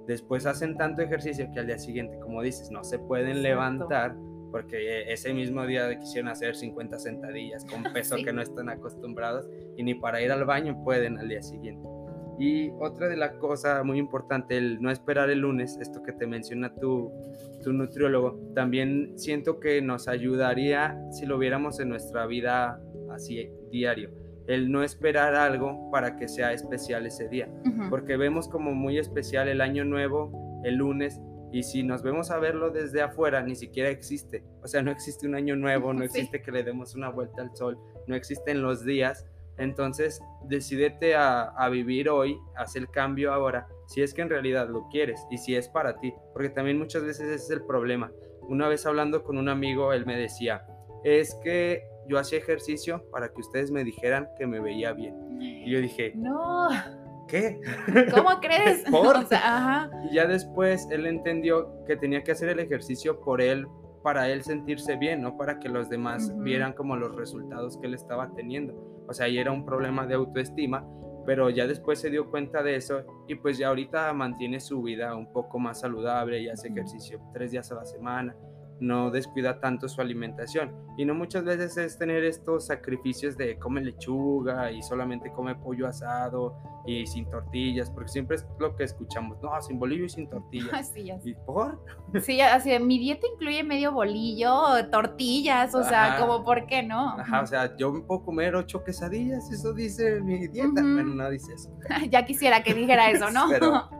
Después 0.07 0.47
hacen 0.47 0.77
tanto 0.77 1.03
ejercicio 1.03 1.51
que 1.53 1.61
al 1.61 1.67
día 1.67 1.79
siguiente, 1.79 2.19
como 2.19 2.43
dices, 2.43 2.71
no 2.71 2.85
se 2.85 2.99
pueden 2.99 3.43
levantar 3.43 4.15
porque 4.51 5.11
ese 5.13 5.33
mismo 5.33 5.67
día 5.67 5.99
quisieron 5.99 6.31
hacer 6.31 6.57
50 6.57 6.99
sentadillas 6.99 7.65
con 7.65 7.83
peso 7.93 8.17
que 8.17 8.33
no 8.33 8.43
están 8.43 8.69
acostumbrados 8.69 9.49
y 9.77 9.83
ni 9.83 9.95
para 9.95 10.23
ir 10.23 10.33
al 10.33 10.45
baño 10.45 10.83
pueden 10.85 11.19
al 11.19 11.29
día 11.29 11.43
siguiente. 11.43 11.89
Y 12.39 12.71
otra 12.79 13.09
de 13.09 13.17
las 13.17 13.33
cosas 13.33 13.85
muy 13.85 13.99
importante, 13.99 14.57
el 14.57 14.81
no 14.81 14.93
esperar 14.93 15.29
el 15.29 15.41
lunes, 15.41 15.77
esto 15.81 16.05
que 16.05 16.13
te 16.13 16.27
menciona 16.27 16.73
tu, 16.73 17.11
tu 17.65 17.73
nutriólogo, 17.73 18.53
también 18.55 19.19
siento 19.19 19.59
que 19.59 19.83
nos 19.83 20.07
ayudaría 20.07 20.97
si 21.11 21.27
lo 21.27 21.37
viéramos 21.39 21.81
en 21.81 21.89
nuestra 21.89 22.27
vida 22.27 22.81
así 23.11 23.51
diario. 23.73 24.11
El 24.47 24.71
no 24.71 24.85
esperar 24.85 25.35
algo 25.35 25.91
para 25.91 26.17
que 26.17 26.29
sea 26.29 26.53
especial 26.53 27.07
ese 27.07 27.29
día, 27.29 27.49
porque 27.91 28.17
vemos 28.17 28.49
como 28.49 28.73
muy 28.73 28.99
especial 28.99 29.49
el 29.49 29.61
año 29.61 29.85
nuevo, 29.85 30.63
el 30.65 30.77
lunes, 30.77 31.21
y 31.53 31.63
si 31.63 31.83
nos 31.83 32.03
vemos 32.03 32.31
a 32.31 32.39
verlo 32.39 32.71
desde 32.71 33.03
afuera, 33.03 33.43
ni 33.43 33.55
siquiera 33.55 33.89
existe. 33.89 34.45
O 34.63 34.69
sea, 34.69 34.83
no 34.83 34.91
existe 34.91 35.27
un 35.27 35.35
año 35.35 35.57
nuevo, 35.57 35.93
no 35.93 36.05
existe 36.05 36.43
que 36.43 36.53
le 36.53 36.63
demos 36.63 36.95
una 36.95 37.09
vuelta 37.09 37.43
al 37.43 37.55
sol, 37.57 37.79
no 38.07 38.15
existen 38.15 38.63
los 38.63 38.85
días. 38.85 39.27
Entonces, 39.57 40.21
decidete 40.45 41.17
a, 41.17 41.69
vivir 41.71 42.09
hoy, 42.09 42.39
haz 42.57 42.77
el 42.77 42.89
cambio 42.89 43.33
ahora, 43.33 43.67
si 43.87 44.03
es 44.03 44.15
que 44.15 44.23
en 44.23 44.31
realidad 44.31 44.69
lo 44.69 44.89
quieres 44.89 45.27
y 45.33 45.39
si 45.39 45.57
es 45.57 45.69
para 45.69 45.99
ti. 45.99 46.15
Porque 46.33 46.49
también 46.49 46.79
muchas 46.79 47.03
veces 47.03 47.27
ese 47.27 47.35
es 47.35 47.51
el 47.51 47.63
problema. 47.63 48.13
Una 48.43 48.69
vez 48.69 48.87
hablando 48.87 49.25
con 49.25 49.37
un 49.37 49.49
amigo, 49.49 49.93
él 49.93 50.07
me 50.07 50.17
decía, 50.17 50.65
es 51.03 51.35
que 51.43 51.83
yo 52.09 52.19
hacía 52.19 52.39
ejercicio 52.39 53.05
para 53.11 53.31
que 53.33 53.41
ustedes 53.41 53.73
me 53.73 53.83
dijeran 53.83 54.29
que 54.39 54.47
me 54.47 54.61
veía 54.61 54.93
bien. 54.93 55.41
Y 55.41 55.71
yo 55.71 55.81
dije, 55.81 56.13
no 56.15 56.69
¿qué? 57.29 57.61
¿Cómo 58.13 58.31
crees? 58.41 58.85
Y 60.11 60.15
ya 60.15 60.27
después 60.27 60.89
él 60.91 61.07
entendió 61.07 61.85
que 61.87 61.97
tenía 61.97 62.25
que 62.25 62.33
hacer 62.33 62.49
el 62.49 62.59
ejercicio 62.59 63.21
por 63.21 63.41
él, 63.41 63.67
para 64.03 64.29
él 64.29 64.43
sentirse 64.43 64.97
bien, 64.97 65.23
no 65.23 65.37
para 65.37 65.61
que 65.61 65.69
los 65.69 65.89
demás 65.89 66.33
vieran 66.39 66.73
como 66.73 66.97
los 66.97 67.15
resultados 67.15 67.79
que 67.79 67.87
él 67.87 67.95
estaba 67.95 68.33
teniendo. 68.35 68.75
O 69.07 69.13
sea, 69.13 69.27
ahí 69.27 69.39
era 69.39 69.53
un 69.53 69.65
problema 69.65 70.07
de 70.07 70.15
autoestima, 70.15 70.85
pero 71.27 71.51
ya 71.51 71.67
después 71.67 72.01
se 72.01 72.11
dio 72.11 72.31
cuenta 72.31 72.63
de 72.63 72.77
eso 72.77 73.05
y 73.29 73.35
pues 73.35 73.59
ya 73.59 73.69
ahorita 73.69 74.13
mantiene 74.15 74.61
su 74.61 74.83
vida 74.83 75.15
un 75.15 75.33
poco 75.33 75.59
más 75.59 75.81
saludable 75.81 76.41
y 76.41 76.49
hace 76.49 76.69
ejercicio 76.69 77.21
tres 77.33 77.51
días 77.51 77.71
a 77.71 77.77
la 77.77 77.85
semana 77.85 78.35
no 78.81 79.11
descuida 79.11 79.61
tanto 79.61 79.89
su 79.89 80.01
alimentación. 80.01 80.75
Y 80.97 81.05
no 81.05 81.15
muchas 81.15 81.45
veces 81.45 81.77
es 81.77 81.99
tener 81.99 82.25
estos 82.25 82.67
sacrificios 82.67 83.37
de 83.37 83.59
come 83.59 83.81
lechuga 83.81 84.71
y 84.71 84.83
solamente 84.83 85.33
come 85.33 85.55
pollo 85.55 85.87
asado 85.87 86.57
y 86.87 87.07
sin 87.07 87.29
tortillas, 87.29 87.91
porque 87.91 88.09
siempre 88.09 88.37
es 88.37 88.47
lo 88.59 88.75
que 88.75 88.85
escuchamos, 88.85 89.39
no, 89.43 89.51
sin 89.61 89.79
bolillo 89.79 90.05
y 90.05 90.09
sin 90.09 90.29
tortillas. 90.29 90.89
Sí, 90.95 91.11
¿Y 91.25 91.35
por? 91.35 91.85
Sí, 92.23 92.41
así 92.41 92.77
mi 92.79 92.99
dieta 92.99 93.27
incluye 93.33 93.63
medio 93.63 93.93
bolillo, 93.93 94.89
tortillas, 94.91 95.75
o 95.75 95.85
sea, 95.85 96.17
como 96.19 96.45
por 96.45 96.67
qué 96.67 96.83
no. 96.83 97.19
Ajá, 97.19 97.43
o 97.43 97.47
sea, 97.47 97.77
yo 97.77 97.93
me 97.93 98.01
puedo 98.01 98.25
comer 98.25 98.55
ocho 98.57 98.83
quesadillas, 98.83 99.51
eso 99.51 99.73
dice 99.75 100.21
mi 100.21 100.49
dieta, 100.49 100.71
pero 100.75 101.05
no 101.05 101.31
dice 101.31 101.53
eso. 101.55 101.71
ya 102.11 102.25
quisiera 102.25 102.63
que 102.63 102.75
dijera 102.75 103.11
eso, 103.11 103.31
¿no? 103.31 103.47
pero, 103.51 103.91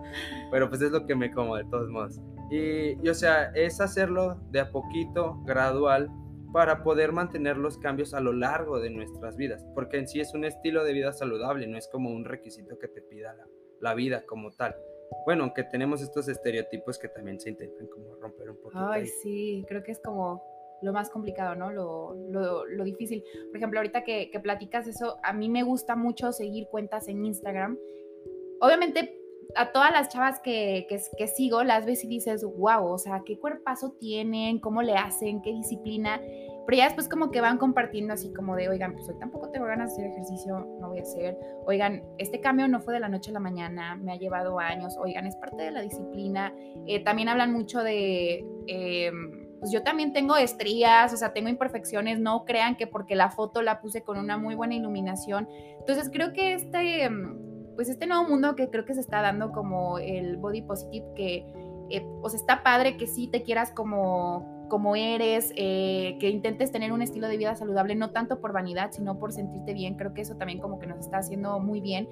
pero 0.51 0.69
pues 0.69 0.81
es 0.81 0.91
lo 0.91 1.07
que 1.07 1.15
me 1.15 1.31
como 1.31 1.57
de 1.57 1.65
todos 1.65 1.89
modos. 1.91 2.21
Y, 2.51 3.09
o 3.09 3.15
sea, 3.15 3.51
es 3.55 3.81
hacerlo 3.81 4.41
de 4.51 4.61
a 4.61 4.71
poquito, 4.71 5.43
gradual, 5.45 6.11
para 6.53 6.83
poder 6.83 7.13
mantener 7.13 7.59
los 7.59 7.77
cambios 7.79 8.15
a 8.15 8.21
lo 8.21 8.33
largo 8.33 8.81
de 8.81 8.89
nuestras 8.91 9.37
vidas, 9.37 9.67
porque 9.75 9.99
en 9.99 10.09
sí 10.09 10.21
es 10.21 10.33
un 10.33 10.45
estilo 10.45 10.83
de 10.83 10.95
vida 10.95 11.13
saludable, 11.13 11.67
no 11.67 11.77
es 11.77 11.89
como 11.89 12.11
un 12.11 12.25
requisito 12.25 12.79
que 12.79 12.89
te 12.89 13.03
pida 13.03 13.35
la, 13.35 13.47
la 13.81 13.95
vida 13.95 14.25
como 14.25 14.51
tal. 14.53 14.75
Bueno, 15.27 15.45
aunque 15.45 15.65
tenemos 15.65 16.03
estos 16.03 16.29
estereotipos 16.29 16.99
que 16.99 17.09
también 17.09 17.39
se 17.39 17.51
intentan 17.51 17.87
como 17.89 18.15
romper 18.17 18.51
un 18.51 18.57
poquito. 18.57 18.89
Ay, 18.89 19.07
sí, 19.07 19.65
creo 19.69 19.83
que 19.83 19.93
es 19.93 20.01
como 20.01 20.43
lo 20.81 20.93
más 20.93 21.11
complicado, 21.11 21.55
¿no? 21.55 21.71
Lo, 21.71 22.15
lo, 22.31 22.65
lo 22.65 22.85
difícil. 22.85 23.23
Por 23.49 23.57
ejemplo, 23.57 23.81
ahorita 23.81 24.05
que, 24.05 24.31
que 24.31 24.41
platicas 24.41 24.87
eso, 24.87 25.19
a 25.23 25.33
mí 25.33 25.49
me 25.49 25.63
gusta 25.63 25.97
mucho 25.97 26.33
seguir 26.33 26.69
cuentas 26.69 27.09
en 27.09 27.25
Instagram. 27.25 27.79
Obviamente 28.61 29.19
a 29.55 29.73
todas 29.73 29.91
las 29.91 30.09
chavas 30.09 30.41
que, 30.41 30.87
que, 30.89 31.27
sigo, 31.27 31.63
las 31.65 31.87
ves 31.87 32.05
y 32.05 32.09
dices, 32.09 32.45
wow, 32.45 32.87
o 32.87 32.99
sea, 32.99 33.23
qué 33.25 33.39
cuerpazo 33.39 33.93
tienen, 33.99 34.59
cómo 34.59 34.83
le 34.83 34.95
hacen, 34.95 35.41
qué 35.41 35.53
disciplina. 35.53 36.21
Pero 36.67 36.77
ya 36.77 36.85
después 36.85 37.09
como 37.09 37.31
que 37.31 37.41
van 37.41 37.57
compartiendo 37.57 38.13
así 38.13 38.31
como 38.35 38.55
de, 38.55 38.69
oigan, 38.69 38.93
pues 38.93 39.09
hoy 39.09 39.19
tampoco 39.19 39.49
tengo 39.51 39.67
ganas 39.67 39.97
de 39.97 40.03
hacer 40.03 40.13
ejercicio, 40.13 40.59
no 40.81 40.89
voy 40.89 40.99
a 40.99 41.03
hacer. 41.03 41.39
Oigan, 41.65 42.03
este 42.19 42.41
cambio 42.41 42.69
no 42.69 42.81
fue 42.81 42.93
de 42.93 43.01
la 43.01 43.09
noche 43.09 43.31
a 43.31 43.35
la 43.35 43.41
mañana, 43.41 43.97
me 43.97 44.13
ha 44.13 44.17
llevado 44.17 44.59
años. 44.59 44.97
Oigan, 44.99 45.27
es 45.27 45.35
parte 45.37 45.63
de 45.63 45.71
la 45.71 45.81
disciplina. 45.81 46.53
Eh, 46.87 47.03
también 47.03 47.29
hablan 47.29 47.53
mucho 47.53 47.83
de... 47.83 48.45
Em, 48.67 49.49
pues 49.61 49.73
yo 49.73 49.83
también 49.83 50.13
tengo 50.13 50.37
estrías, 50.37 51.13
o 51.13 51.17
sea, 51.17 51.33
tengo 51.33 51.49
imperfecciones, 51.49 52.21
no 52.21 52.45
crean 52.45 52.77
que 52.77 52.87
porque 52.87 53.17
la 53.17 53.31
foto 53.31 53.61
la 53.61 53.81
puse 53.81 54.03
con 54.03 54.19
una 54.19 54.37
muy 54.37 54.55
buena 54.55 54.75
iluminación. 54.75 55.49
Entonces 55.81 56.11
creo 56.13 56.33
que 56.33 56.53
este, 56.53 57.05
em, 57.05 57.48
pues 57.79 57.89
este 57.89 58.09
nuevo 58.09 58.25
mundo 58.25 58.57
que 58.57 58.71
creo 58.71 58.85
que 58.85 58.93
se 58.93 58.99
está 58.99 59.23
dando 59.23 59.53
como 59.53 60.01
el 60.01 60.37
body 60.37 60.63
positive, 60.63 61.07
que 61.15 61.47
eh, 61.91 62.05
o 62.23 62.29
sea, 62.29 62.41
está 62.41 62.65
padre 62.65 62.97
que 62.97 63.07
sí 63.07 63.29
te 63.29 63.45
quieras 63.45 63.71
como, 63.71 64.67
como 64.69 64.97
eres, 64.97 65.53
eh, 65.55 66.17
que 66.19 66.29
intentes 66.29 66.73
tener 66.73 66.91
un 66.91 67.03
estilo 67.03 67.29
de 67.29 67.37
vida 67.37 67.55
saludable, 67.55 67.95
no 67.95 68.11
tanto 68.11 68.41
por 68.41 68.53
vanidad, 68.53 68.91
sino 68.91 69.21
por 69.21 69.33
sentirte 69.33 69.75
bien. 69.75 69.95
Creo 69.95 70.13
que 70.13 70.23
eso 70.23 70.35
también 70.35 70.59
como 70.59 70.81
que 70.81 70.89
nos 70.89 70.99
está 70.99 71.19
haciendo 71.19 71.61
muy 71.61 71.81
bien. 71.81 72.09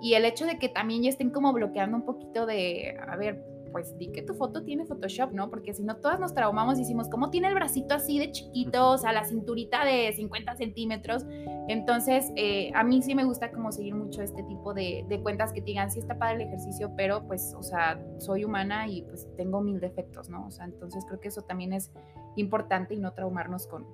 Y 0.00 0.14
el 0.14 0.24
hecho 0.24 0.46
de 0.46 0.60
que 0.60 0.68
también 0.68 1.02
ya 1.02 1.08
estén 1.08 1.30
como 1.30 1.52
bloqueando 1.52 1.96
un 1.96 2.04
poquito 2.04 2.46
de, 2.46 2.96
a 3.04 3.16
ver, 3.16 3.44
pues 3.72 3.96
di 3.98 4.08
que 4.08 4.22
tu 4.22 4.34
foto 4.34 4.62
tiene 4.62 4.84
Photoshop, 4.86 5.32
¿no? 5.32 5.50
Porque 5.50 5.74
si 5.74 5.82
no, 5.82 5.96
todas 5.96 6.20
nos 6.20 6.34
traumamos 6.34 6.76
y 6.76 6.82
decimos, 6.82 7.08
¿cómo 7.08 7.30
tiene 7.30 7.48
el 7.48 7.54
bracito 7.54 7.94
así 7.94 8.18
de 8.18 8.30
chiquito? 8.30 8.90
O 8.90 8.98
sea, 8.98 9.12
la 9.12 9.24
cinturita 9.24 9.84
de 9.84 10.12
50 10.12 10.56
centímetros. 10.56 11.24
Entonces, 11.68 12.30
eh, 12.36 12.70
a 12.74 12.84
mí 12.84 13.02
sí 13.02 13.14
me 13.14 13.24
gusta 13.24 13.50
como 13.50 13.72
seguir 13.72 13.94
mucho 13.94 14.22
este 14.22 14.42
tipo 14.44 14.74
de, 14.74 15.04
cuentas 15.22 15.52
que 15.52 15.60
digan, 15.60 15.90
sí 15.90 16.00
está 16.00 16.18
padre 16.18 16.36
el 16.36 16.40
ejercicio, 16.48 16.92
pero 16.96 17.26
pues, 17.26 17.54
o 17.56 17.62
sea, 17.62 18.02
soy 18.18 18.44
humana 18.44 18.88
y 18.88 19.02
pues 19.02 19.28
tengo 19.36 19.60
mil 19.60 19.80
defectos, 19.80 20.28
¿no? 20.28 20.46
O 20.46 20.50
sea, 20.50 20.64
entonces 20.64 21.04
creo 21.06 21.20
que 21.20 21.28
eso 21.28 21.42
también 21.42 21.72
es 21.72 21.90
importante 22.36 22.94
y 22.94 22.98
no 22.98 23.12
traumarnos 23.12 23.66
con, 23.66 23.86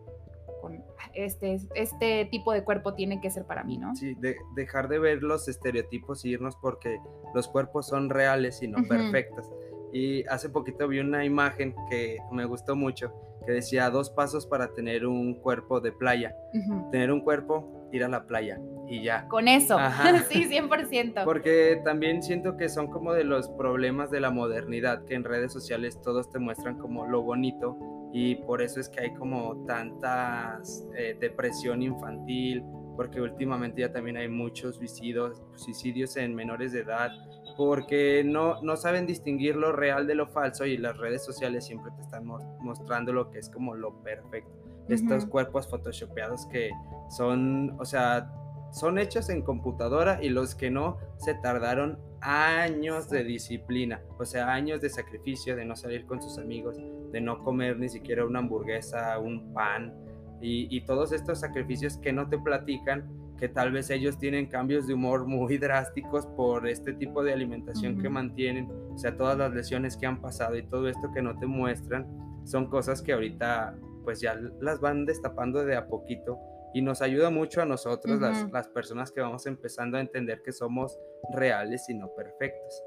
con 0.61 0.85
este, 1.15 1.59
este 1.75 2.27
tipo 2.27 2.53
de 2.53 2.65
cuerpo 2.65 2.95
tiene 2.95 3.21
que 3.21 3.31
ser 3.31 3.45
para 3.45 3.65
mí, 3.65 3.79
¿no? 3.79 3.95
Sí, 3.97 4.17
dejar 4.55 4.89
de 4.89 4.99
ver 4.99 5.23
los 5.23 5.49
estereotipos 5.49 6.25
y 6.25 6.31
irnos 6.31 6.57
porque 6.57 6.99
los 7.35 7.49
cuerpos 7.49 7.87
son 7.87 8.11
reales 8.11 8.62
y 8.62 8.69
no 8.69 8.87
perfectos. 8.89 9.51
Y 9.92 10.25
hace 10.27 10.49
poquito 10.49 10.88
vi 10.88 10.99
una 10.99 11.25
imagen 11.25 11.75
que 11.88 12.18
me 12.33 12.44
gustó 12.44 12.77
mucho, 12.77 13.12
que 13.46 13.53
decía 13.53 13.90
dos 13.90 14.11
pasos 14.11 14.46
para 14.46 14.75
tener 14.75 15.07
un 15.07 15.35
cuerpo 15.35 15.81
de 15.81 15.92
playa. 15.92 16.35
Tener 16.90 17.12
un 17.12 17.20
cuerpo, 17.20 17.88
ir 17.92 18.05
a 18.05 18.09
la 18.09 18.27
playa 18.27 18.61
y 18.88 19.03
ya. 19.03 19.27
Con 19.29 19.49
eso, 19.49 19.79
sí, 20.29 20.44
100%. 20.44 21.25
Porque 21.25 21.81
también 21.85 22.22
siento 22.22 22.57
que 22.57 22.68
son 22.68 22.88
como 22.88 23.12
de 23.12 23.25
los 23.25 23.49
problemas 23.51 24.11
de 24.11 24.20
la 24.20 24.31
modernidad, 24.31 25.05
que 25.05 25.14
en 25.14 25.25
redes 25.25 25.53
sociales 25.53 26.01
todos 26.03 26.31
te 26.31 26.38
muestran 26.38 26.79
como 26.79 27.07
lo 27.07 27.22
bonito 27.22 27.79
y 28.12 28.37
por 28.37 28.62
eso 28.62 28.81
es 28.81 28.88
que 28.88 29.01
hay 29.01 29.14
como 29.14 29.64
tanta 29.66 30.61
eh, 30.96 31.16
depresión 31.20 31.83
infantil, 31.83 32.62
porque 32.96 33.20
últimamente 33.20 33.83
ya 33.83 33.92
también 33.92 34.16
hay 34.16 34.29
muchos 34.29 34.77
suicidios, 34.77 35.42
suicidios 35.55 36.16
en 36.16 36.35
menores 36.35 36.72
de 36.72 36.81
edad, 36.81 37.11
porque 37.57 38.23
no, 38.25 38.61
no 38.62 38.77
saben 38.77 39.07
distinguir 39.07 39.57
lo 39.57 39.73
real 39.73 40.07
de 40.07 40.14
lo 40.14 40.27
falso 40.29 40.66
y 40.66 40.77
las 40.77 40.97
redes 40.99 41.25
sociales 41.25 41.64
siempre 41.64 41.90
te 41.97 42.03
están 42.03 42.27
mostrando 42.27 43.12
lo 43.12 43.31
que 43.31 43.38
es 43.38 43.49
como 43.49 43.75
lo 43.75 44.03
perfecto. 44.03 44.53
Estos 44.88 45.27
cuerpos 45.27 45.69
photoshopeados 45.69 46.47
que 46.47 46.71
son, 47.09 47.75
o 47.81 47.85
sea, 47.85 48.31
son 48.71 48.99
hechos 48.99 49.31
en 49.31 49.42
computadora 49.42 50.23
y 50.23 50.29
los 50.29 50.55
que 50.55 50.71
no 50.71 50.99
se 51.16 51.35
tardaron 51.35 51.99
años 52.21 53.09
de 53.09 53.25
disciplina, 53.25 54.03
o 54.19 54.25
sea, 54.25 54.53
años 54.53 54.81
de 54.81 54.90
sacrificio, 54.90 55.57
de 55.57 55.64
no 55.64 55.77
salir 55.77 56.07
con 56.07 56.23
sus 56.23 56.38
amigos, 56.38 56.77
de 57.11 57.21
no 57.21 57.42
comer 57.42 57.79
ni 57.79 57.88
siquiera 57.88 58.25
una 58.25 58.40
hamburguesa, 58.40 59.19
un 59.19 59.53
pan 59.53 59.95
y, 60.40 60.69
y 60.75 60.83
todos 60.83 61.12
estos 61.12 61.40
sacrificios 61.40 61.97
que 61.97 62.12
no 62.12 62.29
te 62.29 62.38
platican 62.38 63.26
que 63.37 63.49
tal 63.49 63.72
vez 63.72 63.90
ellos 63.90 64.18
tienen 64.18 64.46
cambios 64.46 64.87
de 64.87 64.94
humor 64.94 65.27
muy 65.27 65.59
drásticos 65.59 66.27
por 66.27 66.66
este 66.68 66.92
tipo 66.92 67.22
de 67.22 67.33
alimentación 67.33 68.01
que 68.01 68.09
mantienen, 68.09 68.68
o 68.92 68.99
sea, 68.99 69.16
todas 69.16 69.37
las 69.37 69.53
lesiones 69.53 69.96
que 69.96 70.07
han 70.07 70.20
pasado 70.20 70.57
y 70.57 70.62
todo 70.62 70.88
esto 70.88 71.11
que 71.12 71.22
no 71.22 71.38
te 71.38 71.46
muestran, 71.46 72.07
son 72.44 72.66
cosas 72.68 73.03
que 73.03 73.12
ahorita 73.12 73.77
pues 74.05 74.20
ya 74.20 74.38
las 74.61 74.81
van 74.81 75.05
destapando 75.05 75.64
de 75.64 75.77
a 75.77 75.88
poquito 75.88 76.38
y 76.72 76.83
nos 76.83 77.03
ayuda 77.03 77.31
mucho 77.31 77.62
a 77.62 77.64
nosotros, 77.64 78.20
las, 78.20 78.51
las 78.53 78.68
personas 78.68 79.11
que 79.11 79.20
vamos 79.20 79.46
empezando 79.46 79.96
a 79.96 80.01
entender 80.01 80.42
que 80.42 80.53
somos 80.53 80.99
reales 81.33 81.88
y 81.88 81.94
no 81.94 82.14
perfectos. 82.14 82.83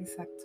Exacto. 0.00 0.44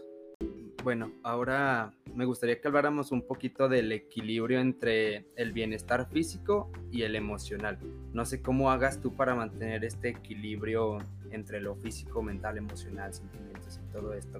Bueno, 0.83 1.11
ahora 1.23 1.93
me 2.17 2.25
gustaría 2.25 2.59
que 2.59 2.67
habláramos 2.67 3.11
un 3.11 3.21
poquito 3.21 3.69
del 3.69 3.91
equilibrio 3.91 4.59
entre 4.59 5.27
el 5.35 5.53
bienestar 5.53 6.09
físico 6.09 6.71
y 6.91 7.03
el 7.03 7.15
emocional. 7.15 7.77
No 8.11 8.25
sé 8.25 8.41
cómo 8.41 8.71
hagas 8.71 8.99
tú 8.99 9.13
para 9.13 9.35
mantener 9.35 9.85
este 9.85 10.09
equilibrio 10.09 10.97
entre 11.29 11.61
lo 11.61 11.75
físico, 11.75 12.23
mental, 12.23 12.57
emocional, 12.57 13.13
sentimientos 13.13 13.79
y 13.83 13.91
todo 13.91 14.15
esto 14.15 14.39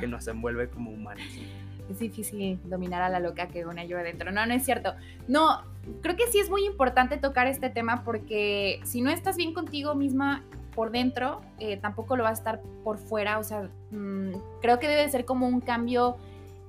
que, 0.00 0.06
nos 0.08 0.26
envuelve 0.26 0.68
como 0.68 0.90
humanos. 0.90 1.22
Es 1.88 2.00
difícil 2.00 2.58
dominar 2.64 3.02
a 3.02 3.08
la 3.08 3.20
loca 3.20 3.46
que 3.46 3.64
una 3.66 3.84
yo 3.84 3.98
adentro. 3.98 4.32
No, 4.32 4.44
no 4.44 4.52
es 4.52 4.64
cierto. 4.64 4.96
No, 5.28 5.62
creo 6.00 6.16
que 6.16 6.26
sí 6.26 6.40
es 6.40 6.50
muy 6.50 6.66
importante 6.66 7.18
tocar 7.18 7.46
este 7.46 7.70
tema 7.70 8.02
porque 8.02 8.80
si 8.82 9.00
no 9.00 9.10
estás 9.10 9.36
bien 9.36 9.54
contigo 9.54 9.94
misma, 9.94 10.42
por 10.74 10.90
dentro, 10.90 11.42
eh, 11.58 11.76
tampoco 11.76 12.16
lo 12.16 12.24
va 12.24 12.30
a 12.30 12.32
estar 12.32 12.60
por 12.82 12.98
fuera. 12.98 13.38
O 13.38 13.44
sea, 13.44 13.68
mm, 13.90 14.32
creo 14.60 14.78
que 14.78 14.88
debe 14.88 15.08
ser 15.08 15.24
como 15.24 15.46
un 15.46 15.60
cambio 15.60 16.16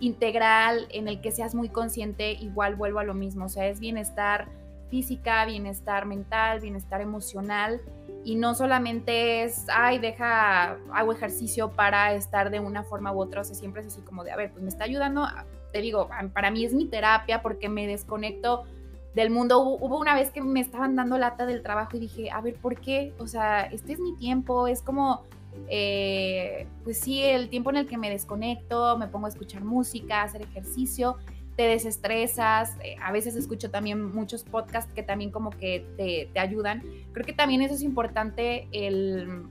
integral 0.04 0.88
en 0.90 1.08
el 1.08 1.22
que 1.22 1.32
seas 1.32 1.56
muy 1.56 1.70
consciente. 1.70 2.34
Igual 2.34 2.76
vuelvo 2.76 3.00
a 3.00 3.04
lo 3.04 3.14
mismo. 3.14 3.46
O 3.46 3.50
sea, 3.50 3.68
es 3.68 3.80
bienestar 3.80 4.48
física, 4.90 5.46
bienestar 5.46 6.06
mental, 6.06 6.60
bienestar 6.60 7.02
emocional. 7.02 7.82
Y 8.26 8.36
no 8.36 8.54
solamente 8.54 9.44
es, 9.44 9.66
ay, 9.74 10.00
deja, 10.00 10.78
hago 10.94 11.12
ejercicio 11.12 11.72
para 11.72 12.14
estar 12.14 12.50
de 12.52 12.60
una 12.60 12.84
forma 12.84 13.12
u 13.14 13.22
otra. 13.22 13.42
O 13.42 13.44
sea, 13.44 13.56
siempre 13.56 13.82
es 13.82 13.88
así 13.88 14.02
como 14.02 14.24
de, 14.24 14.32
a 14.32 14.36
ver, 14.36 14.52
pues 14.52 14.62
me 14.62 14.70
está 14.70 14.84
ayudando. 14.84 15.26
Te 15.72 15.82
digo, 15.82 16.10
para 16.34 16.52
mí 16.52 16.66
es 16.66 16.74
mi 16.74 16.86
terapia 16.86 17.42
porque 17.42 17.70
me 17.70 17.88
desconecto 17.88 18.66
del 19.16 19.30
mundo. 19.30 19.60
Hubo 19.62 20.00
una 20.00 20.16
vez 20.16 20.32
que 20.32 20.42
me 20.42 20.60
estaban 20.60 20.96
dando 20.96 21.18
lata 21.18 21.46
del 21.46 21.64
trabajo 21.64 21.98
y 21.98 22.02
dije, 22.02 22.30
a 22.32 22.42
ver, 22.42 22.56
¿por 22.56 22.80
qué? 22.80 23.14
O 23.20 23.28
sea, 23.28 23.62
este 23.62 23.94
es 23.94 24.00
mi 24.00 24.16
tiempo, 24.18 24.68
es 24.68 24.82
como, 24.82 25.24
eh, 25.70 26.68
pues 26.84 27.00
sí, 27.00 27.22
el 27.24 27.50
tiempo 27.50 27.70
en 27.70 27.78
el 27.78 27.88
que 27.88 27.98
me 27.98 28.10
desconecto, 28.10 28.98
me 28.98 29.08
pongo 29.08 29.28
a 29.28 29.30
escuchar 29.30 29.64
música, 29.64 30.24
hacer 30.24 30.42
ejercicio, 30.42 31.18
te 31.56 31.64
desestresas, 31.64 32.78
eh, 32.84 32.96
a 33.02 33.12
veces 33.12 33.36
escucho 33.36 33.70
también 33.70 34.14
muchos 34.14 34.44
podcasts 34.44 34.92
que 34.94 35.04
también 35.04 35.32
como 35.32 35.52
que 35.52 35.86
te, 35.98 36.30
te 36.34 36.40
ayudan. 36.40 36.82
Creo 37.12 37.26
que 37.26 37.34
también 37.34 37.62
eso 37.62 37.76
es 37.76 37.84
importante, 37.84 38.68
el, 38.72 39.44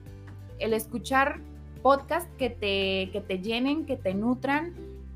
el 0.58 0.72
escuchar 0.72 1.40
podcasts 1.82 2.30
que 2.38 2.50
te, 2.50 3.10
que 3.12 3.20
te 3.20 3.38
llenen, 3.38 3.84
que 3.84 3.96
te 3.96 4.14
nutran, 4.14 4.74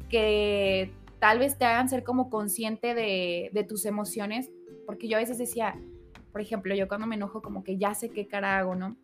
que 0.09 0.92
tal 1.18 1.38
vez 1.38 1.57
te 1.57 1.64
hagan 1.64 1.88
ser 1.88 2.05
como 2.05 2.29
consciente 2.29 2.94
de, 2.94 3.66
tus 3.68 3.87
emociones, 3.87 4.51
porque 4.85 5.09
yo 5.09 5.16
a 5.16 5.20
veces 5.20 5.38
decía, 5.38 5.77
por 6.33 6.40
ejemplo, 6.40 6.75
yo 6.75 6.88
cuando 6.88 7.07
me 7.07 7.16
enojo 7.16 7.40
como 7.40 7.64
que 7.64 7.79
ya 7.79 7.94
sé 7.94 8.11
qué 8.11 8.27
cara 8.27 8.59
hago, 8.59 8.75
¿no? 8.75 8.96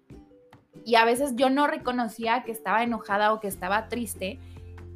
Y 0.84 0.96
a 0.96 1.04
veces 1.04 1.34
yo 1.36 1.50
no 1.50 1.66
reconocía 1.66 2.42
que 2.44 2.52
estaba 2.52 2.82
enojada 2.82 3.32
o 3.32 3.40
que 3.40 3.48
estaba 3.48 3.88
triste 3.88 4.38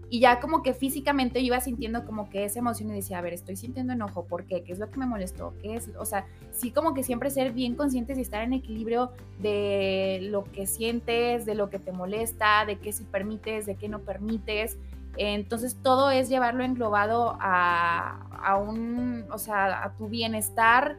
y 0.09 0.21
ya 0.21 0.39
como 0.39 0.63
que 0.63 0.73
físicamente 0.73 1.41
iba 1.41 1.61
sintiendo 1.61 2.05
como 2.05 2.31
que 2.31 2.45
esa 2.45 2.61
emoción 2.61 2.91
y 2.91 2.95
decía, 2.95 3.19
a 3.19 3.23
ver, 3.23 3.33
estoy 3.33 3.57
sintiendo 3.57 3.93
enojo, 3.93 4.25
¿por 4.25 4.45
qué? 4.47 4.63
¿Qué 4.63 4.73
es 4.73 4.79
lo 4.79 4.89
que 4.89 4.99
me 5.01 5.07
molestó? 5.07 5.55
¿Qué 5.61 5.75
es? 5.75 5.91
O 5.99 6.05
sea, 6.05 6.27
sí 6.53 6.71
como 6.71 6.95
que 6.95 7.03
siempre 7.03 7.29
ser 7.31 7.53
bien 7.53 7.75
conscientes 7.75 8.17
y 8.17 8.21
estar 8.21 8.43
en 8.43 8.53
equilibrio 8.53 9.11
de 9.41 10.21
lo 10.31 10.45
que 10.45 10.67
sientes, 10.67 11.45
de 11.45 11.57
lo 11.57 11.71
que 11.71 11.81
te 11.81 11.91
molesta, 11.91 12.65
de 12.67 12.79
qué 12.79 12.93
sí 12.93 13.05
permites, 13.05 13.67
de 13.67 13.75
qué 13.75 13.89
no 13.89 13.99
permites. 13.99 14.79
Entonces 15.17 15.77
todo 15.83 16.11
es 16.11 16.29
llevarlo 16.29 16.63
englobado 16.63 17.37
a, 17.41 18.57
un, 18.65 19.25
o 19.33 19.39
sea, 19.39 19.83
a 19.83 19.97
tu 19.97 20.09
bienestar, 20.09 20.99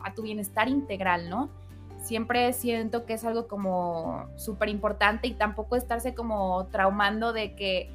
a 0.00 0.14
tu 0.14 0.22
bienestar 0.22 0.68
integral, 0.68 1.28
¿no? 1.28 1.50
Siempre 2.02 2.52
siento 2.52 3.06
que 3.06 3.14
es 3.14 3.24
algo 3.24 3.46
como 3.46 4.28
súper 4.36 4.68
importante 4.68 5.28
y 5.28 5.34
tampoco 5.34 5.76
estarse 5.76 6.14
como 6.14 6.66
traumando 6.66 7.32
de 7.32 7.54
que, 7.54 7.90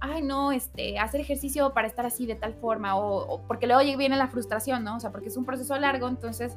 ay, 0.00 0.22
no, 0.22 0.50
este, 0.52 0.98
hacer 0.98 1.20
ejercicio 1.20 1.72
para 1.72 1.86
estar 1.86 2.04
así 2.04 2.26
de 2.26 2.34
tal 2.34 2.54
forma, 2.54 2.96
o, 2.96 3.40
porque 3.46 3.66
luego 3.66 3.82
viene 3.96 4.16
la 4.16 4.26
frustración, 4.26 4.82
¿no? 4.82 4.96
O 4.96 5.00
sea, 5.00 5.12
porque 5.12 5.28
es 5.28 5.36
un 5.36 5.44
proceso 5.44 5.78
largo, 5.78 6.08
entonces, 6.08 6.56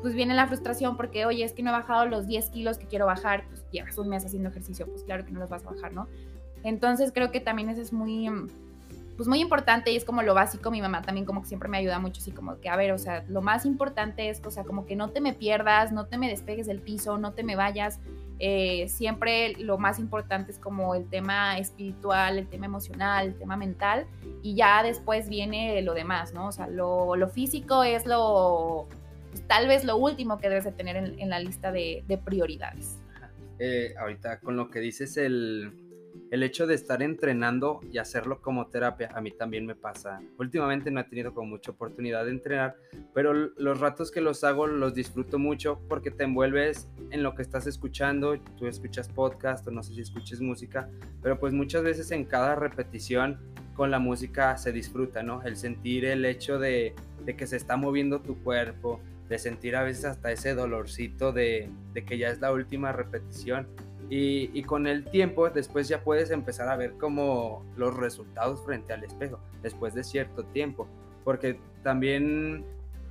pues 0.00 0.14
viene 0.14 0.34
la 0.34 0.46
frustración 0.46 0.96
porque, 0.96 1.26
oye, 1.26 1.44
es 1.44 1.52
que 1.52 1.64
no 1.64 1.70
he 1.70 1.72
bajado 1.72 2.06
los 2.06 2.28
10 2.28 2.50
kilos 2.50 2.78
que 2.78 2.86
quiero 2.86 3.06
bajar, 3.06 3.44
pues 3.48 3.64
llevas 3.72 3.98
un 3.98 4.08
mes 4.08 4.24
haciendo 4.24 4.48
ejercicio, 4.48 4.86
pues 4.86 5.02
claro 5.02 5.24
que 5.24 5.32
no 5.32 5.40
los 5.40 5.50
vas 5.50 5.66
a 5.66 5.70
bajar, 5.70 5.92
¿no? 5.92 6.06
Entonces 6.62 7.10
creo 7.12 7.32
que 7.32 7.40
también 7.40 7.70
eso 7.70 7.82
es 7.82 7.92
muy, 7.92 8.28
pues 9.16 9.28
muy 9.28 9.40
importante 9.40 9.90
y 9.90 9.96
es 9.96 10.04
como 10.04 10.22
lo 10.22 10.34
básico. 10.34 10.70
Mi 10.70 10.80
mamá 10.80 11.02
también 11.02 11.24
como 11.24 11.42
que 11.42 11.48
siempre 11.48 11.68
me 11.68 11.78
ayuda 11.78 11.98
mucho, 11.98 12.20
así 12.20 12.32
como 12.32 12.60
que, 12.60 12.68
a 12.68 12.76
ver, 12.76 12.92
o 12.92 12.98
sea, 12.98 13.24
lo 13.28 13.40
más 13.42 13.64
importante 13.64 14.28
es, 14.28 14.42
o 14.44 14.50
sea, 14.50 14.64
como 14.64 14.86
que 14.86 14.96
no 14.96 15.10
te 15.10 15.20
me 15.20 15.32
pierdas, 15.32 15.92
no 15.92 16.06
te 16.06 16.18
me 16.18 16.28
despegues 16.28 16.66
del 16.66 16.80
piso, 16.80 17.18
no 17.18 17.32
te 17.32 17.42
me 17.42 17.56
vayas. 17.56 18.00
Eh, 18.38 18.86
siempre 18.88 19.54
lo 19.58 19.78
más 19.78 19.98
importante 19.98 20.52
es 20.52 20.58
como 20.58 20.94
el 20.94 21.08
tema 21.08 21.58
espiritual, 21.58 22.38
el 22.38 22.48
tema 22.48 22.66
emocional, 22.66 23.28
el 23.28 23.38
tema 23.38 23.56
mental 23.56 24.06
y 24.42 24.54
ya 24.54 24.82
después 24.82 25.30
viene 25.30 25.80
lo 25.80 25.94
demás, 25.94 26.34
¿no? 26.34 26.48
O 26.48 26.52
sea, 26.52 26.66
lo, 26.66 27.16
físico 27.32 27.82
es 27.82 28.04
lo, 28.04 28.88
pues, 29.30 29.42
tal 29.48 29.68
vez 29.68 29.84
lo 29.84 29.96
último 29.96 30.38
que 30.38 30.50
debes 30.50 30.64
de 30.64 30.72
tener 30.72 30.96
en, 30.96 31.30
la 31.30 31.38
lista 31.38 31.72
de, 31.72 32.04
de 32.06 32.18
prioridades. 32.18 32.98
Eh, 33.58 33.94
ahorita 33.98 34.40
con 34.40 34.56
lo 34.56 34.68
que 34.68 34.80
dices, 34.80 35.16
el, 35.16 35.85
el 36.30 36.42
hecho 36.42 36.66
de 36.66 36.74
estar 36.74 37.02
entrenando 37.02 37.80
y 37.92 37.98
hacerlo 37.98 38.40
como 38.40 38.66
terapia, 38.66 39.10
a 39.14 39.20
mí 39.20 39.30
también 39.30 39.64
me 39.66 39.74
pasa. 39.74 40.20
Últimamente 40.38 40.90
no 40.90 41.00
he 41.00 41.04
tenido 41.04 41.32
como 41.32 41.50
mucha 41.50 41.70
oportunidad 41.70 42.24
de 42.24 42.32
entrenar, 42.32 42.76
pero 43.14 43.32
los 43.32 43.80
ratos 43.80 44.10
que 44.10 44.20
los 44.20 44.42
hago 44.44 44.66
los 44.66 44.94
disfruto 44.94 45.38
mucho 45.38 45.80
porque 45.88 46.10
te 46.10 46.24
envuelves 46.24 46.88
en 47.10 47.22
lo 47.22 47.34
que 47.34 47.42
estás 47.42 47.66
escuchando. 47.66 48.38
Tú 48.58 48.66
escuchas 48.66 49.08
podcast 49.08 49.66
o 49.68 49.70
no 49.70 49.82
sé 49.82 49.94
si 49.94 50.00
escuches 50.00 50.40
música, 50.40 50.88
pero 51.22 51.38
pues 51.38 51.52
muchas 51.52 51.82
veces 51.82 52.10
en 52.10 52.24
cada 52.24 52.54
repetición 52.56 53.38
con 53.74 53.90
la 53.90 53.98
música 53.98 54.56
se 54.56 54.72
disfruta, 54.72 55.22
¿no? 55.22 55.42
El 55.42 55.56
sentir 55.56 56.06
el 56.06 56.24
hecho 56.24 56.58
de, 56.58 56.94
que 57.36 57.46
se 57.46 57.56
está 57.56 57.76
moviendo 57.76 58.20
tu 58.20 58.42
cuerpo, 58.42 59.00
de 59.28 59.38
sentir 59.38 59.76
a 59.76 59.82
veces 59.82 60.06
hasta 60.06 60.32
ese 60.32 60.54
dolorcito 60.54 61.32
de 61.32 61.70
que 62.06 62.18
ya 62.18 62.30
es 62.30 62.40
la 62.40 62.52
última 62.52 62.92
repetición 62.92 63.66
y, 64.08 64.62
con 64.62 64.86
el 64.86 65.04
tiempo, 65.04 65.50
después 65.50 65.88
ya 65.88 66.02
puedes 66.02 66.30
empezar 66.30 66.68
a 66.68 66.76
ver 66.76 66.92
como 66.94 67.64
los 67.76 67.96
resultados 67.96 68.64
frente 68.64 68.92
al 68.92 69.02
espejo, 69.02 69.40
después 69.62 69.94
de 69.94 70.04
cierto 70.04 70.44
tiempo. 70.44 70.86
Porque 71.24 71.58
también 71.82 72.64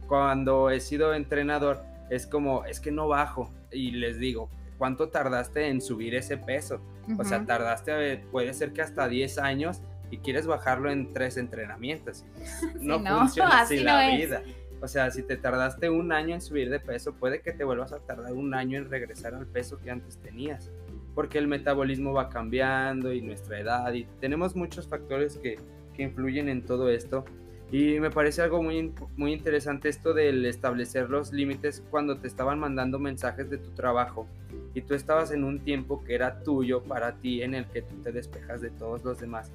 cuando 0.08 0.70
he 0.70 0.80
sido 0.80 1.14
entrenador, 1.14 1.82
es 2.10 2.26
como, 2.26 2.66
es 2.66 2.80
que 2.80 2.92
no 2.92 3.08
bajo. 3.08 3.52
Y 3.72 3.92
les 3.92 4.20
digo, 4.20 4.50
¿cuánto 4.78 5.10
tardaste 5.10 5.68
en 5.68 5.82
subir 5.82 6.16
ese 6.16 6.38
peso? 6.38 6.80
O 7.18 7.24
sea, 7.26 7.46
tardaste, 7.46 8.24
puede 8.32 8.54
ser 8.54 8.72
que 8.72 8.82
hasta 8.82 9.08
10 9.08 9.38
años 9.40 9.82
y 10.12 10.20
quieres 10.20 10.48
bajarlo 10.48 10.90
en 10.90 11.14
tres 11.14 11.36
entrenamientos. 11.36 12.24
no, 12.80 13.00
funciona 13.20 13.62
así, 13.62 13.80
la 13.80 14.16
vida. 14.16 14.44
O 14.82 14.88
sea, 14.88 15.10
si 15.12 15.24
te 15.24 15.36
tardaste 15.36 15.90
un 15.90 16.12
año 16.12 16.36
en 16.36 16.42
subir 16.42 16.70
de 16.70 16.80
peso, 16.80 17.14
puede 17.14 17.42
que 17.42 17.52
te 17.52 17.64
vuelvas 17.64 17.92
a 17.92 18.00
tardar 18.00 18.34
un 18.34 18.54
año 18.54 18.78
en 18.78 18.90
regresar 18.90 19.34
al 19.34 19.48
peso 19.48 19.80
que 19.80 19.90
antes 19.90 20.18
tenías 20.18 20.72
porque 21.16 21.38
el 21.38 21.48
metabolismo 21.48 22.14
va 22.14 22.30
cambiando 22.30 23.14
y 23.14 23.22
nuestra 23.22 23.60
edad 23.60 23.94
y 23.94 24.06
tenemos 24.20 24.56
muchos 24.56 24.88
factores 24.88 25.38
que, 25.38 25.58
que 25.96 26.04
influyen 26.04 26.50
en 26.50 26.64
todo 26.64 26.90
esto. 26.90 27.26
Y 27.72 28.00
me 28.00 28.12
parece 28.12 28.44
algo 28.44 28.62
muy, 28.62 28.94
muy 29.18 29.34
interesante 29.34 29.90
esto 29.90 30.14
del 30.14 30.46
establecer 30.46 31.10
los 31.10 31.34
límites 31.34 31.84
cuando 31.90 32.18
te 32.18 32.28
estaban 32.28 32.60
mandando 32.60 33.00
mensajes 33.00 33.50
de 33.50 33.58
tu 33.58 33.72
trabajo 33.72 34.28
y 34.76 34.82
tú 34.82 34.94
estabas 34.94 35.32
en 35.32 35.44
un 35.44 35.60
tiempo 35.60 36.04
que 36.04 36.14
era 36.14 36.44
tuyo 36.44 36.84
para 36.84 37.16
ti 37.16 37.42
en 37.42 37.56
el 37.56 37.66
que 37.66 37.82
tú 37.82 37.96
te 38.04 38.12
despejas 38.12 38.62
de 38.62 38.70
todos 38.70 39.04
los 39.04 39.20
demás. 39.20 39.52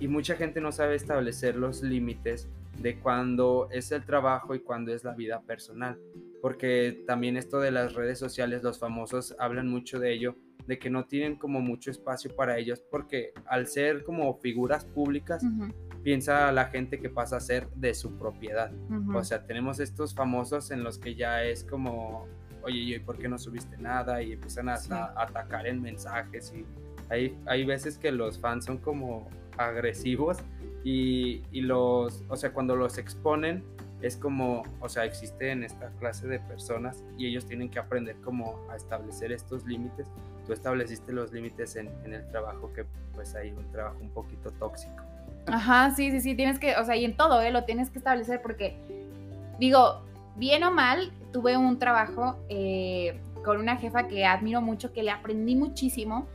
Y 0.00 0.08
mucha 0.08 0.34
gente 0.36 0.60
no 0.60 0.72
sabe 0.72 0.96
establecer 0.96 1.56
los 1.56 1.82
límites 1.82 2.48
de 2.80 2.98
cuando 2.98 3.68
es 3.70 3.92
el 3.92 4.04
trabajo 4.04 4.54
y 4.54 4.60
cuando 4.60 4.92
es 4.92 5.04
la 5.04 5.14
vida 5.14 5.40
personal. 5.42 5.98
Porque 6.40 7.04
también 7.06 7.36
esto 7.36 7.60
de 7.60 7.72
las 7.72 7.94
redes 7.94 8.18
sociales, 8.18 8.62
los 8.62 8.78
famosos 8.78 9.34
hablan 9.38 9.68
mucho 9.68 9.98
de 9.98 10.12
ello, 10.12 10.36
de 10.66 10.78
que 10.78 10.90
no 10.90 11.06
tienen 11.06 11.36
como 11.36 11.60
mucho 11.60 11.90
espacio 11.90 12.34
para 12.34 12.58
ellos, 12.58 12.82
porque 12.90 13.32
al 13.46 13.66
ser 13.66 14.04
como 14.04 14.34
figuras 14.38 14.84
públicas, 14.84 15.44
piensa 16.02 16.50
la 16.52 16.66
gente 16.66 17.00
que 17.00 17.10
pasa 17.10 17.36
a 17.36 17.40
ser 17.40 17.68
de 17.70 17.94
su 17.94 18.16
propiedad. 18.18 18.72
O 19.14 19.24
sea, 19.24 19.46
tenemos 19.46 19.80
estos 19.80 20.14
famosos 20.14 20.70
en 20.70 20.84
los 20.84 20.98
que 20.98 21.14
ya 21.14 21.44
es 21.44 21.64
como, 21.64 22.26
oye, 22.62 22.96
¿y 22.96 22.98
por 22.98 23.18
qué 23.18 23.28
no 23.28 23.38
subiste 23.38 23.78
nada? 23.78 24.22
Y 24.22 24.32
empiezan 24.32 24.68
a, 24.68 24.74
atacar 25.16 25.66
en 25.66 25.80
mensajes 25.80 26.52
y 26.56 26.64
hay, 27.10 27.36
hay 27.46 27.64
veces 27.64 27.98
que 27.98 28.12
los 28.12 28.38
fans 28.38 28.66
son 28.66 28.78
como 28.78 29.28
agresivos 29.56 30.38
y, 30.84 31.42
y 31.50 31.62
los, 31.62 32.24
o 32.28 32.36
sea, 32.36 32.52
cuando 32.52 32.76
los 32.76 32.98
exponen, 32.98 33.64
es 34.00 34.16
como, 34.16 34.62
o 34.80 34.88
sea, 34.88 35.04
existen 35.04 35.64
esta 35.64 35.90
clase 35.98 36.28
de 36.28 36.38
personas 36.38 37.04
y 37.16 37.26
ellos 37.26 37.46
tienen 37.46 37.68
que 37.68 37.78
aprender 37.78 38.16
como 38.20 38.64
a 38.70 38.76
establecer 38.76 39.32
estos 39.32 39.64
límites. 39.66 40.08
Tú 40.48 40.54
estableciste 40.54 41.12
los 41.12 41.30
límites 41.30 41.76
en, 41.76 41.90
el 42.06 42.26
trabajo 42.30 42.72
que 42.72 42.86
pues 43.14 43.34
hay 43.34 43.50
un 43.50 43.70
trabajo 43.70 43.98
un 44.00 44.08
poquito 44.08 44.50
tóxico. 44.52 45.04
Ajá, 45.46 45.90
sí, 45.94 46.10
sí, 46.10 46.22
sí, 46.22 46.34
tienes 46.34 46.58
que, 46.58 46.74
o 46.76 46.84
sea, 46.86 46.96
y 46.96 47.04
en 47.04 47.18
todo, 47.18 47.42
¿eh? 47.42 47.50
Lo 47.50 47.64
tienes 47.64 47.90
que 47.90 47.98
establecer 47.98 48.40
porque, 48.40 48.78
digo, 49.58 50.00
bien 50.36 50.64
o 50.64 50.70
mal, 50.70 51.12
tuve 51.32 51.58
un 51.58 51.78
trabajo 51.78 52.38
eh, 52.48 53.20
con 53.44 53.58
una 53.58 53.76
jefa 53.76 54.08
que 54.08 54.24
admiro 54.24 54.62
mucho, 54.62 54.90
que 54.90 55.02
le 55.02 55.10
aprendí 55.10 55.54
muchísimo 55.54 56.26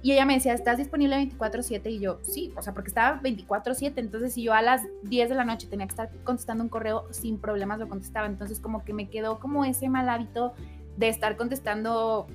y 0.00 0.12
ella 0.12 0.24
me 0.24 0.34
decía, 0.34 0.54
¿estás 0.54 0.78
disponible 0.78 1.16
24/7? 1.16 1.90
Y 1.90 1.98
yo, 1.98 2.20
sí, 2.22 2.52
o 2.56 2.62
sea, 2.62 2.72
porque 2.72 2.90
estaba 2.90 3.20
24/7, 3.20 3.94
entonces 3.96 4.34
si 4.34 4.44
yo 4.44 4.52
a 4.54 4.62
las 4.62 4.82
10 5.02 5.28
de 5.28 5.34
la 5.34 5.44
noche 5.44 5.66
tenía 5.66 5.86
que 5.86 5.94
estar 5.94 6.10
contestando 6.22 6.62
un 6.62 6.70
correo, 6.70 7.06
sin 7.10 7.40
problemas 7.40 7.80
lo 7.80 7.88
contestaba. 7.88 8.28
Entonces 8.28 8.60
como 8.60 8.84
que 8.84 8.92
me 8.92 9.08
quedó 9.10 9.40
como 9.40 9.64
ese 9.64 9.88
mal 9.88 10.08
hábito 10.08 10.54
de 10.96 11.08
estar 11.08 11.36
contestando 11.36 12.28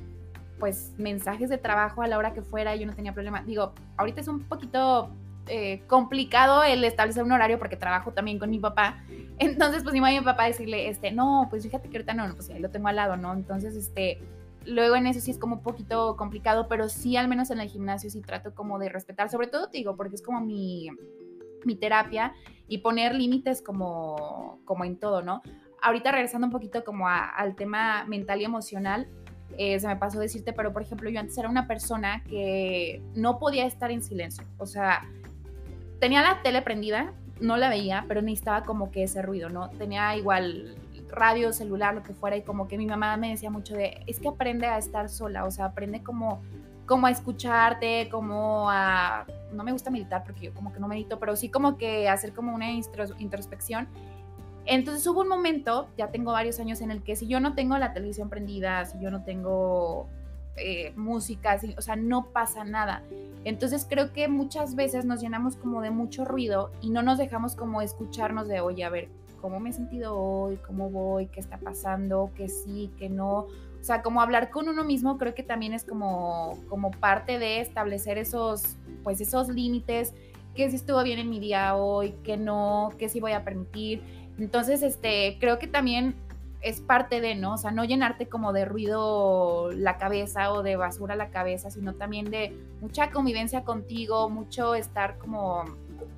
pues 0.61 0.93
mensajes 0.99 1.49
de 1.49 1.57
trabajo 1.57 2.03
a 2.03 2.07
la 2.07 2.19
hora 2.19 2.33
que 2.33 2.43
fuera, 2.43 2.75
yo 2.75 2.85
no 2.85 2.93
tenía 2.93 3.13
problema. 3.13 3.41
Digo, 3.41 3.73
ahorita 3.97 4.21
es 4.21 4.27
un 4.27 4.43
poquito 4.43 5.09
eh, 5.47 5.81
complicado 5.87 6.61
el 6.61 6.83
establecer 6.83 7.23
un 7.23 7.31
horario 7.31 7.57
porque 7.57 7.75
trabajo 7.75 8.11
también 8.11 8.37
con 8.37 8.51
mi 8.51 8.59
papá. 8.59 9.03
Entonces, 9.39 9.81
pues 9.81 9.95
iba 9.95 10.07
a 10.07 10.11
mi 10.11 10.21
papá 10.21 10.43
a 10.43 10.47
decirle, 10.47 10.87
este, 10.87 11.11
no, 11.11 11.47
pues 11.49 11.63
fíjate 11.63 11.89
que 11.89 11.97
ahorita 11.97 12.13
no, 12.13 12.31
pues 12.35 12.51
ahí 12.51 12.59
lo 12.59 12.69
tengo 12.69 12.89
al 12.89 12.95
lado, 12.95 13.17
¿no? 13.17 13.33
Entonces, 13.33 13.75
este, 13.75 14.19
Luego 14.65 14.95
en 14.95 15.07
eso 15.07 15.19
sí 15.19 15.31
es 15.31 15.39
como 15.39 15.55
un 15.55 15.63
poquito 15.63 16.15
complicado, 16.17 16.67
pero 16.67 16.87
sí 16.87 17.17
al 17.17 17.27
menos 17.27 17.49
en 17.49 17.59
el 17.59 17.67
gimnasio 17.67 18.11
sí 18.11 18.21
trato 18.21 18.53
como 18.53 18.77
de 18.77 18.89
respetar, 18.89 19.27
sobre 19.27 19.47
todo 19.47 19.69
te 19.69 19.79
digo, 19.79 19.95
porque 19.95 20.13
es 20.13 20.21
como 20.21 20.39
mi, 20.39 20.87
mi 21.65 21.75
terapia 21.75 22.35
y 22.67 22.77
poner 22.77 23.15
límites 23.15 23.63
como, 23.63 24.59
como 24.65 24.85
en 24.85 24.99
todo, 24.99 25.23
¿no? 25.23 25.41
Ahorita 25.81 26.11
regresando 26.11 26.45
un 26.45 26.51
poquito 26.51 26.83
como 26.83 27.07
al 27.07 27.55
tema 27.55 28.05
mental 28.05 28.39
y 28.39 28.45
emocional, 28.45 29.07
eh, 29.57 29.79
se 29.79 29.87
me 29.87 29.95
pasó 29.95 30.19
decirte, 30.19 30.53
pero 30.53 30.73
por 30.73 30.81
ejemplo 30.81 31.09
yo 31.09 31.19
antes 31.19 31.37
era 31.37 31.49
una 31.49 31.67
persona 31.67 32.23
que 32.23 33.01
no 33.15 33.39
podía 33.39 33.65
estar 33.65 33.91
en 33.91 34.01
silencio, 34.01 34.43
o 34.57 34.65
sea, 34.65 35.03
tenía 35.99 36.21
la 36.21 36.41
tele 36.41 36.61
prendida, 36.61 37.13
no 37.39 37.57
la 37.57 37.69
veía, 37.69 38.05
pero 38.07 38.21
necesitaba 38.21 38.63
como 38.63 38.91
que 38.91 39.03
ese 39.03 39.21
ruido, 39.21 39.49
¿no? 39.49 39.69
Tenía 39.69 40.15
igual 40.15 40.75
radio, 41.09 41.51
celular, 41.53 41.93
lo 41.93 42.03
que 42.03 42.13
fuera, 42.13 42.37
y 42.37 42.41
como 42.41 42.67
que 42.67 42.77
mi 42.77 42.85
mamá 42.85 43.17
me 43.17 43.29
decía 43.29 43.49
mucho 43.49 43.75
de, 43.75 44.03
es 44.07 44.19
que 44.19 44.29
aprende 44.29 44.67
a 44.67 44.77
estar 44.77 45.09
sola, 45.09 45.45
o 45.45 45.51
sea, 45.51 45.65
aprende 45.65 46.01
como, 46.01 46.41
como 46.85 47.07
a 47.07 47.11
escucharte, 47.11 48.07
como 48.09 48.69
a, 48.69 49.25
no 49.51 49.63
me 49.63 49.71
gusta 49.71 49.89
meditar 49.89 50.23
porque 50.23 50.45
yo 50.45 50.53
como 50.53 50.71
que 50.71 50.79
no 50.79 50.87
medito, 50.87 51.19
pero 51.19 51.35
sí 51.35 51.49
como 51.49 51.77
que 51.77 52.09
hacer 52.09 52.33
como 52.33 52.53
una 52.53 52.71
introspección. 52.71 53.87
Entonces 54.71 55.05
hubo 55.05 55.19
un 55.19 55.27
momento, 55.27 55.89
ya 55.97 56.11
tengo 56.11 56.31
varios 56.31 56.57
años, 56.61 56.79
en 56.79 56.91
el 56.91 57.03
que 57.03 57.17
si 57.17 57.27
yo 57.27 57.41
no 57.41 57.55
tengo 57.55 57.77
la 57.77 57.91
televisión 57.91 58.29
prendida, 58.29 58.85
si 58.85 59.01
yo 59.01 59.11
no 59.11 59.21
tengo 59.25 60.07
eh, 60.55 60.93
música, 60.95 61.59
o 61.77 61.81
sea, 61.81 61.97
no 61.97 62.27
pasa 62.27 62.63
nada. 62.63 63.03
Entonces 63.43 63.85
creo 63.89 64.13
que 64.13 64.29
muchas 64.29 64.75
veces 64.75 65.03
nos 65.03 65.19
llenamos 65.19 65.57
como 65.57 65.81
de 65.81 65.91
mucho 65.91 66.23
ruido 66.23 66.71
y 66.79 66.89
no 66.89 67.01
nos 67.01 67.17
dejamos 67.17 67.57
como 67.57 67.81
escucharnos 67.81 68.47
de, 68.47 68.61
oye, 68.61 68.85
a 68.85 68.89
ver, 68.89 69.09
cómo 69.41 69.59
me 69.59 69.71
he 69.71 69.73
sentido 69.73 70.17
hoy, 70.17 70.55
cómo 70.65 70.89
voy, 70.89 71.27
qué 71.27 71.41
está 71.41 71.57
pasando, 71.57 72.31
qué 72.37 72.47
sí, 72.47 72.93
qué 72.97 73.09
no. 73.09 73.39
O 73.39 73.83
sea, 73.83 74.01
como 74.01 74.21
hablar 74.21 74.51
con 74.51 74.69
uno 74.69 74.85
mismo 74.85 75.17
creo 75.17 75.35
que 75.35 75.43
también 75.43 75.73
es 75.73 75.83
como, 75.83 76.57
como 76.69 76.91
parte 76.91 77.39
de 77.39 77.59
establecer 77.59 78.17
esos, 78.17 78.77
pues 79.03 79.19
esos 79.19 79.49
límites, 79.49 80.13
qué 80.55 80.69
si 80.69 80.75
estuvo 80.75 81.01
bien 81.03 81.19
en 81.19 81.29
mi 81.29 81.39
día 81.39 81.75
hoy, 81.75 82.13
qué 82.23 82.37
no, 82.37 82.89
qué 82.97 83.09
sí 83.09 83.19
voy 83.19 83.31
a 83.31 83.43
permitir. 83.43 84.20
Entonces, 84.39 84.81
este, 84.83 85.37
creo 85.39 85.59
que 85.59 85.67
también 85.67 86.15
es 86.61 86.79
parte 86.79 87.21
de, 87.21 87.35
¿no? 87.35 87.55
O 87.55 87.57
sea, 87.57 87.71
no 87.71 87.83
llenarte 87.85 88.27
como 88.27 88.53
de 88.53 88.65
ruido 88.65 89.71
la 89.71 89.97
cabeza 89.97 90.51
o 90.53 90.61
de 90.61 90.75
basura 90.75 91.15
la 91.15 91.29
cabeza, 91.29 91.71
sino 91.71 91.93
también 91.95 92.29
de 92.29 92.55
mucha 92.81 93.11
convivencia 93.11 93.63
contigo, 93.63 94.29
mucho 94.29 94.75
estar 94.75 95.17
como 95.17 95.65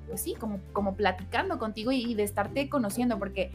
pues 0.08 0.20
sí, 0.20 0.34
como, 0.38 0.60
como 0.72 0.94
platicando 0.94 1.58
contigo 1.58 1.92
y, 1.92 2.14
de 2.14 2.22
estarte 2.22 2.68
conociendo, 2.68 3.18
porque 3.18 3.50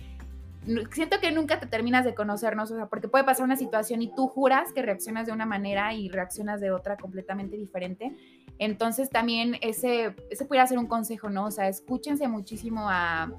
siento 0.91 1.19
que 1.19 1.31
nunca 1.31 1.59
te 1.59 1.67
terminas 1.67 2.05
de 2.05 2.13
conocernos, 2.13 2.71
o 2.71 2.75
sea, 2.75 2.87
porque 2.87 3.07
puede 3.07 3.23
pasar 3.23 3.45
una 3.45 3.55
situación 3.55 4.01
y 4.01 4.13
tú 4.13 4.27
juras 4.27 4.73
que 4.73 4.81
reaccionas 4.81 5.27
de 5.27 5.31
una 5.31 5.45
manera 5.45 5.93
y 5.93 6.09
reaccionas 6.09 6.59
de 6.59 6.71
otra 6.71 6.97
completamente 6.97 7.55
diferente. 7.55 8.15
Entonces 8.57 9.09
también 9.09 9.55
ese, 9.61 10.15
ese 10.29 10.45
pudiera 10.45 10.67
ser 10.67 10.77
un 10.77 10.87
consejo, 10.87 11.29
¿no? 11.29 11.45
O 11.45 11.51
sea, 11.51 11.69
escúchense 11.69 12.27
muchísimo 12.27 12.89
a, 12.89 13.31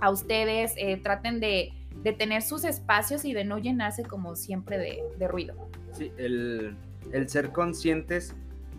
a 0.00 0.10
ustedes, 0.10 0.74
eh, 0.76 0.96
traten 1.02 1.40
de, 1.40 1.72
de, 2.02 2.12
tener 2.12 2.42
sus 2.42 2.64
espacios 2.64 3.24
y 3.24 3.32
de 3.32 3.44
no 3.44 3.58
llenarse 3.58 4.02
como 4.02 4.36
siempre 4.36 4.78
de, 4.78 5.02
de 5.18 5.28
ruido. 5.28 5.54
Sí, 5.92 6.12
el, 6.16 6.76
el 7.12 7.28
ser 7.28 7.50
conscientes 7.50 8.34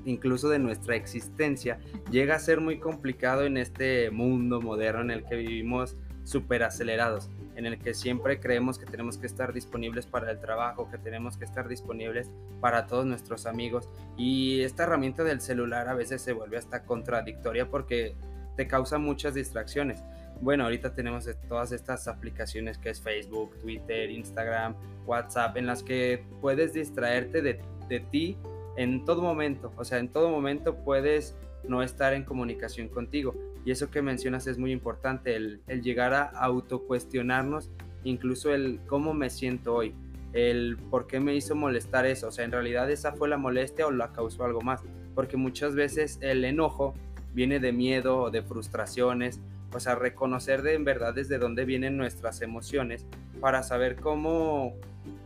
incluso 0.05 0.49
de 0.49 0.59
nuestra 0.59 0.95
existencia, 0.95 1.79
llega 2.11 2.35
a 2.35 2.39
ser 2.39 2.61
muy 2.61 2.79
complicado 2.79 3.43
en 3.45 3.57
este 3.57 4.11
mundo 4.11 4.61
moderno 4.61 5.01
en 5.01 5.11
el 5.11 5.25
que 5.25 5.35
vivimos 5.35 5.97
súper 6.23 6.63
acelerados, 6.63 7.29
en 7.55 7.65
el 7.65 7.79
que 7.79 7.93
siempre 7.93 8.39
creemos 8.39 8.77
que 8.77 8.85
tenemos 8.85 9.17
que 9.17 9.27
estar 9.27 9.53
disponibles 9.53 10.05
para 10.05 10.31
el 10.31 10.39
trabajo, 10.39 10.89
que 10.89 10.97
tenemos 10.97 11.37
que 11.37 11.45
estar 11.45 11.67
disponibles 11.67 12.29
para 12.61 12.87
todos 12.87 13.05
nuestros 13.05 13.45
amigos. 13.45 13.89
Y 14.17 14.61
esta 14.61 14.83
herramienta 14.83 15.23
del 15.23 15.41
celular 15.41 15.89
a 15.89 15.93
veces 15.93 16.21
se 16.21 16.33
vuelve 16.33 16.57
hasta 16.57 16.83
contradictoria 16.83 17.69
porque 17.69 18.15
te 18.55 18.67
causa 18.67 18.97
muchas 18.97 19.33
distracciones. 19.33 20.03
Bueno, 20.41 20.63
ahorita 20.63 20.93
tenemos 20.93 21.29
todas 21.47 21.71
estas 21.71 22.07
aplicaciones 22.07 22.77
que 22.77 22.89
es 22.89 23.01
Facebook, 23.01 23.57
Twitter, 23.59 24.09
Instagram, 24.09 24.75
WhatsApp, 25.05 25.57
en 25.57 25.65
las 25.65 25.83
que 25.83 26.23
puedes 26.41 26.73
distraerte 26.73 27.41
de, 27.41 27.59
de 27.89 27.99
ti 27.99 28.37
en 28.77 29.03
todo 29.03 29.21
momento. 29.21 29.73
O 29.75 29.83
sea, 29.83 29.99
en 29.99 30.07
todo 30.07 30.29
momento 30.29 30.75
puedes 30.77 31.35
no 31.67 31.83
estar 31.83 32.13
en 32.13 32.23
comunicación 32.23 32.87
contigo. 32.87 33.35
Y 33.65 33.71
eso 33.71 33.91
que 33.91 34.01
mencionas 34.01 34.47
es 34.47 34.57
muy 34.57 34.71
importante, 34.71 35.35
el, 35.35 35.61
llegar 35.81 36.13
a 36.13 36.23
autocuestionarnos, 36.23 37.69
incluso 38.03 38.53
el 38.53 38.79
cómo 38.87 39.13
me 39.13 39.29
siento 39.29 39.75
hoy, 39.75 39.93
el 40.33 40.77
por 40.89 41.07
qué 41.07 41.19
me 41.19 41.35
hizo 41.35 41.55
molestar 41.55 42.05
eso. 42.05 42.27
O 42.27 42.31
sea, 42.31 42.45
en 42.45 42.51
realidad 42.51 42.89
esa 42.89 43.11
fue 43.11 43.27
la 43.27 43.37
molestia 43.37 43.87
o 43.87 43.91
la 43.91 44.13
causó 44.13 44.45
algo 44.45 44.61
más. 44.61 44.81
Porque 45.15 45.37
muchas 45.37 45.75
veces 45.75 46.17
el 46.21 46.45
enojo 46.45 46.93
viene 47.33 47.59
de 47.59 47.73
miedo 47.73 48.17
o 48.17 48.31
de 48.31 48.41
frustraciones. 48.41 49.41
O 49.73 49.79
sea, 49.79 49.95
reconocer 49.95 50.61
de 50.61 50.73
en 50.73 50.83
verdad 50.83 51.13
desde 51.13 51.37
dónde 51.37 51.65
vienen 51.65 51.97
nuestras 51.97 52.41
emociones 52.41 53.05
para 53.39 53.63
saber 53.63 53.95
cómo 53.95 54.75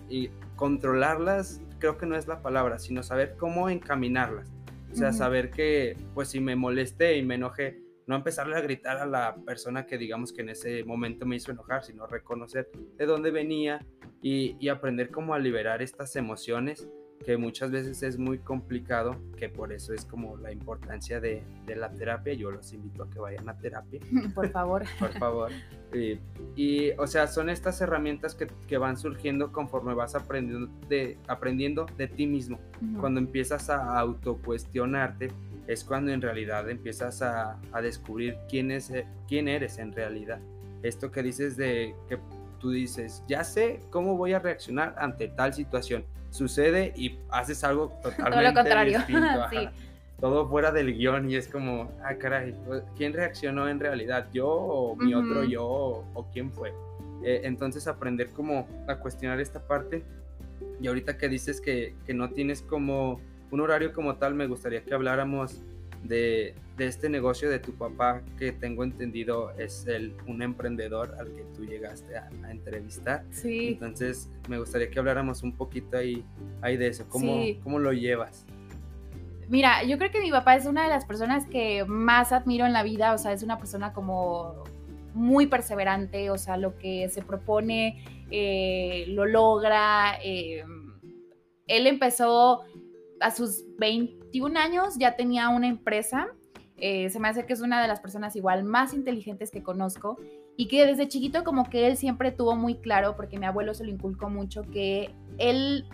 y 0.09 0.29
controlarlas, 0.55 1.61
creo 1.79 1.97
que 1.97 2.05
no 2.05 2.15
es 2.15 2.27
la 2.27 2.41
palabra, 2.41 2.79
sino 2.79 3.03
saber 3.03 3.35
cómo 3.37 3.69
encaminarlas. 3.69 4.51
O 4.91 4.95
sea, 4.95 5.11
saber 5.11 5.49
que, 5.49 5.97
pues 6.13 6.29
si 6.29 6.39
me 6.39 6.55
molesté 6.55 7.17
y 7.17 7.23
me 7.23 7.35
enojé, 7.35 7.79
no 8.05 8.15
empezarle 8.15 8.55
a 8.57 8.61
gritar 8.61 8.97
a 8.97 9.05
la 9.05 9.35
persona 9.45 9.85
que 9.85 9.97
digamos 9.97 10.33
que 10.33 10.41
en 10.41 10.49
ese 10.49 10.83
momento 10.83 11.25
me 11.25 11.37
hizo 11.37 11.51
enojar, 11.51 11.83
sino 11.83 12.05
reconocer 12.05 12.69
de 12.97 13.05
dónde 13.05 13.31
venía 13.31 13.83
y, 14.21 14.55
y 14.59 14.69
aprender 14.69 15.09
cómo 15.09 15.33
a 15.33 15.39
liberar 15.39 15.81
estas 15.81 16.15
emociones 16.15 16.87
que 17.24 17.38
muchas 17.38 17.71
veces 17.71 18.03
es 18.03 18.17
muy 18.17 18.39
complicado, 18.39 19.15
que 19.38 19.49
por 19.49 19.71
eso 19.71 19.93
es 19.93 20.05
como 20.05 20.38
la 20.38 20.51
importancia 20.51 21.19
de, 21.19 21.43
de 21.65 21.76
la 21.76 21.91
terapia. 21.91 22.34
Yo 22.34 22.51
los 22.51 22.74
invito 22.74 23.03
a 23.03 23.09
que 23.09 23.19
vayan 23.19 23.47
a 23.49 23.57
terapia. 23.57 23.99
Por 24.36 24.49
favor. 24.49 24.84
por 24.99 25.13
favor. 25.13 25.51
Y, 25.93 26.19
y, 26.55 26.91
o 26.97 27.05
sea, 27.05 27.28
son 27.28 27.49
estas 27.49 27.80
herramientas 27.82 28.34
que, 28.36 28.47
que, 28.67 28.78
van 28.78 28.97
surgiendo 28.97 29.51
conforme 29.51 29.93
vas 29.93 30.15
aprendiendo 30.15 30.71
de, 30.89 31.17
aprendiendo 31.28 31.86
de 31.97 32.07
ti 32.07 32.26
mismo. 32.26 32.59
Cuando 32.99 33.19
empiezas 33.19 33.69
a 33.69 33.99
autocuestionarte, 33.99 35.30
es 35.67 35.84
cuando 35.84 36.11
en 36.11 36.21
realidad 36.21 36.69
empiezas 36.69 37.21
a, 37.21 37.59
a 37.71 37.82
descubrir 37.82 38.38
quién, 38.49 38.71
es, 38.71 38.91
quién 39.28 39.47
eres 39.47 39.78
en 39.78 39.93
realidad. 39.93 40.39
Esto 40.82 41.11
que 41.11 41.21
dices 41.21 41.55
de 41.55 41.95
que 42.09 42.17
tú 42.64 42.72
dices, 42.72 43.22
ya 43.28 43.43
sé 43.43 43.82
cómo 43.89 44.16
voy 44.16 44.32
a 44.32 44.39
reaccionar 44.39 44.95
ante 44.97 45.28
tal 45.28 45.53
situación 45.53 46.05
sucede 46.30 46.93
y 46.95 47.20
haces 47.30 47.61
algo 47.66 47.89
totalmente 48.01 48.32
Todo 48.32 48.41
lo 48.41 48.53
contrario. 48.53 48.97
distinto. 48.99 49.72
Todo 50.22 50.47
fuera 50.47 50.72
del 50.72 50.93
guion 50.93 51.30
y 51.30 51.36
es 51.36 51.49
como, 51.49 51.91
ah, 52.01 52.16
caray, 52.16 52.55
pues, 52.66 52.84
¿quién 52.95 53.11
reaccionó 53.11 53.68
en 53.68 53.82
realidad? 53.82 54.30
¿Yo 54.34 54.47
o 54.47 54.95
mi 54.95 55.14
otro 55.14 55.43
yo 55.43 55.66
o, 55.66 56.28
quién 56.32 56.49
fue? 56.53 56.74
Eh, 57.26 57.41
entonces 57.43 57.86
aprender 57.89 58.30
como 58.30 58.66
a 58.88 58.95
cuestionar 58.95 59.41
esta 59.41 59.68
parte. 59.68 60.05
Y 60.80 60.88
ahorita 60.88 61.18
que 61.18 61.28
dices 61.28 61.59
que, 61.59 61.95
que 62.05 62.14
no 62.14 62.30
tienes 62.30 62.61
como 62.61 63.20
un 63.51 63.59
horario 63.59 63.91
como 63.91 64.16
tal, 64.16 64.34
me 64.34 64.47
gustaría 64.47 64.86
que 64.86 64.93
habláramos 64.93 65.61
de, 66.03 66.55
de, 66.78 66.88
este 66.88 67.09
negocio 67.09 67.49
de 67.49 67.59
tu 67.59 67.74
papá, 67.74 68.21
que 68.38 68.51
tengo 68.51 68.84
entendido 68.84 69.51
es 69.57 69.86
el, 69.88 70.15
un 70.28 70.41
emprendedor 70.41 71.15
al 71.19 71.34
que 71.34 71.43
tú 71.55 71.65
llegaste 71.65 72.17
a, 72.17 72.30
entrevistar. 72.49 73.26
Sí. 73.32 73.69
Entonces, 73.69 74.30
me 74.47 74.59
gustaría 74.59 74.89
que 74.89 74.99
habláramos 74.99 75.43
un 75.43 75.55
poquito 75.55 75.97
ahí, 75.97 76.24
ahí 76.61 76.78
de 76.78 76.88
eso. 76.88 77.07
¿Cómo, 77.09 77.43
¿Cómo 77.63 77.80
lo 77.80 77.93
llevas? 77.93 78.45
Mira, 79.49 79.84
yo 79.84 79.97
creo 79.97 80.11
que 80.11 80.21
mi 80.21 80.32
papá 80.32 80.55
es 80.55 80.65
una 80.65 80.84
de 80.84 80.89
las 80.89 81.05
personas 81.05 81.45
que 81.45 81.86
más 81.86 82.32
admiro 82.32 82.65
en 82.65 82.74
la 82.74 82.84
vida, 82.84 83.13
o 83.13 83.17
sea, 83.17 83.34
es 83.34 83.43
una 83.43 83.57
persona 83.57 83.93
como 83.93 84.63
muy 85.13 85.47
perseverante, 85.47 86.30
o 86.30 86.38
sea, 86.38 86.57
lo 86.57 86.78
que 86.78 87.09
se 87.09 87.21
propone 87.21 88.03
eh, 88.32 89.05
lo 89.09 89.26
logra. 89.26 90.17
Eh, 90.24 90.63
él 91.67 91.88
empezó 91.88 92.63
a 93.19 93.32
sus 93.32 93.63
21 93.78 94.59
años 94.59 94.95
ya 94.97 95.15
tenía 95.15 95.49
una 95.49 95.67
empresa. 95.67 96.28
Eh, 96.86 97.09
se 97.09 97.17
me 97.17 97.29
hace 97.29 97.45
que 97.45 97.53
es 97.53 97.61
una 97.61 97.81
de 97.81 97.88
las 97.88 98.01
personas 98.01 98.36
igual 98.36 98.65
más 98.65 98.93
inteligentes 98.93 99.51
que 99.51 99.63
conozco 99.63 100.19
y 100.57 100.67
que 100.67 100.86
desde 100.86 101.07
chiquito 101.07 101.45
como 101.45 101.69
que 101.69 101.88
él 101.88 101.95
siempre 101.95 102.29
tuvo 102.34 102.57
muy 102.57 102.75
claro, 102.75 103.15
porque 103.15 103.39
mi 103.39 103.45
abuelo 103.45 103.73
se 103.73 103.86
lo 103.86 103.89
inculcó 103.89 104.29
mucho, 104.29 104.63
que 104.63 105.09
él, 105.38 105.86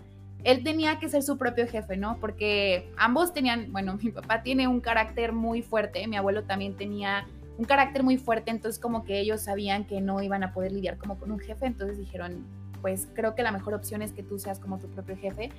él 0.43 0.63
tenía 0.63 0.97
que 0.97 1.07
ser 1.07 1.21
su 1.21 1.37
propio 1.37 1.67
jefe, 1.67 1.95
¿no? 1.95 2.17
Porque 2.19 2.91
ambos 2.97 3.33
tenían, 3.33 3.71
bueno, 3.71 3.99
mi 4.03 4.09
papá 4.09 4.41
tiene 4.41 4.67
un 4.67 4.81
carácter 4.81 5.31
muy 5.31 5.61
fuerte, 5.61 6.07
mi 6.07 6.17
abuelo 6.17 6.45
también 6.45 6.75
tenía 6.75 7.27
un 7.59 7.65
carácter 7.65 8.01
muy 8.01 8.17
fuerte, 8.17 8.49
entonces 8.49 8.81
como 8.81 9.03
que 9.03 9.19
ellos 9.19 9.41
sabían 9.41 9.85
que 9.85 10.01
no 10.01 10.23
iban 10.23 10.43
a 10.43 10.55
poder 10.55 10.71
lidiar 10.71 10.97
como 10.97 11.19
con 11.19 11.31
un 11.31 11.37
jefe, 11.37 11.67
entonces 11.67 11.99
dijeron, 11.99 12.47
pues 12.81 13.07
creo 13.13 13.35
que 13.35 13.43
la 13.43 13.51
mejor 13.51 13.73
opción 13.73 14.01
es 14.01 14.13
que 14.13 14.23
tú 14.23 14.39
seas 14.39 14.59
como 14.59 14.79
tu 14.79 14.89
propio 14.89 15.17
jefe. 15.17 15.51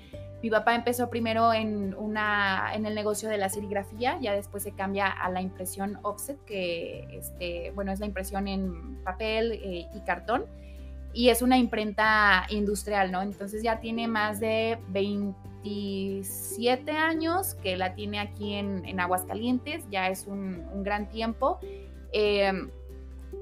Mi 0.42 0.50
papá 0.50 0.74
empezó 0.74 1.10
primero 1.10 1.52
en, 1.52 1.94
una, 1.94 2.72
en 2.74 2.86
el 2.86 2.94
negocio 2.94 3.28
de 3.28 3.36
la 3.38 3.48
serigrafía, 3.48 4.18
ya 4.20 4.32
después 4.32 4.62
se 4.62 4.72
cambia 4.72 5.08
a 5.08 5.30
la 5.30 5.40
impresión 5.40 5.98
offset, 6.02 6.42
que 6.44 7.06
este, 7.12 7.72
bueno, 7.74 7.92
es 7.92 8.00
la 8.00 8.06
impresión 8.06 8.48
en 8.48 8.96
papel 9.04 9.52
eh, 9.52 9.86
y 9.94 10.00
cartón, 10.00 10.46
y 11.12 11.28
es 11.28 11.42
una 11.42 11.58
imprenta 11.58 12.46
industrial, 12.50 13.12
¿no? 13.12 13.22
Entonces 13.22 13.62
ya 13.62 13.80
tiene 13.80 14.08
más 14.08 14.40
de 14.40 14.78
27 14.88 16.90
años 16.92 17.54
que 17.54 17.76
la 17.76 17.94
tiene 17.94 18.20
aquí 18.20 18.54
en, 18.54 18.84
en 18.86 19.00
Aguascalientes, 19.00 19.84
ya 19.90 20.08
es 20.08 20.26
un, 20.26 20.66
un 20.72 20.82
gran 20.82 21.08
tiempo. 21.08 21.58
Eh, 22.12 22.52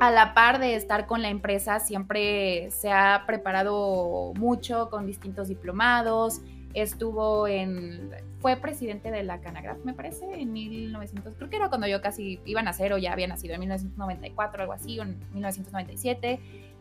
a 0.01 0.11
la 0.11 0.35
par 0.35 0.61
de 0.61 0.77
estar 0.77 1.07
con 1.07 1.23
la 1.23 1.29
empresa, 1.29 1.81
siempre 1.81 2.71
se 2.71 2.93
ha 2.93 3.25
preparado 3.27 4.33
mucho 4.37 4.91
con 4.91 5.07
distintos 5.07 5.49
diplomados. 5.49 6.41
Estuvo 6.75 7.49
en. 7.49 8.11
Fue 8.41 8.57
presidente 8.57 9.11
de 9.11 9.25
la 9.25 9.41
Canagraf, 9.41 9.79
me 9.85 9.95
parece, 9.95 10.25
en 10.41 10.53
1900. 10.53 11.35
Creo 11.35 11.51
que 11.51 11.57
era 11.57 11.69
cuando 11.69 11.89
yo 11.89 12.01
casi 12.01 12.41
iba 12.45 12.61
a 12.61 12.63
nacer 12.63 12.93
o 12.93 12.99
ya 12.99 13.13
había 13.13 13.27
nacido, 13.27 13.55
en 13.55 13.61
1994, 13.61 14.63
algo 14.63 14.73
así, 14.73 15.01
en 15.01 15.19
1997. 15.33 16.39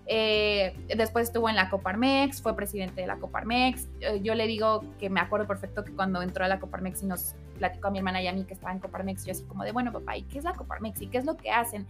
Eh, 0.10 0.74
después 0.96 1.28
estuvo 1.28 1.50
en 1.50 1.56
la 1.56 1.70
Coparmex, 1.70 2.42
fue 2.42 2.56
presidente 2.56 3.02
de 3.02 3.08
la 3.08 3.18
Coparmex. 3.18 3.88
Eh, 4.02 4.22
yo 4.22 4.36
le 4.36 4.46
digo 4.46 4.84
que 5.00 5.10
me 5.10 5.20
acuerdo 5.20 5.48
perfecto 5.48 5.84
que 5.84 5.92
cuando 5.92 6.22
entró 6.22 6.46
a 6.46 6.48
la 6.48 6.60
Coparmex 6.60 7.04
y 7.04 7.08
nos 7.08 7.36
platicó 7.58 7.88
a 7.88 7.92
mi 7.92 7.98
hermana 7.98 8.22
y 8.22 8.28
a 8.28 8.34
mí 8.34 8.46
que 8.46 8.54
estaba 8.54 8.72
en 8.72 8.80
Coparmex, 8.80 9.26
yo 9.26 9.32
así 9.32 9.44
como 9.44 9.64
de, 9.64 9.72
bueno, 9.72 9.92
papá, 9.92 10.16
¿y 10.16 10.24
qué 10.24 10.38
es 10.38 10.44
la 10.44 10.54
Coparmex? 10.54 11.02
¿Y 11.02 11.08
qué 11.08 11.18
es 11.18 11.26
lo 11.26 11.36
que 11.36 11.52
hacen? 11.52 11.88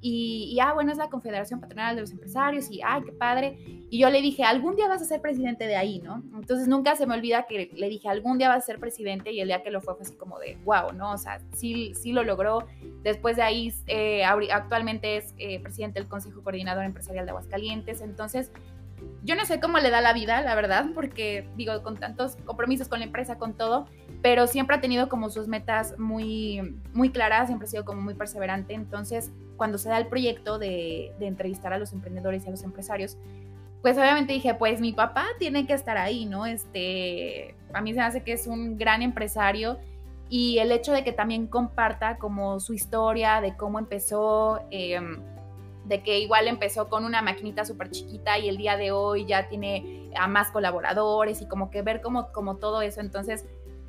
Y, 0.00 0.56
ah, 0.62 0.74
bueno, 0.74 0.92
es 0.92 0.98
la 0.98 1.08
Confederación 1.08 1.60
Patronal 1.60 1.96
de 1.96 2.02
los 2.02 2.12
Empresarios 2.12 2.70
y, 2.70 2.80
ay, 2.84 3.02
qué 3.04 3.12
padre. 3.12 3.58
Y 3.90 3.98
yo 3.98 4.10
le 4.10 4.22
dije, 4.22 4.44
algún 4.44 4.76
día 4.76 4.86
vas 4.86 5.02
a 5.02 5.04
ser 5.04 5.20
presidente 5.20 5.66
de 5.66 5.76
ahí, 5.76 6.00
¿no? 6.00 6.22
Entonces 6.34 6.68
nunca 6.68 6.94
se 6.94 7.06
me 7.06 7.14
olvida 7.14 7.46
que 7.48 7.70
le 7.74 7.88
dije, 7.88 8.08
algún 8.08 8.38
día 8.38 8.48
vas 8.48 8.58
a 8.58 8.66
ser 8.66 8.78
presidente 8.78 9.32
y 9.32 9.40
el 9.40 9.48
día 9.48 9.62
que 9.62 9.70
lo 9.70 9.80
fue 9.80 9.88
fue 9.94 10.02
así 10.02 10.14
como 10.16 10.38
de, 10.38 10.58
wow, 10.64 10.92
¿no? 10.92 11.12
O 11.12 11.18
sea, 11.18 11.40
sí, 11.54 11.92
sí 11.94 12.12
lo 12.12 12.22
logró. 12.22 12.66
Después 13.02 13.36
de 13.36 13.42
ahí, 13.42 13.72
eh, 13.86 14.24
actualmente 14.24 15.16
es 15.16 15.34
eh, 15.38 15.60
presidente 15.60 15.98
del 15.98 16.08
Consejo 16.08 16.42
Coordinador 16.42 16.84
Empresarial 16.84 17.24
de 17.24 17.30
Aguascalientes. 17.30 18.00
Entonces, 18.00 18.52
yo 19.22 19.34
no 19.34 19.44
sé 19.44 19.60
cómo 19.60 19.78
le 19.78 19.90
da 19.90 20.00
la 20.00 20.12
vida, 20.12 20.40
la 20.42 20.54
verdad, 20.54 20.86
porque 20.94 21.48
digo, 21.56 21.82
con 21.82 21.96
tantos 21.96 22.36
compromisos 22.44 22.88
con 22.88 23.00
la 23.00 23.06
empresa, 23.06 23.38
con 23.38 23.54
todo, 23.54 23.86
pero 24.22 24.46
siempre 24.46 24.76
ha 24.76 24.80
tenido 24.80 25.08
como 25.08 25.30
sus 25.30 25.48
metas 25.48 25.98
muy, 25.98 26.80
muy 26.92 27.10
claras, 27.10 27.48
siempre 27.48 27.66
ha 27.66 27.70
sido 27.70 27.84
como 27.84 28.02
muy 28.02 28.14
perseverante. 28.14 28.74
Entonces, 28.74 29.32
cuando 29.58 29.76
se 29.76 29.90
da 29.90 29.98
el 29.98 30.06
proyecto 30.06 30.58
de, 30.58 31.12
entrevistar 31.20 31.74
a 31.74 31.78
los 31.78 31.92
emprendedores 31.92 32.44
y 32.44 32.48
a 32.48 32.50
los 32.50 32.62
empresarios, 32.62 33.18
pues 33.82 33.98
obviamente 33.98 34.32
dije, 34.32 34.54
pues 34.54 34.80
mi 34.80 34.92
papá 34.92 35.26
tiene 35.38 35.66
que 35.66 35.74
estar 35.74 35.98
ahí, 35.98 36.24
¿no? 36.24 36.46
Este, 36.46 37.54
a 37.74 37.82
mí 37.82 37.92
se 37.92 37.98
me 37.98 38.06
hace 38.06 38.22
que 38.22 38.32
es 38.32 38.46
un 38.46 38.78
gran 38.78 39.02
empresario 39.02 39.78
y 40.30 40.58
el 40.58 40.72
hecho 40.72 40.92
de 40.92 41.04
que 41.04 41.12
también 41.12 41.46
comparta 41.46 42.16
como 42.16 42.60
su 42.60 42.72
historia 42.72 43.40
de 43.40 43.56
cómo 43.56 43.78
empezó, 43.78 44.60
em, 44.70 45.18
de 45.84 46.02
que 46.02 46.18
igual 46.18 46.48
empezó 46.48 46.88
con 46.88 47.04
una 47.04 47.22
maquinita 47.22 47.64
súper 47.64 47.90
chiquita 47.90 48.38
y 48.38 48.48
el 48.48 48.56
día 48.56 48.76
de 48.76 48.92
hoy 48.92 49.26
ya 49.26 49.48
tiene 49.48 50.10
a 50.16 50.28
más 50.28 50.50
colaboradores 50.50 51.40
y 51.40 51.46
como 51.46 51.70
que 51.70 51.82
ver 51.82 52.00
como, 52.00 52.30
como 52.32 52.56
todo 52.56 52.82
eso, 52.82 53.00
entonces 53.00 53.44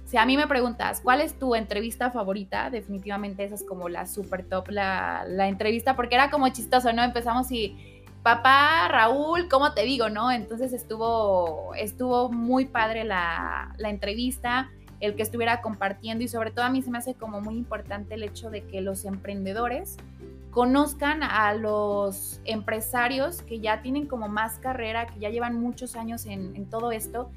si 0.10 0.18
a 0.18 0.26
mí 0.26 0.38
me 0.38 0.48
preguntas, 0.48 1.02
¿cuál 1.02 1.22
es 1.22 1.38
tu 1.38 1.54
entrevista 1.54 2.10
favorita? 2.10 2.72
Definitivamente 2.72 3.44
esa 3.44 3.54
es 3.54 3.64
como 3.64 3.90
la 3.90 4.08
super 4.08 4.44
top, 4.44 4.70
la, 4.70 5.48
entrevista, 5.48 5.96
porque 5.96 6.16
era 6.16 6.32
como 6.32 6.50
chistoso, 6.50 6.92
¿no? 6.94 7.04
Empezamos 7.04 7.52
y, 7.52 8.04
papá, 8.24 8.88
Raúl, 8.88 9.48
¿cómo 9.48 9.74
te 9.74 9.84
digo, 9.84 10.10
no? 10.10 10.32
Entonces 10.32 10.74
estuvo, 10.74 11.76
estuvo 11.76 12.32
muy 12.32 12.66
padre 12.66 13.04
la, 13.04 13.76
entrevista, 13.78 14.72
el 15.00 15.16
que 15.16 15.22
estuviera 15.22 15.62
compartiendo 15.62 16.24
y 16.24 16.28
sobre 16.28 16.50
todo 16.50 16.66
a 16.66 16.72
mí 16.72 16.82
se 16.82 16.90
me 16.90 16.98
hace 16.98 17.14
como 17.14 17.40
muy 17.40 17.56
importante 17.56 18.16
el 18.16 18.24
hecho 18.24 18.50
de 18.50 18.64
que 18.64 18.82
los 18.82 19.06
emprendedores 19.06 19.98
conozcan 20.50 21.22
a 21.22 21.54
los 21.54 22.42
empresarios 22.46 23.44
que 23.44 23.60
ya 23.60 23.84
tienen 23.84 24.08
como 24.08 24.28
más 24.28 24.58
carrera, 24.58 25.06
que 25.06 25.20
ya 25.20 25.30
llevan 25.30 25.62
muchos 25.62 25.96
años 25.96 26.26
en, 26.26 26.66
todo 26.66 26.92
esto 26.92 27.30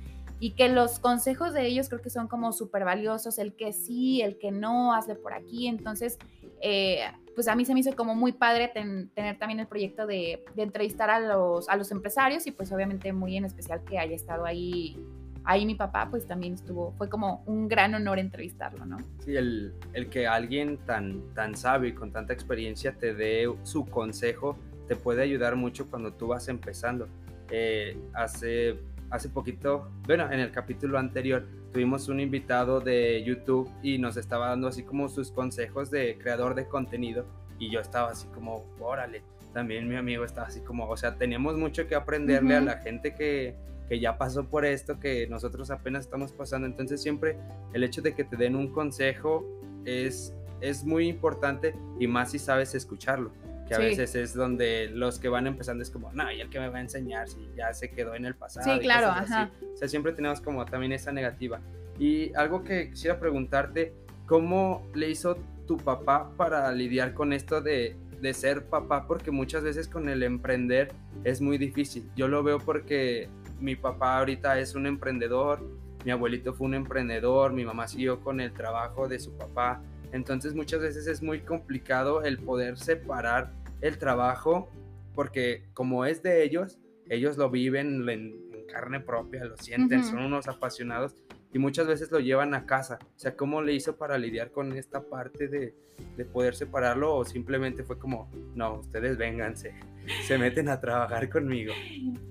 y 0.42 0.54
que 0.54 0.68
los 0.68 0.98
consejos 0.98 1.54
de 1.54 1.68
ellos 1.68 1.88
creo 1.88 2.02
que 2.02 2.10
son 2.10 2.26
como 2.26 2.52
súper 2.52 2.84
valiosos, 2.84 3.38
el 3.38 3.54
que 3.54 3.72
sí, 3.72 4.22
el 4.22 4.40
que 4.40 4.50
no, 4.50 4.92
hazle 4.92 5.14
por 5.14 5.34
aquí. 5.34 5.68
Entonces, 5.68 6.18
eh, 6.60 7.02
pues 7.36 7.46
a 7.46 7.54
mí 7.54 7.64
se 7.64 7.74
me 7.74 7.78
hizo 7.78 7.94
como 7.94 8.16
muy 8.16 8.32
padre 8.32 8.66
tener 8.66 9.38
también 9.38 9.60
el 9.60 9.68
proyecto 9.68 10.04
de, 10.04 10.42
entrevistar 10.56 11.10
a 11.10 11.20
los, 11.20 11.68
a 11.68 11.76
los 11.76 11.92
empresarios 11.92 12.44
y 12.48 12.50
pues 12.50 12.72
obviamente 12.72 13.12
muy 13.12 13.36
en 13.36 13.44
especial 13.44 13.84
que 13.84 14.00
haya 14.00 14.16
estado 14.16 14.44
ahí 14.44 14.98
ahí 15.44 15.64
mi 15.64 15.76
papá 15.76 16.08
pues 16.10 16.26
también 16.26 16.54
estuvo, 16.54 16.92
fue 16.98 17.08
como 17.08 17.44
un 17.46 17.68
gran 17.68 17.94
honor 17.94 18.18
entrevistarlo, 18.18 18.84
¿no? 18.84 18.98
Sí, 19.24 19.36
el, 19.36 19.72
el 19.92 20.08
que 20.08 20.26
alguien 20.26 20.78
tan, 20.86 21.22
tan 21.34 21.54
sabio 21.54 21.90
y 21.90 21.94
con 21.94 22.10
tanta 22.10 22.32
experiencia 22.32 22.92
te 22.92 23.14
dé 23.14 23.48
su 23.62 23.86
consejo 23.86 24.58
te 24.88 24.96
puede 24.96 25.22
ayudar 25.22 25.54
mucho 25.54 25.88
cuando 25.88 26.12
tú 26.12 26.26
vas 26.28 26.48
empezando. 26.48 27.06
Eh, 27.54 27.96
hace, 28.14 28.78
hace 29.12 29.28
poquito, 29.28 29.90
bueno, 30.06 30.32
en 30.32 30.40
el 30.40 30.50
capítulo 30.50 30.98
anterior 30.98 31.46
tuvimos 31.70 32.08
un 32.08 32.18
invitado 32.18 32.80
de 32.80 33.22
YouTube 33.22 33.70
y 33.82 33.98
nos 33.98 34.16
estaba 34.16 34.48
dando 34.48 34.68
así 34.68 34.82
como 34.82 35.08
sus 35.10 35.30
consejos 35.30 35.90
de 35.90 36.16
creador 36.18 36.54
de 36.54 36.66
contenido 36.66 37.26
y 37.58 37.70
yo 37.70 37.80
estaba 37.80 38.10
así 38.10 38.26
como, 38.28 38.64
órale, 38.80 39.22
también 39.52 39.86
mi 39.86 39.96
amigo 39.96 40.24
estaba 40.24 40.48
así 40.48 40.60
como, 40.60 40.88
o 40.88 40.96
sea, 40.96 41.16
teníamos 41.16 41.58
mucho 41.58 41.86
que 41.86 41.94
aprenderle 41.94 42.56
a 42.56 42.60
la 42.62 42.78
gente 42.78 43.14
que, 43.14 43.54
que 43.86 44.00
ya 44.00 44.16
pasó 44.16 44.44
por 44.44 44.64
esto, 44.64 44.98
que 44.98 45.26
nosotros 45.28 45.70
apenas 45.70 46.06
estamos 46.06 46.32
pasando. 46.32 46.66
Entonces 46.66 47.02
siempre 47.02 47.36
el 47.74 47.84
hecho 47.84 48.00
de 48.00 48.14
que 48.14 48.24
te 48.24 48.36
den 48.36 48.56
un 48.56 48.72
consejo 48.72 49.46
es, 49.84 50.34
es 50.62 50.84
muy 50.84 51.06
importante 51.06 51.74
y 52.00 52.06
más 52.06 52.30
si 52.30 52.38
sabes 52.38 52.74
escucharlo. 52.74 53.30
Que 53.68 53.74
a 53.74 53.78
veces 53.78 54.14
es 54.14 54.34
donde 54.34 54.90
los 54.92 55.18
que 55.18 55.28
van 55.28 55.46
empezando 55.46 55.82
es 55.82 55.90
como, 55.90 56.12
no, 56.12 56.30
¿y 56.30 56.40
el 56.40 56.50
que 56.50 56.58
me 56.58 56.68
va 56.68 56.78
a 56.78 56.80
enseñar 56.80 57.28
si 57.28 57.48
ya 57.56 57.72
se 57.72 57.90
quedó 57.90 58.14
en 58.14 58.26
el 58.26 58.34
pasado? 58.34 58.72
Sí, 58.72 58.80
claro, 58.80 59.08
ajá. 59.08 59.50
O 59.72 59.76
sea, 59.76 59.88
siempre 59.88 60.12
tenemos 60.12 60.40
como 60.40 60.64
también 60.64 60.92
esa 60.92 61.12
negativa. 61.12 61.60
Y 61.98 62.34
algo 62.34 62.64
que 62.64 62.90
quisiera 62.90 63.18
preguntarte, 63.18 63.94
¿cómo 64.26 64.86
le 64.94 65.10
hizo 65.10 65.36
tu 65.66 65.76
papá 65.76 66.30
para 66.36 66.70
lidiar 66.72 67.14
con 67.14 67.32
esto 67.32 67.60
de, 67.60 67.96
de 68.20 68.34
ser 68.34 68.66
papá? 68.66 69.06
Porque 69.06 69.30
muchas 69.30 69.62
veces 69.62 69.88
con 69.88 70.08
el 70.08 70.22
emprender 70.22 70.92
es 71.24 71.40
muy 71.40 71.58
difícil. 71.58 72.10
Yo 72.16 72.28
lo 72.28 72.42
veo 72.42 72.58
porque 72.58 73.28
mi 73.60 73.76
papá 73.76 74.18
ahorita 74.18 74.58
es 74.58 74.74
un 74.74 74.86
emprendedor, 74.86 75.62
mi 76.04 76.10
abuelito 76.10 76.52
fue 76.52 76.66
un 76.66 76.74
emprendedor, 76.74 77.52
mi 77.52 77.64
mamá 77.64 77.86
siguió 77.86 78.20
con 78.20 78.40
el 78.40 78.52
trabajo 78.52 79.08
de 79.08 79.18
su 79.20 79.36
papá. 79.36 79.80
Entonces 80.12 80.54
muchas 80.54 80.80
veces 80.80 81.06
es 81.06 81.22
muy 81.22 81.40
complicado 81.40 82.22
el 82.22 82.38
poder 82.38 82.78
separar 82.78 83.52
el 83.80 83.98
trabajo 83.98 84.70
porque 85.14 85.64
como 85.74 86.04
es 86.04 86.22
de 86.22 86.44
ellos, 86.44 86.78
ellos 87.08 87.36
lo 87.36 87.50
viven 87.50 88.08
en, 88.08 88.52
carne 88.72 89.00
propia, 89.00 89.44
lo 89.44 89.56
sienten, 89.58 90.02
son 90.02 90.20
unos 90.20 90.48
apasionados 90.48 91.14
y 91.52 91.58
muchas 91.58 91.86
veces 91.86 92.10
lo 92.10 92.20
llevan 92.20 92.54
a 92.54 92.64
casa. 92.64 92.98
O 93.02 93.18
sea, 93.18 93.36
¿cómo 93.36 93.60
le 93.60 93.74
hizo 93.74 93.96
para 93.96 94.16
lidiar 94.16 94.50
con 94.50 94.72
esta 94.78 95.02
parte 95.02 95.46
de, 95.46 95.74
de 96.16 96.24
poder 96.24 96.54
separarlo 96.54 97.14
o 97.14 97.24
simplemente 97.26 97.84
fue 97.84 97.98
como, 97.98 98.30
no, 98.54 98.78
ustedes 98.78 99.18
vénganse? 99.18 99.74
se 100.26 100.38
meten 100.38 100.68
a 100.68 100.80
trabajar 100.80 101.28
conmigo? 101.28 101.72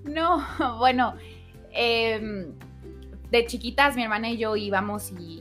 No, 0.04 0.46
bueno, 0.80 1.16
em, 1.72 2.54
de 3.30 3.46
chiquitas 3.46 3.96
mi 3.96 4.04
hermana 4.04 4.30
y 4.30 4.38
yo 4.38 4.56
íbamos 4.56 5.12
y, 5.12 5.41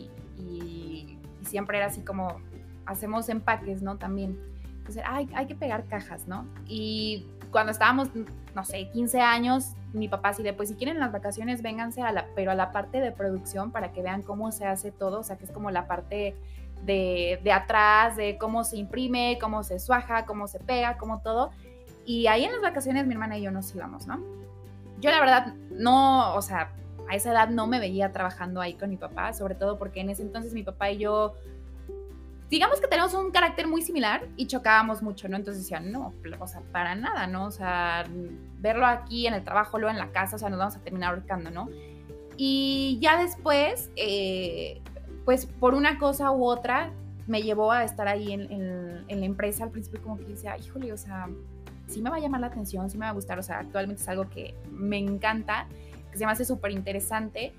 siempre 1.51 1.79
era 1.79 1.87
así 1.87 2.03
como, 2.03 2.41
hacemos 2.87 3.29
empaques, 3.29 3.83
¿no? 3.83 3.97
También. 3.99 4.39
Entonces, 4.79 5.03
hay, 5.07 5.29
hay 5.35 5.47
que 5.47 5.55
pegar 5.55 5.87
cajas, 5.87 6.27
¿no? 6.27 6.47
Y 6.67 7.27
cuando 7.51 7.73
estábamos, 7.73 8.09
no 8.55 8.65
sé, 8.65 8.89
15 8.91 9.21
años, 9.21 9.75
mi 9.93 10.09
papá 10.09 10.31
así 10.31 10.43
de, 10.43 10.53
pues 10.53 10.69
si 10.69 10.75
quieren 10.75 10.99
las 10.99 11.13
vacaciones, 11.13 11.63
vénganse 11.63 12.03
a 12.03 12.13
la, 12.13 12.27
pero 12.35 12.51
a 12.51 12.55
la 12.55 12.73
parte 12.73 13.01
de 13.01 13.13
producción 13.13 13.73
para 13.73 13.93
que 13.93 14.03
vean 14.03 14.23
cómo 14.23 14.53
se 14.53 14.67
hace 14.67 14.93
todo, 14.93 15.21
o 15.21 15.23
sea, 15.23 15.37
que 15.37 15.45
es 15.45 15.51
como 15.51 15.71
la 15.71 15.87
parte 15.87 16.37
de, 16.85 17.41
de 17.43 17.53
atrás, 17.53 18.17
de 18.17 18.39
cómo 18.39 18.65
se 18.65 18.79
imprime, 18.79 19.39
cómo 19.41 19.63
se 19.63 19.79
suaja, 19.79 20.25
cómo 20.25 20.49
se 20.49 20.61
pega, 20.61 20.97
cómo 20.97 21.21
todo. 21.21 21.51
Y 22.07 22.27
ahí 22.27 22.45
en 22.45 22.53
las 22.53 22.63
vacaciones 22.63 23.07
mi 23.07 23.13
hermana 23.13 23.39
y 23.39 23.43
yo 23.43 23.51
nos 23.51 23.75
íbamos, 23.75 24.07
¿no? 24.07 24.21
Yo 25.01 25.11
la 25.11 25.21
verdad 25.21 25.55
no, 25.71 26.35
o 26.35 26.43
sea, 26.43 26.73
a 27.11 27.17
esa 27.17 27.33
edad 27.33 27.49
no 27.49 27.67
me 27.67 27.81
veía 27.81 28.13
trabajando 28.13 28.61
ahí 28.61 28.75
con 28.75 28.89
mi 28.89 28.97
papá, 28.97 29.33
sobre 29.33 29.57
todo 29.57 29.79
porque 29.79 30.01
en 30.01 30.11
ese 30.11 30.23
entonces 30.23 30.55
mi 30.55 30.63
papá 30.63 30.93
y 30.93 30.99
yo, 30.99 31.35
digamos 32.49 32.81
que 32.81 32.87
tenemos 32.87 33.15
un 33.15 33.33
carácter 33.33 33.67
muy 33.67 33.83
similar 33.83 34.29
y 34.37 34.47
chocábamos 34.47 35.03
mucho, 35.03 35.29
¿no? 35.29 35.37
Entonces 35.37 35.65
decían, 35.65 35.91
no, 35.91 36.15
o 36.39 36.47
sea, 36.47 36.61
para 36.71 36.95
nada, 36.95 37.27
¿no? 37.27 37.47
O 37.47 37.51
sea, 37.51 38.07
verlo 38.61 38.87
aquí 38.87 39.27
en 39.27 39.35
el 39.35 39.43
trabajo, 39.43 39.77
luego 39.81 39.91
en 39.93 39.99
la 39.99 40.13
casa, 40.13 40.37
o 40.37 40.39
sea, 40.39 40.51
nos 40.51 40.61
vamos 40.61 40.77
a 40.77 40.81
terminar 40.83 41.13
ahorcando, 41.15 41.51
¿no? 41.51 41.69
Y 42.37 42.99
ya 43.03 43.21
después, 43.21 43.91
eh, 43.97 44.81
pues 45.25 45.47
por 45.47 45.75
una 45.75 45.99
cosa 45.99 46.31
u 46.31 46.45
otra, 46.45 46.93
me 47.27 47.43
llevó 47.43 47.73
a 47.73 47.83
estar 47.83 48.07
ahí 48.07 48.33
en, 48.33 48.47
en 49.09 49.21
la 49.21 49.27
empresa 49.27 49.65
al 49.65 49.71
principio 49.71 50.01
como 50.01 50.17
que 50.17 50.27
decía, 50.27 50.57
híjole, 50.57 50.93
o 50.93 50.97
sea, 50.97 51.29
sí 51.89 52.03
me 52.03 52.11
va 52.11 52.17
a 52.17 52.21
llamar 52.21 52.41
la 52.41 52.47
atención, 52.47 52.89
sí 52.89 52.97
me 52.97 53.07
va 53.07 53.11
a 53.11 53.15
gustar, 53.15 53.37
o 53.41 53.43
sea, 53.43 53.59
actualmente 53.59 54.01
es 54.01 54.09
algo 54.09 54.31
que 54.31 54.55
me 54.71 54.99
encanta, 54.99 55.67
que 56.11 56.19
se 56.19 56.27
me 56.27 56.33
hace 56.33 56.45
súper 56.45 56.73
interesante. 56.73 57.53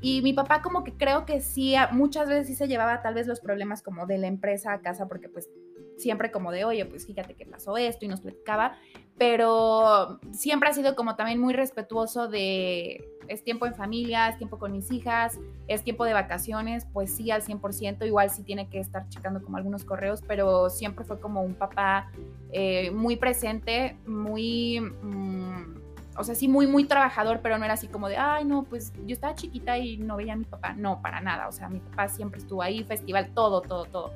Y 0.00 0.22
mi 0.22 0.32
papá 0.32 0.62
como 0.62 0.84
que 0.84 0.92
creo 0.92 1.26
que 1.26 1.40
sí, 1.40 1.74
muchas 1.92 2.28
veces 2.28 2.46
sí 2.46 2.54
se 2.54 2.68
llevaba 2.68 3.02
tal 3.02 3.14
vez 3.14 3.26
los 3.26 3.40
problemas 3.40 3.82
como 3.82 4.06
de 4.06 4.18
la 4.18 4.28
empresa 4.28 4.72
a 4.72 4.80
casa, 4.80 5.08
porque 5.08 5.28
pues 5.28 5.50
siempre 5.96 6.30
como 6.30 6.52
de, 6.52 6.64
oye, 6.64 6.84
pues 6.86 7.06
fíjate 7.06 7.34
que 7.34 7.44
pasó 7.44 7.76
esto 7.76 8.04
y 8.04 8.08
nos 8.08 8.20
platicaba, 8.20 8.76
pero 9.18 10.20
siempre 10.32 10.68
ha 10.68 10.72
sido 10.72 10.94
como 10.94 11.16
también 11.16 11.40
muy 11.40 11.52
respetuoso 11.52 12.28
de, 12.28 13.04
es 13.26 13.42
tiempo 13.42 13.66
en 13.66 13.74
familia, 13.74 14.28
es 14.28 14.38
tiempo 14.38 14.58
con 14.58 14.72
mis 14.72 14.90
hijas, 14.92 15.38
es 15.66 15.82
tiempo 15.82 16.04
de 16.04 16.12
vacaciones, 16.12 16.86
pues 16.92 17.14
sí, 17.14 17.30
al 17.30 17.42
100%, 17.42 18.06
igual 18.06 18.30
sí 18.30 18.42
tiene 18.44 18.68
que 18.68 18.78
estar 18.78 19.08
checando 19.08 19.42
como 19.42 19.56
algunos 19.56 19.84
correos, 19.84 20.22
pero 20.26 20.70
siempre 20.70 21.04
fue 21.04 21.20
como 21.20 21.42
un 21.42 21.54
papá 21.54 22.10
eh, 22.52 22.90
muy 22.90 23.16
presente, 23.16 23.96
muy... 24.06 24.80
Mm, 24.80 25.87
o 26.18 26.24
sea, 26.24 26.34
sí, 26.34 26.48
muy, 26.48 26.66
muy 26.66 26.84
trabajador, 26.84 27.40
pero 27.42 27.58
no 27.58 27.64
era 27.64 27.74
así 27.74 27.88
como 27.88 28.08
de, 28.08 28.16
ay, 28.16 28.44
no, 28.44 28.64
pues 28.64 28.92
yo 29.06 29.14
estaba 29.14 29.34
chiquita 29.34 29.78
y 29.78 29.98
no 29.98 30.16
veía 30.16 30.34
a 30.34 30.36
mi 30.36 30.44
papá. 30.44 30.74
No, 30.74 31.00
para 31.00 31.20
nada. 31.20 31.48
O 31.48 31.52
sea, 31.52 31.68
mi 31.68 31.80
papá 31.80 32.08
siempre 32.08 32.40
estuvo 32.40 32.62
ahí, 32.62 32.84
festival, 32.84 33.30
todo, 33.34 33.60
todo, 33.60 33.84
todo. 33.84 34.12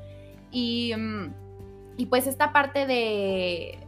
Y, 0.51 0.95
mm, 0.97 1.33
y 1.97 2.07
pues 2.07 2.27
esta 2.27 2.53
parte 2.53 2.87
de, 2.87 3.79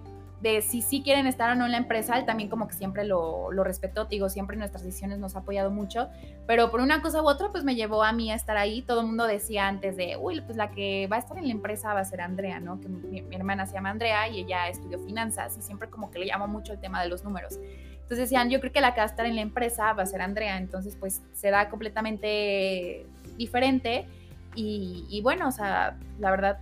de 0.44 0.60
si 0.60 0.82
sí 0.82 1.02
quieren 1.02 1.26
estar 1.26 1.50
o 1.50 1.54
no 1.54 1.64
en 1.64 1.72
la 1.72 1.78
empresa, 1.78 2.18
él 2.18 2.26
también 2.26 2.50
como 2.50 2.68
que 2.68 2.74
siempre 2.74 3.04
lo, 3.04 3.50
lo 3.50 3.64
respetó, 3.64 4.04
digo, 4.04 4.28
siempre 4.28 4.54
en 4.54 4.58
nuestras 4.58 4.84
decisiones 4.84 5.18
nos 5.18 5.36
ha 5.36 5.38
apoyado 5.38 5.70
mucho, 5.70 6.10
pero 6.46 6.70
por 6.70 6.80
una 6.80 7.00
cosa 7.00 7.22
u 7.22 7.26
otra, 7.26 7.50
pues 7.50 7.64
me 7.64 7.74
llevó 7.74 8.04
a 8.04 8.12
mí 8.12 8.30
a 8.30 8.34
estar 8.34 8.58
ahí. 8.58 8.82
Todo 8.82 9.00
el 9.00 9.06
mundo 9.06 9.26
decía 9.26 9.66
antes 9.66 9.96
de, 9.96 10.18
uy, 10.20 10.42
pues 10.42 10.58
la 10.58 10.70
que 10.70 11.08
va 11.10 11.16
a 11.16 11.18
estar 11.20 11.38
en 11.38 11.46
la 11.46 11.52
empresa 11.52 11.94
va 11.94 12.00
a 12.00 12.04
ser 12.04 12.20
Andrea, 12.20 12.60
¿no? 12.60 12.78
Que 12.78 12.88
mi, 12.90 13.24
hermana 13.34 13.64
se 13.64 13.72
llama 13.72 13.88
Andrea 13.88 14.28
y 14.28 14.40
ella 14.40 14.68
estudió 14.68 14.98
finanzas 14.98 15.56
y 15.56 15.62
siempre 15.62 15.88
como 15.88 16.10
que 16.10 16.18
le 16.18 16.26
llamó 16.26 16.46
mucho 16.46 16.74
el 16.74 16.78
tema 16.78 17.02
de 17.02 17.08
los 17.08 17.24
números. 17.24 17.58
Entonces 18.04 18.30
decían, 18.30 18.50
yo 18.50 18.60
creo 18.60 18.72
que 18.72 18.80
la 18.80 18.94
que 18.94 19.00
va 19.00 19.04
a 19.04 19.08
estar 19.08 19.26
en 19.26 19.34
la 19.34 19.42
empresa 19.42 19.92
va 19.92 20.02
a 20.02 20.06
ser 20.06 20.20
Andrea, 20.20 20.58
entonces 20.58 20.96
pues 20.96 21.22
se 21.32 21.50
da 21.50 21.68
completamente 21.68 23.06
diferente 23.36 24.06
y, 24.54 25.06
y 25.10 25.20
bueno, 25.22 25.48
o 25.48 25.52
sea, 25.52 25.98
la 26.18 26.30
verdad, 26.30 26.58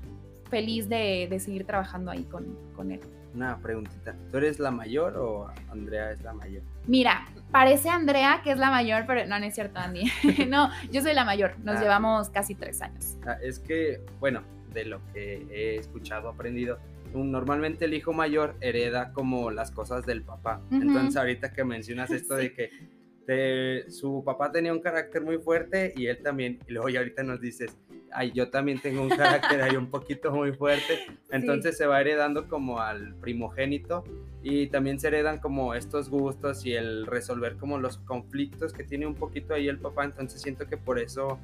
feliz 0.50 0.88
de, 0.88 1.26
de 1.28 1.40
seguir 1.40 1.66
trabajando 1.66 2.10
ahí 2.10 2.22
con, 2.24 2.56
con 2.74 2.92
él 2.92 3.00
una 3.34 3.58
preguntita. 3.58 4.14
¿Tú 4.30 4.38
eres 4.38 4.58
la 4.58 4.70
mayor 4.70 5.16
o 5.16 5.50
Andrea 5.70 6.10
es 6.10 6.22
la 6.22 6.32
mayor? 6.32 6.62
Mira, 6.86 7.26
parece 7.50 7.88
Andrea 7.88 8.40
que 8.42 8.52
es 8.52 8.58
la 8.58 8.70
mayor, 8.70 9.04
pero 9.06 9.26
no, 9.26 9.38
no 9.38 9.44
es 9.44 9.54
cierto, 9.54 9.78
Andy. 9.78 10.10
no, 10.48 10.70
yo 10.90 11.02
soy 11.02 11.14
la 11.14 11.24
mayor. 11.24 11.54
Nos 11.62 11.76
ah. 11.76 11.80
llevamos 11.80 12.30
casi 12.30 12.54
tres 12.54 12.82
años. 12.82 13.16
Ah, 13.26 13.36
es 13.42 13.58
que, 13.58 14.00
bueno, 14.20 14.42
de 14.72 14.84
lo 14.84 15.00
que 15.12 15.46
he 15.50 15.76
escuchado, 15.76 16.28
aprendido, 16.28 16.78
normalmente 17.14 17.84
el 17.84 17.94
hijo 17.94 18.12
mayor 18.12 18.56
hereda 18.60 19.12
como 19.12 19.50
las 19.50 19.70
cosas 19.70 20.06
del 20.06 20.22
papá. 20.22 20.62
Entonces, 20.70 21.16
ahorita 21.16 21.52
que 21.52 21.64
mencionas 21.64 22.10
esto 22.10 22.34
de 22.34 22.52
que 22.52 22.70
su 23.88 24.22
papá 24.24 24.50
tenía 24.50 24.72
un 24.72 24.80
carácter 24.80 25.22
muy 25.22 25.38
fuerte 25.38 25.92
y 25.96 26.06
él 26.06 26.18
también, 26.22 26.58
y 26.66 26.72
luego 26.72 26.88
ya 26.88 27.00
ahorita 27.00 27.22
nos 27.22 27.40
dices, 27.40 27.76
ay, 28.12 28.32
yo 28.32 28.50
también 28.50 28.80
tengo 28.80 29.02
un 29.02 29.08
carácter 29.08 29.62
ahí 29.62 29.76
un 29.76 29.88
poquito 29.90 30.32
muy 30.32 30.52
fuerte, 30.52 30.98
entonces 31.30 31.76
se 31.76 31.86
va 31.86 32.00
heredando 32.00 32.48
como 32.48 32.80
al 32.80 33.14
primogénito 33.16 34.04
y 34.42 34.66
también 34.66 34.98
se 34.98 35.08
heredan 35.08 35.38
como 35.38 35.74
estos 35.74 36.10
gustos 36.10 36.66
y 36.66 36.74
el 36.74 37.06
resolver 37.06 37.56
como 37.56 37.78
los 37.78 37.98
conflictos 37.98 38.72
que 38.72 38.84
tiene 38.84 39.06
un 39.06 39.14
poquito 39.14 39.54
ahí 39.54 39.68
el 39.68 39.78
papá, 39.78 40.04
entonces 40.04 40.42
siento 40.42 40.66
que 40.66 40.76
por 40.76 40.98
eso 40.98 41.38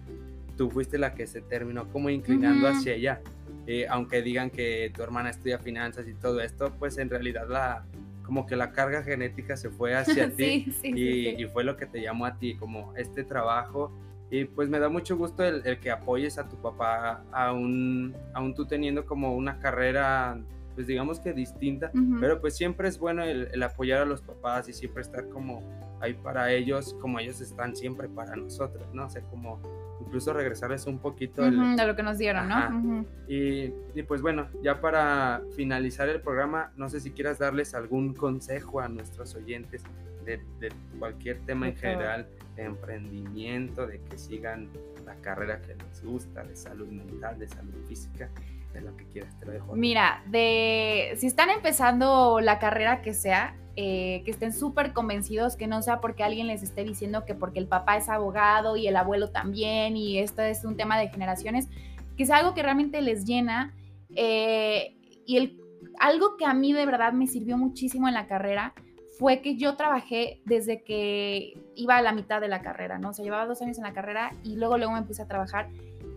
tú 0.56 0.70
fuiste 0.70 0.98
la 0.98 1.14
que 1.14 1.26
se 1.26 1.40
terminó 1.40 1.88
como 1.90 2.10
inclinando 2.10 2.66
hacia 2.66 2.94
ella. 2.94 3.22
Eh, 3.70 3.86
aunque 3.86 4.22
digan 4.22 4.48
que 4.48 4.90
tu 4.96 5.02
hermana 5.02 5.28
estudia 5.28 5.58
finanzas 5.58 6.08
y 6.08 6.14
todo 6.14 6.40
esto, 6.40 6.72
pues 6.78 6.96
en 6.96 7.10
realidad 7.10 7.46
la, 7.50 7.84
como 8.24 8.46
que 8.46 8.56
la 8.56 8.72
carga 8.72 9.02
genética 9.02 9.58
se 9.58 9.68
fue 9.68 9.94
hacia 9.94 10.34
ti 10.34 10.72
y, 10.82 11.42
y, 11.42 11.44
fue 11.48 11.64
lo 11.64 11.76
que 11.76 11.84
te 11.84 12.00
llamó 12.00 12.24
a 12.24 12.38
ti, 12.38 12.54
como 12.56 12.96
este 12.96 13.24
trabajo. 13.24 13.92
Y 14.30 14.46
pues 14.46 14.70
me 14.70 14.78
da 14.78 14.88
mucho 14.88 15.18
gusto 15.18 15.44
el, 15.44 15.78
que 15.80 15.90
apoyes 15.90 16.38
a 16.38 16.48
tu 16.48 16.56
papá, 16.56 17.22
aún, 17.30 18.16
aún 18.32 18.54
tú 18.54 18.64
teniendo 18.64 19.04
como 19.04 19.36
una 19.36 19.58
carrera 19.58 20.40
pues 20.74 20.86
digamos 20.86 21.18
que 21.18 21.32
distinta, 21.32 21.90
pero 22.20 22.40
pues 22.40 22.56
siempre 22.56 22.88
es 22.88 22.98
bueno 23.00 23.24
el, 23.24 23.62
apoyar 23.64 24.00
a 24.00 24.04
los 24.04 24.22
papás 24.22 24.68
y 24.68 24.72
siempre 24.72 25.02
estar 25.02 25.28
como 25.28 25.60
ahí 26.00 26.14
para 26.14 26.52
ellos, 26.52 26.94
como 27.00 27.18
ellos 27.18 27.40
están 27.40 27.74
siempre 27.74 28.08
para 28.08 28.36
nosotros, 28.36 28.86
¿no? 28.94 29.06
O 29.06 29.10
sea, 29.10 29.20
como 29.22 29.60
incluso 30.08 30.32
regresarles 30.32 30.86
un 30.86 30.98
poquito 30.98 31.42
de 31.42 31.50
lo 31.86 31.94
que 31.94 32.02
nos 32.02 32.16
dieron, 32.16 32.48
¿no? 32.48 33.04
y, 33.28 33.72
y, 33.94 34.02
pues 34.02 34.22
bueno, 34.22 34.48
ya 34.62 34.80
para 34.80 35.42
finalizar 35.54 36.08
el 36.08 36.20
programa, 36.22 36.72
no 36.76 36.88
sé 36.88 37.00
si 37.00 37.10
quieras 37.10 37.38
darles 37.38 37.74
algún 37.74 38.14
consejo 38.14 38.80
a 38.80 38.88
nuestros 38.88 39.34
oyentes 39.34 39.82
de, 40.24 40.40
de 40.60 40.72
cualquier 40.98 41.38
tema 41.40 41.68
en 41.68 41.76
general, 41.76 42.26
de 42.56 42.64
emprendimiento, 42.64 43.86
de 43.86 44.00
que 44.00 44.16
sigan 44.16 44.70
la 45.04 45.14
carrera 45.16 45.60
que 45.60 45.74
les 45.74 46.02
gusta, 46.02 46.42
de 46.42 46.56
salud 46.56 46.88
mental, 46.88 47.38
de 47.38 47.48
salud 47.48 47.74
física, 47.86 48.30
de 48.72 48.80
lo 48.80 48.96
que 48.96 49.04
quieras, 49.06 49.38
te 49.38 49.46
lo 49.46 49.52
dejo. 49.52 49.74
Mira, 49.76 50.22
de 50.26 51.14
si 51.18 51.26
están 51.26 51.50
empezando 51.50 52.40
la 52.40 52.58
carrera 52.58 53.02
que 53.02 53.12
sea, 53.12 53.54
eh, 53.80 54.22
que 54.24 54.32
estén 54.32 54.52
súper 54.52 54.92
convencidos, 54.92 55.54
que 55.54 55.68
no 55.68 55.82
sea 55.82 56.00
porque 56.00 56.24
alguien 56.24 56.48
les 56.48 56.64
esté 56.64 56.82
diciendo 56.82 57.24
que 57.24 57.36
porque 57.36 57.60
el 57.60 57.68
papá 57.68 57.96
es 57.96 58.08
abogado 58.08 58.76
y 58.76 58.88
el 58.88 58.96
abuelo 58.96 59.30
también, 59.30 59.96
y 59.96 60.18
esto 60.18 60.42
es 60.42 60.64
un 60.64 60.76
tema 60.76 60.98
de 60.98 61.10
generaciones, 61.10 61.68
que 62.16 62.26
sea 62.26 62.38
algo 62.38 62.54
que 62.54 62.64
realmente 62.64 63.00
les 63.02 63.24
llena. 63.24 63.76
Eh, 64.16 64.96
y 65.24 65.36
el, 65.36 65.60
algo 66.00 66.36
que 66.36 66.44
a 66.44 66.54
mí 66.54 66.72
de 66.72 66.86
verdad 66.86 67.12
me 67.12 67.28
sirvió 67.28 67.56
muchísimo 67.56 68.08
en 68.08 68.14
la 68.14 68.26
carrera 68.26 68.74
fue 69.16 69.42
que 69.42 69.56
yo 69.56 69.76
trabajé 69.76 70.42
desde 70.44 70.82
que 70.82 71.54
iba 71.76 71.98
a 71.98 72.02
la 72.02 72.10
mitad 72.10 72.40
de 72.40 72.48
la 72.48 72.62
carrera, 72.62 72.98
¿no? 72.98 73.10
O 73.10 73.12
sea, 73.12 73.24
llevaba 73.24 73.46
dos 73.46 73.62
años 73.62 73.78
en 73.78 73.84
la 73.84 73.92
carrera 73.92 74.32
y 74.42 74.56
luego 74.56 74.76
luego 74.76 74.92
me 74.94 75.02
puse 75.02 75.22
a 75.22 75.28
trabajar 75.28 75.68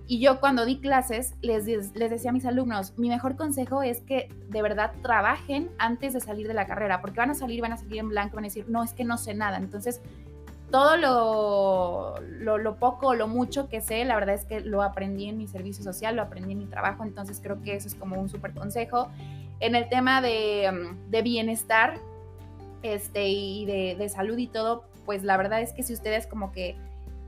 y 0.07 0.19
yo 0.19 0.39
cuando 0.39 0.65
di 0.65 0.79
clases 0.79 1.35
les, 1.41 1.65
les 1.65 2.09
decía 2.09 2.31
a 2.31 2.33
mis 2.33 2.45
alumnos, 2.45 2.97
mi 2.97 3.09
mejor 3.09 3.35
consejo 3.35 3.81
es 3.81 4.01
que 4.01 4.29
de 4.49 4.61
verdad 4.61 4.91
trabajen 5.01 5.69
antes 5.77 6.13
de 6.13 6.19
salir 6.19 6.47
de 6.47 6.53
la 6.53 6.65
carrera, 6.65 7.01
porque 7.01 7.19
van 7.19 7.29
a 7.29 7.35
salir, 7.35 7.61
van 7.61 7.73
a 7.73 7.77
salir 7.77 7.99
en 7.99 8.09
blanco, 8.09 8.35
van 8.35 8.45
a 8.45 8.47
decir, 8.47 8.65
no, 8.67 8.83
es 8.83 8.93
que 8.93 9.05
no 9.05 9.17
sé 9.17 9.33
nada. 9.33 9.57
Entonces, 9.57 10.01
todo 10.71 10.97
lo, 10.97 12.57
lo, 12.57 12.75
poco 12.77 13.07
o 13.07 13.13
lo 13.13 13.27
mucho 13.27 13.69
que 13.69 13.81
sé, 13.81 14.03
la 14.05 14.15
verdad 14.15 14.35
es 14.35 14.45
que 14.45 14.61
lo 14.61 14.81
aprendí 14.81 15.27
en 15.27 15.37
mi 15.37 15.47
servicio 15.47 15.83
social, 15.83 16.15
lo 16.15 16.21
aprendí 16.23 16.53
en 16.53 16.59
mi 16.59 16.65
trabajo, 16.65 17.03
entonces 17.03 17.39
creo 17.41 17.61
que 17.61 17.75
eso 17.75 17.87
es 17.87 17.95
como 17.95 18.19
un 18.19 18.29
súper 18.29 18.53
consejo. 18.53 19.09
En 19.59 19.75
el 19.75 19.89
tema 19.89 20.21
de, 20.21 20.93
de 21.09 21.21
bienestar 21.21 21.95
este, 22.83 23.27
y 23.27 23.65
de, 23.65 23.95
de 23.97 24.09
salud 24.09 24.37
y 24.37 24.47
todo, 24.47 24.85
pues 25.05 25.23
la 25.23 25.37
verdad 25.37 25.61
es 25.61 25.73
que 25.73 25.83
si 25.83 25.93
ustedes 25.93 26.25
como 26.25 26.51
que 26.51 26.75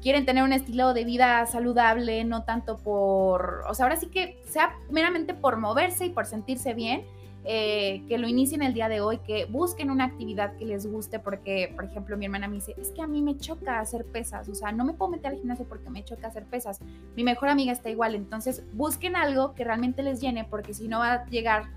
quieren 0.04 0.26
tener 0.26 0.44
un 0.44 0.52
estilo 0.52 0.94
de 0.94 1.06
vida 1.06 1.46
saludable, 1.46 2.26
no 2.26 2.44
tanto 2.44 2.78
por, 2.78 3.64
o 3.70 3.74
sea, 3.74 3.86
ahora 3.86 3.96
sí 3.96 4.08
que 4.08 4.44
sea 4.46 4.76
meramente 4.92 5.34
por 5.34 5.58
moverse 5.58 6.06
y 6.06 6.10
por 6.10 6.26
sentirse 6.26 6.74
bien, 6.74 7.06
eh, 7.46 8.04
que 8.08 8.18
lo 8.18 8.28
inicien 8.28 8.62
el 8.62 8.74
día 8.74 8.90
de 8.90 9.02
hoy, 9.02 9.20
que 9.20 9.46
busquen 9.46 9.90
una 9.90 10.06
actividad 10.06 10.56
que 10.58 10.66
les 10.66 10.86
guste, 10.86 11.20
porque, 11.20 11.72
por 11.76 11.86
ejemplo, 11.86 12.18
mi 12.18 12.26
hermana 12.26 12.48
me 12.48 12.56
dice, 12.56 12.76
es 12.78 12.92
que 12.92 13.02
a 13.02 13.08
mí 13.08 13.22
me 13.22 13.38
choca 13.38 13.80
hacer 13.80 14.06
pesas, 14.06 14.48
o 14.50 14.56
sea, 14.56 14.74
no 14.74 14.84
me 14.84 14.94
puedo 14.94 15.12
meter 15.12 15.32
al 15.32 15.38
gimnasio 15.38 15.66
porque 15.68 15.90
me 15.90 16.04
choca 16.04 16.28
hacer 16.28 16.46
pesas. 16.46 16.80
Mi 17.16 17.24
mejor 17.24 17.48
amiga 17.50 17.72
está 17.72 17.90
igual, 17.90 18.14
entonces 18.16 18.64
busquen 18.74 19.16
algo 19.16 19.54
que 19.56 19.64
realmente 19.64 20.04
les 20.04 20.20
llene, 20.20 20.44
porque 20.44 20.74
si 20.74 20.90
no 20.90 21.00
va 21.00 21.14
a 21.14 21.26
llegar 21.28 21.70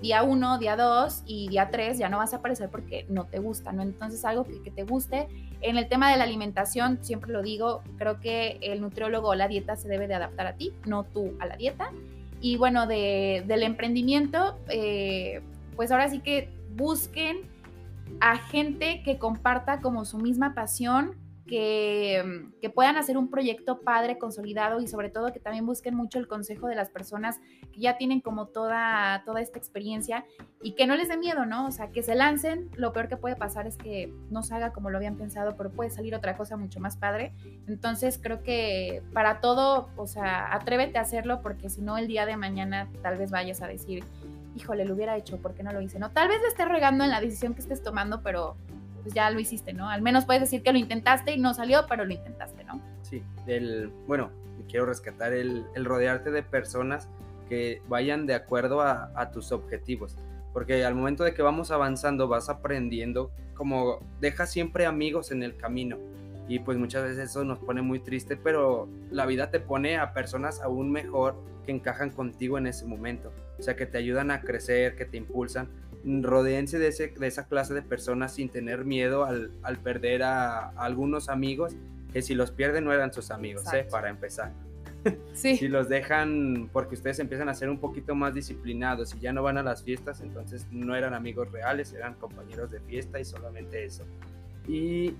día 0.00 0.22
uno, 0.22 0.58
día 0.58 0.76
dos 0.76 1.22
y 1.26 1.48
día 1.48 1.70
tres 1.70 1.98
ya 1.98 2.08
no 2.08 2.18
vas 2.18 2.32
a 2.32 2.36
aparecer 2.36 2.68
porque 2.68 3.06
no 3.08 3.24
te 3.24 3.38
gusta, 3.38 3.72
¿no? 3.72 3.82
Entonces 3.82 4.24
algo 4.24 4.44
que, 4.44 4.70
te 4.70 4.84
guste. 4.84 5.28
En 5.62 5.76
el 5.76 5.88
tema 5.88 6.10
de 6.10 6.18
la 6.18 6.24
alimentación, 6.24 6.98
siempre 7.02 7.32
lo 7.32 7.42
digo, 7.42 7.82
creo 7.96 8.20
que 8.20 8.58
el 8.60 8.80
nutriólogo 8.80 9.28
o 9.28 9.34
la 9.34 9.48
dieta 9.48 9.76
se 9.76 9.88
debe 9.88 10.06
de 10.06 10.14
adaptar 10.14 10.46
a 10.46 10.54
ti, 10.54 10.72
no 10.84 11.04
tú 11.04 11.32
a 11.40 11.46
la 11.46 11.56
dieta. 11.56 11.92
Y 12.40 12.56
bueno, 12.56 12.86
de, 12.86 13.44
del 13.46 13.62
emprendimiento, 13.62 14.58
eh, 14.68 15.40
pues 15.74 15.90
ahora 15.90 16.08
sí 16.10 16.20
que 16.20 16.50
busquen 16.76 17.38
a 18.20 18.36
gente 18.36 19.02
que 19.02 19.18
comparta 19.18 19.80
como 19.80 20.04
su 20.04 20.18
misma 20.18 20.54
pasión, 20.54 21.16
que, 21.46 22.48
que, 22.60 22.70
puedan 22.70 22.96
hacer 22.96 23.16
un 23.16 23.30
proyecto 23.30 23.80
padre, 23.80 24.18
consolidado 24.18 24.80
y 24.80 24.88
sobre 24.88 25.10
todo 25.10 25.32
que 25.32 25.40
también 25.40 25.64
busquen 25.64 25.94
mucho 25.94 26.18
el 26.18 26.26
consejo 26.26 26.66
de 26.66 26.74
las 26.74 26.90
personas 26.90 27.40
que 27.72 27.80
ya 27.80 27.96
tienen 27.96 28.20
como 28.20 28.46
toda, 28.46 29.22
toda 29.24 29.40
esta 29.40 29.58
experiencia 29.58 30.24
y 30.62 30.72
que 30.72 30.86
no 30.86 30.96
les 30.96 31.08
dé 31.08 31.16
miedo, 31.16 31.46
¿no? 31.46 31.66
O 31.66 31.70
sea, 31.70 31.90
que 31.90 32.02
se 32.02 32.14
lancen, 32.14 32.70
lo 32.76 32.92
peor 32.92 33.08
que 33.08 33.16
puede 33.16 33.36
pasar 33.36 33.66
es 33.66 33.76
que 33.76 34.12
no 34.30 34.42
salga 34.42 34.72
como 34.72 34.90
lo 34.90 34.96
habían 34.96 35.16
pensado, 35.16 35.56
pero 35.56 35.70
puede 35.70 35.90
salir 35.90 36.14
otra 36.14 36.36
cosa 36.36 36.56
mucho 36.56 36.80
más 36.80 36.96
padre. 36.96 37.32
Entonces 37.66 38.18
creo 38.22 38.42
que 38.42 39.02
para 39.12 39.40
todo, 39.40 39.88
o 39.96 40.06
sea, 40.06 40.52
atrévete 40.54 40.98
a 40.98 41.02
hacerlo 41.02 41.40
porque 41.42 41.70
si 41.70 41.82
no 41.82 41.98
el 41.98 42.08
día 42.08 42.26
de 42.26 42.36
mañana 42.36 42.88
tal 43.02 43.16
vez 43.16 43.30
vayas 43.30 43.62
a 43.62 43.68
decir, 43.68 44.04
híjole, 44.56 44.84
lo 44.84 44.94
hubiera 44.94 45.16
hecho, 45.16 45.36
¿por 45.38 45.54
qué 45.54 45.62
no 45.62 45.72
lo 45.72 45.80
hice? 45.80 45.98
No, 45.98 46.10
tal 46.10 46.28
vez 46.28 46.40
le 46.40 46.48
estés 46.48 46.68
regando 46.68 47.04
en 47.04 47.10
la 47.10 47.20
decisión 47.20 47.54
que 47.54 47.60
estés 47.60 47.82
tomando, 47.82 48.22
pero 48.22 48.56
pues 49.06 49.14
ya 49.14 49.30
lo 49.30 49.38
hiciste, 49.38 49.72
¿no? 49.72 49.88
Al 49.88 50.02
menos 50.02 50.24
puedes 50.24 50.42
decir 50.42 50.64
que 50.64 50.72
lo 50.72 50.78
intentaste 50.78 51.32
y 51.32 51.38
no 51.38 51.54
salió, 51.54 51.86
pero 51.88 52.04
lo 52.04 52.12
intentaste, 52.12 52.64
¿no? 52.64 52.82
Sí, 53.02 53.22
el, 53.46 53.92
bueno, 54.08 54.32
quiero 54.68 54.84
rescatar 54.84 55.32
el, 55.32 55.64
rodearte 55.76 56.32
de 56.32 56.42
personas 56.42 57.08
que 57.48 57.82
vayan 57.86 58.26
de 58.26 58.34
acuerdo 58.34 58.80
a, 58.80 59.30
tus 59.30 59.52
objetivos, 59.52 60.16
porque 60.52 60.84
al 60.84 60.96
momento 60.96 61.22
de 61.22 61.34
que 61.34 61.42
vamos 61.42 61.70
avanzando 61.70 62.26
vas 62.26 62.48
aprendiendo, 62.48 63.30
como 63.54 64.00
deja 64.20 64.44
siempre 64.44 64.86
amigos 64.86 65.30
en 65.30 65.44
el 65.44 65.56
camino 65.56 65.96
y 66.48 66.58
pues 66.58 66.76
muchas 66.76 67.04
veces 67.04 67.30
eso 67.30 67.44
nos 67.44 67.60
pone 67.60 67.82
muy 67.82 68.00
triste, 68.00 68.36
pero 68.36 68.88
la 69.12 69.24
vida 69.24 69.52
te 69.52 69.60
pone 69.60 69.98
a 69.98 70.14
personas 70.14 70.60
aún 70.62 70.90
mejor 70.90 71.36
que 71.64 71.70
encajan 71.70 72.10
contigo 72.10 72.58
en 72.58 72.66
ese 72.66 72.86
momento, 72.86 73.32
o 73.56 73.62
sea, 73.62 73.76
que 73.76 73.86
te 73.86 73.98
ayudan 73.98 74.32
a 74.32 74.40
crecer, 74.40 74.96
que 74.96 75.04
te 75.04 75.16
impulsan 75.16 75.68
rodeense 76.06 76.78
de, 76.78 76.88
ese, 76.88 77.08
de 77.08 77.26
esa 77.26 77.46
clase 77.48 77.74
de 77.74 77.82
personas 77.82 78.34
sin 78.34 78.48
tener 78.48 78.84
miedo 78.84 79.24
al, 79.24 79.50
perder 79.82 80.22
a, 80.22 80.68
algunos 80.70 81.28
amigos, 81.28 81.74
que 82.12 82.22
si 82.22 82.34
los 82.34 82.50
pierden 82.50 82.84
no 82.84 82.92
eran 82.92 83.12
sus 83.12 83.30
amigos, 83.30 83.64
¿eh? 83.72 83.86
para 83.90 84.08
empezar. 84.08 84.52
Sí. 85.34 85.56
si 85.56 85.68
los 85.68 85.88
dejan 85.88 86.68
porque 86.72 86.96
ustedes 86.96 87.20
empiezan 87.20 87.48
a 87.48 87.54
ser 87.54 87.70
un 87.70 87.78
poquito 87.78 88.16
más 88.16 88.34
disciplinados 88.34 89.14
y 89.14 89.20
ya 89.20 89.32
no 89.32 89.40
van 89.40 89.56
a 89.56 89.62
las 89.62 89.84
fiestas, 89.84 90.20
entonces 90.20 90.66
no 90.72 90.96
eran 90.96 91.14
amigos 91.14 91.52
reales, 91.52 91.92
eran 91.92 92.14
compañeros 92.14 92.72
de 92.72 92.80
fiesta 92.80 93.20
y 93.20 93.24
solamente 93.24 93.84
eso. 93.84 94.02
Y 94.66 95.14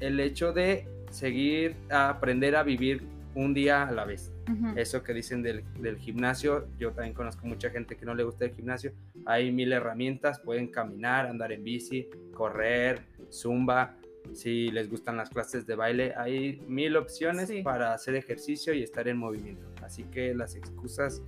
el 0.00 0.20
hecho 0.20 0.54
de 0.54 0.88
seguir 1.10 1.76
a 1.90 2.08
aprender 2.08 2.56
a 2.56 2.62
vivir 2.62 3.02
un 3.34 3.52
día 3.52 3.86
a 3.86 3.92
la 3.92 4.06
vez. 4.06 4.32
Eso 4.76 5.02
que 5.02 5.12
dicen 5.12 5.42
del, 5.42 5.64
del, 5.80 5.98
gimnasio, 5.98 6.68
yo 6.78 6.92
también 6.92 7.14
conozco 7.14 7.46
mucha 7.46 7.70
gente 7.70 7.96
que 7.96 8.06
no 8.06 8.14
le 8.14 8.22
gusta 8.22 8.44
el 8.44 8.52
gimnasio. 8.52 8.92
Hay 9.24 9.50
mil 9.50 9.72
herramientas, 9.72 10.40
pueden 10.40 10.68
caminar, 10.68 11.26
andar 11.26 11.52
en 11.52 11.64
bici, 11.64 12.08
correr, 12.32 13.02
zumba. 13.30 13.96
Si 14.32 14.70
les 14.70 14.90
gustan 14.90 15.16
las 15.16 15.30
clases 15.30 15.66
de 15.66 15.74
baile, 15.74 16.14
hay 16.16 16.60
mil 16.66 16.96
opciones 16.96 17.50
para 17.62 17.94
hacer 17.94 18.14
ejercicio 18.14 18.72
y 18.74 18.82
estar 18.82 19.08
en 19.08 19.18
movimiento. 19.18 19.66
Así 19.82 20.04
que 20.04 20.34
las 20.34 20.54
excusas 20.56 21.22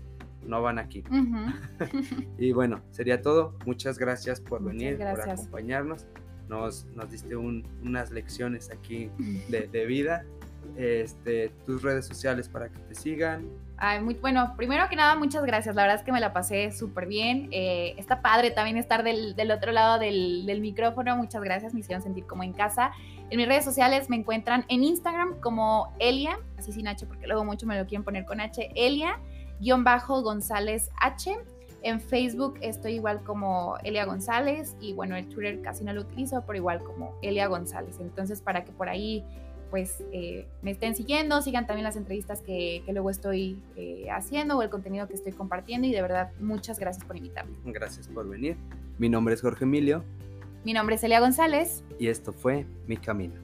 no 0.47 0.63
van 0.63 0.79
aquí. 0.79 1.03
y 2.39 2.53
bueno, 2.53 2.83
sería 2.91 3.21
todo. 3.23 3.57
Muchas 3.67 3.99
gracias 3.99 4.41
por 4.41 4.63
venir, 4.63 4.99
por 4.99 5.29
acompañarnos. 5.29 6.07
Nos, 6.49 6.87
nos 6.95 7.11
diste 7.11 7.37
unas 7.37 8.11
lecciones 8.11 8.71
aquí 8.71 9.11
de, 9.49 9.69
de 9.69 9.87
vida 9.87 10.25
este, 10.77 11.51
tus 11.67 11.83
redes 11.83 12.07
sociales 12.07 12.49
para 12.49 12.69
que 12.69 12.79
te 12.81 12.95
sigan. 12.95 13.49
Bueno. 14.21 14.55
Primero 14.57 14.89
que 14.89 14.97
nada, 14.97 15.15
muchas 15.15 15.45
gracias. 15.45 15.77
La 15.77 15.83
verdad 15.83 15.99
es 15.99 16.05
que 16.05 16.11
me 16.11 16.21
la 16.21 16.33
pasé 16.33 16.73
súper 16.73 17.07
bien. 17.07 17.49
Eh, 17.53 17.95
está 17.97 18.23
padre 18.23 18.51
también 18.51 18.77
estar 18.77 19.05
del, 19.05 19.37
del 19.37 19.51
otro 19.53 19.71
lado 19.71 19.99
del, 19.99 20.47
del, 20.47 20.61
micrófono. 20.61 21.17
Muchas 21.17 21.43
gracias. 21.43 21.75
Me 21.75 21.81
hicieron 21.81 22.03
sentir 22.03 22.27
como 22.27 22.43
en 22.43 22.53
casa. 22.53 22.91
En 23.31 23.37
mis 23.37 23.47
redes 23.47 23.65
sociales 23.65 24.11
me 24.11 24.17
encuentran 24.17 24.65
en 24.69 24.83
Instagram 24.83 25.41
como 25.41 25.95
Elia, 26.01 26.39
así 26.59 26.73
sin 26.73 26.89
H, 26.89 27.07
porque 27.07 27.27
luego 27.27 27.45
mucho 27.45 27.67
me 27.67 27.79
lo 27.79 27.87
quieren 27.87 28.05
poner 28.05 28.25
con 28.25 28.41
H. 28.41 28.71
Elia, 28.75 29.21
guion 29.61 29.85
bajo 29.85 30.23
González 30.23 30.91
H. 31.01 31.37
En 31.83 32.01
Facebook 32.01 32.59
estoy 32.61 32.95
igual 32.95 33.23
como 33.23 33.77
Elia 33.85 34.05
González 34.05 34.77
y 34.81 34.95
bueno, 34.95 35.15
el 35.15 35.29
Twitter 35.29 35.63
casi 35.63 35.85
no 35.85 35.93
lo 35.93 36.01
utilizo, 36.01 36.43
pero 36.45 36.57
igual 36.57 36.83
como 36.83 37.17
Elia 37.23 37.47
González. 37.47 37.99
Entonces, 38.01 38.43
para 38.43 38.65
que 38.65 38.73
por 38.73 38.89
ahí 38.89 39.25
pues 39.71 40.03
eh, 40.13 40.47
me 40.63 40.71
estén 40.71 40.95
siguiendo, 40.95 41.41
sigan 41.43 41.67
también 41.67 41.85
las 41.85 41.97
entrevistas 41.97 42.41
que, 42.41 42.83
luego 42.89 43.11
estoy 43.11 43.61
eh, 43.77 44.07
haciendo 44.11 44.57
o 44.57 44.63
el 44.63 44.71
contenido 44.71 45.07
que 45.09 45.15
estoy 45.15 45.33
compartiendo 45.33 45.87
y 45.87 45.93
de 45.93 46.03
verdad 46.03 46.31
muchas 46.41 46.79
gracias 46.79 47.05
por 47.05 47.17
invitarme. 47.17 47.57
Gracias 47.67 48.09
por 48.09 48.29
venir. 48.29 48.57
Mi 48.99 49.09
nombre 49.09 49.35
es 49.35 49.43
Jorge 49.43 49.65
Emilio. 49.65 50.05
Mi 50.65 50.73
nombre 50.73 50.97
es 50.97 51.05
Elia 51.05 51.21
González. 51.21 51.85
Y 51.99 52.09
esto 52.09 52.33
fue 52.33 52.67
Mi 52.87 52.97
Camino. 52.97 53.35